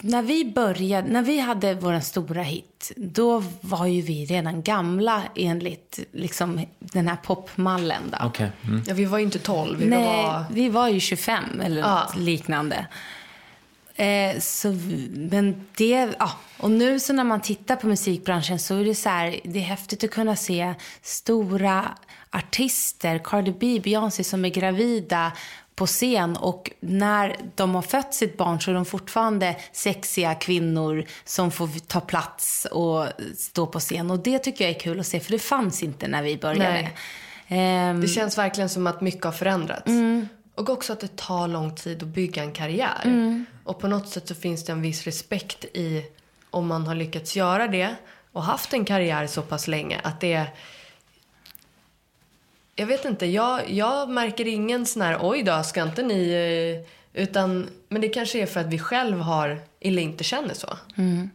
när 0.00 0.22
vi 0.22 0.44
började, 0.44 1.08
när 1.08 1.22
vi 1.22 1.40
hade 1.40 1.74
vår 1.74 2.00
stora 2.00 2.42
hit, 2.42 2.92
då 2.96 3.44
var 3.60 3.86
ju 3.86 4.00
vi 4.00 4.24
redan 4.24 4.62
gamla 4.62 5.22
enligt 5.34 5.98
liksom, 6.12 6.66
den 6.78 7.08
här 7.08 7.16
popmallen. 7.16 8.02
Då. 8.10 8.26
Okej. 8.26 8.50
Mm. 8.64 8.82
Ja, 8.86 8.94
vi 8.94 9.04
var 9.04 9.18
ju 9.18 9.24
inte 9.24 9.38
12. 9.38 9.78
Vi 9.78 9.86
Nej, 9.86 10.22
var... 10.22 10.44
vi 10.50 10.68
var 10.68 10.88
ju 10.88 11.00
25 11.00 11.60
eller 11.60 11.80
Ja. 11.80 12.02
något 12.04 12.16
liknande. 12.16 12.86
Eh, 13.96 14.38
så, 14.40 14.68
men 15.14 15.66
det, 15.76 16.08
ja. 16.18 16.30
Och 16.58 16.70
nu 16.70 17.00
så 17.00 17.12
när 17.12 17.24
man 17.24 17.40
tittar 17.40 17.76
på 17.76 17.86
musikbranschen 17.86 18.58
så 18.58 18.76
är 18.76 18.84
det 18.84 18.94
så 18.94 19.08
här, 19.08 19.40
det 19.44 19.58
är 19.58 19.62
häftigt 19.62 20.04
att 20.04 20.10
kunna 20.10 20.36
se 20.36 20.74
stora 21.02 21.84
artister, 22.30 23.20
Cardi 23.24 23.54
B, 23.60 23.80
Beyoncé 23.84 24.24
som 24.24 24.44
är 24.44 24.48
gravida 24.48 25.32
på 25.74 25.86
scen 25.86 26.36
och 26.36 26.70
när 26.80 27.36
de 27.54 27.74
har 27.74 27.82
fött 27.82 28.14
sitt 28.14 28.36
barn 28.36 28.60
så 28.60 28.70
är 28.70 28.74
de 28.74 28.84
fortfarande 28.84 29.56
sexiga 29.72 30.34
kvinnor 30.34 31.04
som 31.24 31.50
får 31.50 31.86
ta 31.86 32.00
plats 32.00 32.66
och 32.70 33.06
stå 33.38 33.66
på 33.66 33.80
scen. 33.80 34.10
Och 34.10 34.18
det 34.18 34.38
tycker 34.38 34.64
jag 34.64 34.74
är 34.76 34.80
kul 34.80 35.00
att 35.00 35.06
se 35.06 35.20
för 35.20 35.32
det 35.32 35.38
fanns 35.38 35.82
inte 35.82 36.08
när 36.08 36.22
vi 36.22 36.36
började. 36.36 36.72
Nej. 36.72 36.94
Ehm, 37.48 38.00
Det 38.00 38.08
känns 38.08 38.38
verkligen 38.38 38.68
som 38.68 38.86
att 38.86 39.00
mycket 39.00 39.24
har 39.24 39.32
förändrats. 39.32 39.86
Mm. 39.86 40.28
Och 40.56 40.70
också 40.70 40.92
att 40.92 41.00
det 41.00 41.16
tar 41.16 41.48
lång 41.48 41.74
tid 41.74 42.02
att 42.02 42.08
bygga 42.08 42.42
en 42.42 42.52
karriär. 42.52 43.00
Mm. 43.04 43.46
Och 43.64 43.78
på 43.78 43.88
något 43.88 44.08
sätt 44.08 44.28
så 44.28 44.34
finns 44.34 44.64
det 44.64 44.72
en 44.72 44.82
viss 44.82 45.04
respekt 45.04 45.64
i 45.64 46.04
om 46.50 46.66
man 46.66 46.86
har 46.86 46.94
lyckats 46.94 47.36
göra 47.36 47.68
det 47.68 47.94
och 48.32 48.42
haft 48.42 48.72
en 48.72 48.84
karriär 48.84 49.26
så 49.26 49.42
pass 49.42 49.68
länge 49.68 50.00
att 50.04 50.20
det 50.20 50.46
jag 52.78 52.86
vet 52.86 53.04
inte, 53.04 53.26
jag, 53.26 53.70
jag 53.70 54.08
märker 54.10 54.46
ingen 54.46 54.86
sån 54.86 55.02
här 55.02 55.18
oj 55.22 55.42
då, 55.42 55.62
ska 55.62 55.82
inte 55.82 56.02
ni... 56.02 56.30
eh," 56.30 56.92
Utan, 57.22 57.68
men 57.88 58.00
det 58.00 58.08
kanske 58.08 58.42
är 58.42 58.46
för 58.46 58.60
att 58.60 58.66
vi 58.66 58.78
själv 58.78 59.18
har, 59.18 59.60
eller 59.80 60.02
inte 60.02 60.24
känner 60.24 60.54
så. 60.54 60.78
Mm. 60.96 61.30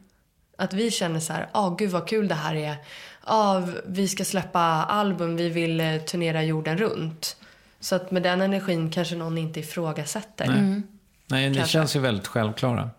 Att 0.57 0.73
vi 0.73 0.91
känner 0.91 1.19
så 1.19 1.33
här, 1.33 1.49
ah 1.51 1.69
gud 1.69 1.91
vad 1.91 2.07
kul 2.07 2.27
det 2.27 2.35
här 2.35 2.55
är. 2.55 2.75
Ah, 3.23 3.61
vi 3.85 4.07
ska 4.07 4.25
släppa 4.25 4.59
album, 4.59 5.35
vi 5.35 5.49
vill 5.49 5.79
eh, 5.79 5.97
turnera 5.97 6.43
jorden 6.43 6.77
runt. 6.77 7.37
Så 7.81 7.95
att 7.95 8.11
med 8.11 8.23
den 8.23 8.41
energin 8.41 8.91
kanske 8.91 9.15
någon 9.15 9.37
inte 9.37 9.59
ifrågasätter. 9.59 10.47
Nej. 10.47 10.81
Nej, 11.27 11.49
det 11.49 11.55
Kanske. 11.55 11.71
känns 11.73 11.95
ju 11.95 11.99
väldigt 11.99 12.27
självklara. 12.27 12.89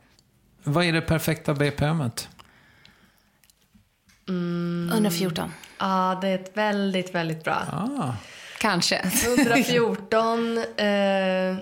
Vad 0.65 0.85
är 0.85 0.93
det 0.93 1.01
perfekta 1.01 1.55
BPMet? 1.55 2.29
Mm. 4.29 4.91
114. 4.93 5.53
Ja, 5.79 6.19
det 6.21 6.29
är 6.29 6.35
ett 6.35 6.57
väldigt, 6.57 7.15
väldigt 7.15 7.45
bra. 7.45 7.55
Ah. 7.73 8.15
Kanske. 8.59 9.11
114. 9.27 10.59
eh, 10.59 11.57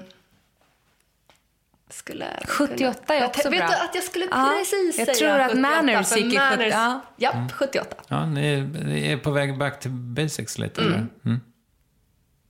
skulle 1.91 2.25
jag 2.41 2.49
78 2.49 3.15
är 3.15 3.21
Jag 3.21 3.29
också 3.29 3.51
vet 3.51 3.59
bra. 3.61 3.69
du 3.69 3.75
att 3.75 3.95
jag 3.95 4.05
skulle 4.05 4.25
Ja, 4.31 4.55
precis 4.59 4.99
jag 4.99 5.17
säga 5.17 5.29
tror 5.29 5.41
att 5.41 5.51
78, 5.51 5.61
Manners 5.61 6.17
gick 6.17 6.35
i 6.35 6.39
70, 6.39 6.69
ja. 6.71 7.01
Japp, 7.17 7.53
78. 7.53 7.97
Ja, 8.09 8.27
ni, 8.27 8.61
ni 8.61 9.13
är 9.13 9.17
på 9.17 9.31
väg 9.31 9.59
back 9.59 9.81
to 9.81 9.89
basics 9.89 10.59
lite. 10.59 10.81
Mm. 10.81 10.93
eller? 10.93 11.07
Mm. 11.25 11.41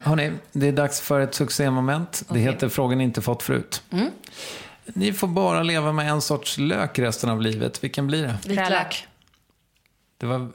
Hörrni, 0.03 0.33
det 0.53 0.69
är 0.69 0.73
dags 0.73 1.01
för 1.01 1.21
ett 1.21 1.35
succémoment. 1.35 2.23
Det 2.29 2.39
heter 2.39 2.69
Frågan 2.69 3.01
inte 3.01 3.23
fått 3.23 3.43
förut. 3.43 3.83
Mm. 3.91 4.11
Ni 4.87 5.13
får 5.13 5.29
bara 5.29 5.63
leva 5.63 5.93
med 5.93 6.11
en 6.11 6.21
sorts 6.21 6.59
lök 6.59 6.99
resten 6.99 7.31
av 7.31 7.43
livet. 7.43 7.85
Vilken 7.85 8.07
blir 8.07 8.23
det? 8.23 8.39
Vitlök. 8.47 9.07
Det 10.19 10.27
var 10.27 10.49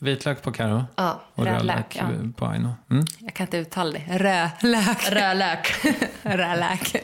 vitlök 0.00 0.42
på 0.42 0.52
Karo 0.52 0.84
Ja, 0.96 1.20
och 1.34 1.44
rödlök, 1.44 1.96
rödlök 1.96 1.96
ja. 1.96 2.32
på 2.36 2.46
Aino. 2.46 2.74
Mm. 2.90 3.04
Jag 3.18 3.34
kan 3.34 3.46
inte 3.46 3.56
uttala 3.56 3.92
det. 3.92 4.18
Rölök. 4.18 5.04
Rödlök. 5.12 5.74
Rölök. 6.22 6.96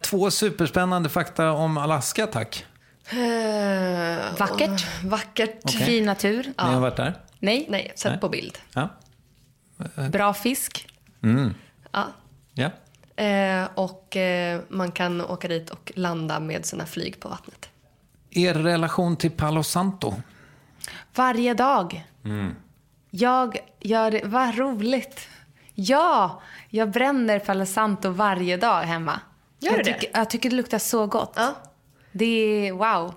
Två 0.00 0.30
superspännande 0.30 1.08
fakta 1.08 1.52
om 1.52 1.78
Alaska, 1.78 2.26
tack. 2.26 2.66
Eh, 3.10 4.38
Vackert. 4.38 4.86
Vackert. 5.04 5.60
Okej. 5.64 5.86
Fin 5.86 6.04
natur. 6.04 6.44
Ni 6.44 6.52
har 6.72 6.80
varit 6.80 6.96
där? 6.96 7.14
Nej. 7.38 7.66
Nej, 7.68 7.92
sett 7.96 8.12
Nej. 8.12 8.20
på 8.20 8.28
bild. 8.28 8.58
Ja. 8.74 8.88
Bra 10.12 10.34
fisk. 10.34 10.86
Mm. 11.24 11.54
Ja. 11.92 12.06
ja. 12.54 12.70
Eh, 13.24 13.68
och 13.74 14.16
eh, 14.16 14.60
man 14.68 14.92
kan 14.92 15.20
åka 15.20 15.48
dit 15.48 15.70
och 15.70 15.92
landa 15.94 16.40
med 16.40 16.66
sina 16.66 16.86
flyg 16.86 17.20
på 17.20 17.28
vattnet. 17.28 17.68
Er 18.30 18.54
relation 18.54 19.16
till 19.16 19.30
Palo 19.30 19.62
Santo? 19.62 20.14
Varje 21.14 21.54
dag. 21.54 22.04
Mm. 22.24 22.54
Jag 23.10 23.58
gör 23.80 24.10
det. 24.10 24.22
Vad 24.24 24.58
roligt. 24.58 25.28
Ja, 25.74 26.42
jag 26.68 26.90
bränner 26.90 27.38
Palo 27.38 27.66
Santo 27.66 28.10
varje 28.10 28.56
dag 28.56 28.82
hemma. 28.82 29.20
Gör 29.60 29.70
jag 29.72 29.80
du 29.84 29.90
det? 29.92 29.98
tycker, 29.98 30.18
Jag 30.18 30.30
tycker 30.30 30.50
det 30.50 30.56
luktar 30.56 30.78
så 30.78 31.06
gott. 31.06 31.32
Ja. 31.36 31.54
Det 32.12 32.24
är 32.68 32.72
wow. 32.72 33.14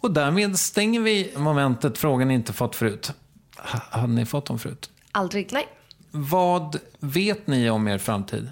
Och 0.00 0.10
därmed 0.10 0.58
stänger 0.58 1.00
vi 1.00 1.32
momentet 1.36 1.98
Frågan 1.98 2.30
inte 2.30 2.52
fått 2.52 2.76
förut. 2.76 3.12
Ha- 3.58 4.00
Hade 4.00 4.12
ni 4.12 4.26
fått 4.26 4.46
dem 4.46 4.58
förut? 4.58 4.90
Aldrig. 5.12 5.48
Nej. 5.52 5.68
Vad 6.16 6.78
vet 7.00 7.46
ni 7.46 7.70
om 7.70 7.88
er 7.88 7.98
framtid? 7.98 8.50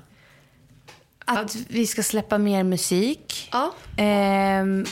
Att 1.25 1.57
vi 1.57 1.87
ska 1.87 2.03
släppa 2.03 2.39
mer 2.39 2.63
musik. 2.63 3.49
Ja. 3.53 3.75
Ehm, 3.97 4.87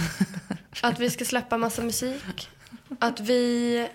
Att 0.82 0.98
vi 0.98 1.10
ska 1.10 1.24
släppa 1.24 1.58
massa 1.58 1.82
musik. 1.82 2.48
Att 2.98 3.20
vi 3.20 3.88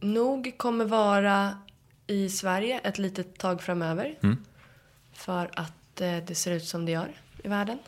nog 0.00 0.54
kommer 0.56 0.84
vara 0.84 1.58
i 2.06 2.28
Sverige 2.28 2.80
ett 2.84 2.98
litet 2.98 3.38
tag 3.38 3.62
framöver. 3.62 4.18
Mm. 4.22 4.44
För 5.12 5.50
att 5.54 6.00
eh, 6.00 6.16
det 6.16 6.34
ser 6.34 6.50
ut 6.52 6.64
som 6.64 6.86
det 6.86 6.92
gör 6.92 7.08
i 7.44 7.48
världen. 7.48 7.78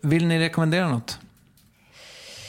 Vill 0.00 0.26
ni 0.26 0.38
rekommendera 0.38 0.88
något? 0.88 1.18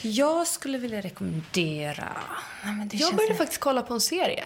jag 0.01 0.47
skulle 0.47 0.77
vilja 0.77 1.01
rekommendera... 1.01 2.17
Nej, 2.63 2.73
men 2.73 2.87
det 2.87 2.97
Jag 2.97 3.15
började 3.15 3.35
faktiskt 3.35 3.61
kolla 3.61 3.81
på 3.81 3.93
en 3.93 4.01
serie. 4.01 4.45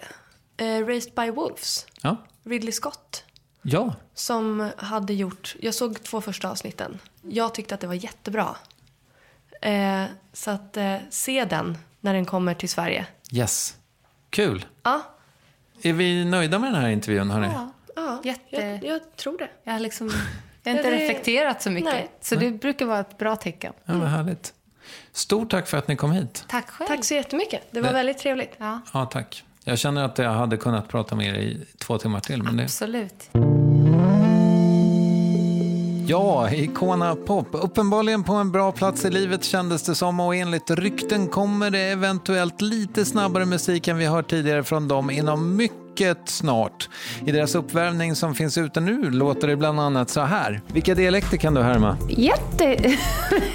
Eh, 0.56 0.86
Raised 0.86 1.12
by 1.14 1.30
Wolves. 1.30 1.86
Ja. 2.02 2.16
Ridley 2.44 2.72
Scott. 2.72 3.24
Ja. 3.62 3.94
Som 4.14 4.70
hade 4.76 5.14
gjort... 5.14 5.56
Jag 5.60 5.74
såg 5.74 6.02
två 6.02 6.20
första 6.20 6.50
avsnitten. 6.50 6.98
Jag 7.22 7.54
tyckte 7.54 7.74
att 7.74 7.80
det 7.80 7.86
var 7.86 7.94
jättebra. 7.94 8.56
Eh, 9.62 10.04
så 10.32 10.50
att 10.50 10.76
eh, 10.76 10.96
se 11.10 11.44
den 11.44 11.78
när 12.00 12.14
den 12.14 12.24
kommer 12.24 12.54
till 12.54 12.68
Sverige. 12.68 13.06
Yes. 13.32 13.76
Kul. 14.30 14.66
Ja. 14.82 15.02
Är 15.82 15.92
vi 15.92 16.24
nöjda 16.24 16.58
med 16.58 16.72
den 16.72 16.80
här 16.82 16.88
intervjun, 16.88 17.30
hörni? 17.30 17.46
Ja, 17.54 17.72
Ja, 17.96 18.20
Jätte- 18.24 18.56
jag, 18.56 18.84
jag 18.84 19.16
tror 19.16 19.38
det. 19.38 19.48
jag 19.64 19.72
har 19.72 19.80
liksom... 19.80 20.10
Jag 20.62 20.72
har 20.72 20.78
inte 20.78 20.90
det- 20.90 20.96
reflekterat 20.96 21.62
så 21.62 21.70
mycket. 21.70 21.92
Nej. 21.92 22.10
Så 22.20 22.34
det 22.34 22.50
brukar 22.50 22.86
vara 22.86 23.00
ett 23.00 23.18
bra 23.18 23.36
tecken. 23.36 23.72
Ja, 23.84 23.94
vad 23.94 24.08
härligt. 24.08 24.54
Stort 25.12 25.50
tack 25.50 25.66
för 25.68 25.76
att 25.78 25.88
ni 25.88 25.96
kom 25.96 26.12
hit. 26.12 26.44
Tack 26.48 26.70
själv. 26.70 26.88
Tack 26.88 27.04
så 27.04 27.14
jättemycket. 27.14 27.62
Det 27.70 27.80
var 27.80 27.88
Det- 27.88 27.94
väldigt 27.94 28.18
trevligt. 28.18 28.52
Ja, 28.58 28.80
Ja, 28.92 29.06
tack. 29.06 29.44
Jag 29.68 29.78
känner 29.78 30.04
att 30.04 30.18
jag 30.18 30.30
hade 30.30 30.56
kunnat 30.56 30.88
prata 30.88 31.14
med 31.14 31.26
er 31.26 31.34
i 31.34 31.58
två 31.78 31.98
timmar 31.98 32.20
till. 32.20 32.42
Men 32.42 32.56
det... 32.56 32.62
absolut. 32.62 33.30
Ja, 36.08 36.50
Icona 36.50 37.16
Pop. 37.16 37.48
Uppenbarligen 37.52 38.24
på 38.24 38.32
en 38.32 38.52
bra 38.52 38.72
plats 38.72 39.04
i 39.04 39.10
livet 39.10 39.44
kändes 39.44 39.82
det 39.82 39.94
som 39.94 40.20
och 40.20 40.34
enligt 40.34 40.70
rykten 40.70 41.28
kommer 41.28 41.70
det 41.70 41.78
eventuellt 41.80 42.60
lite 42.60 43.04
snabbare 43.04 43.46
musik 43.46 43.88
än 43.88 43.96
vi 43.96 44.06
hört 44.06 44.30
tidigare 44.30 44.64
från 44.64 44.88
dem 44.88 45.10
inom 45.10 45.56
mycket 45.56 46.18
snart. 46.24 46.88
I 47.26 47.32
deras 47.32 47.54
uppvärmning 47.54 48.14
som 48.14 48.34
finns 48.34 48.58
ute 48.58 48.80
nu 48.80 49.10
låter 49.10 49.48
det 49.48 49.56
bland 49.56 49.80
annat 49.80 50.10
så 50.10 50.20
här. 50.20 50.60
Vilka 50.72 50.94
dialekter 50.94 51.36
kan 51.36 51.54
du 51.54 51.62
härma? 51.62 51.96
Jätte... 52.08 52.96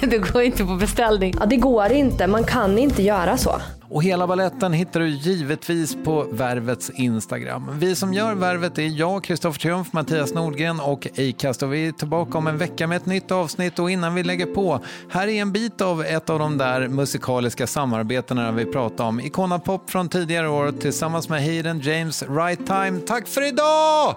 det 0.00 0.18
går 0.18 0.42
inte 0.42 0.64
på 0.64 0.74
beställning. 0.74 1.34
Ja, 1.40 1.46
det 1.46 1.56
går 1.56 1.92
inte. 1.92 2.26
Man 2.26 2.44
kan 2.44 2.78
inte 2.78 3.02
göra 3.02 3.36
så. 3.36 3.60
Och 3.92 4.02
hela 4.02 4.26
balletten 4.26 4.72
hittar 4.72 5.00
du 5.00 5.08
givetvis 5.08 5.96
på 6.04 6.26
Värvets 6.30 6.90
Instagram. 6.90 7.70
Vi 7.78 7.94
som 7.94 8.14
gör 8.14 8.34
Värvet 8.34 8.78
är 8.78 8.98
jag, 8.98 9.24
Kristoffer 9.24 9.60
Triumf, 9.60 9.92
Mattias 9.92 10.34
Nordgren 10.34 10.80
och 10.80 11.06
Acast. 11.18 11.62
Och 11.62 11.72
vi 11.72 11.88
är 11.88 11.92
tillbaka 11.92 12.38
om 12.38 12.46
en 12.46 12.58
vecka 12.58 12.86
med 12.86 12.96
ett 12.96 13.06
nytt 13.06 13.30
avsnitt. 13.30 13.78
Och 13.78 13.90
innan 13.90 14.14
vi 14.14 14.22
lägger 14.22 14.46
på, 14.46 14.80
här 15.10 15.28
är 15.28 15.42
en 15.42 15.52
bit 15.52 15.80
av 15.80 16.04
ett 16.04 16.30
av 16.30 16.38
de 16.38 16.58
där 16.58 16.88
musikaliska 16.88 17.66
samarbetena 17.66 18.52
vi 18.52 18.64
pratade 18.64 19.08
om. 19.08 19.20
Icona 19.20 19.58
Pop 19.58 19.90
från 19.90 20.08
tidigare 20.08 20.48
år 20.48 20.72
tillsammans 20.80 21.28
med 21.28 21.42
Hayden 21.42 21.80
James, 21.80 22.22
Right 22.22 22.66
Time. 22.66 23.00
Tack 23.00 23.28
för 23.28 23.48
idag! 23.48 24.16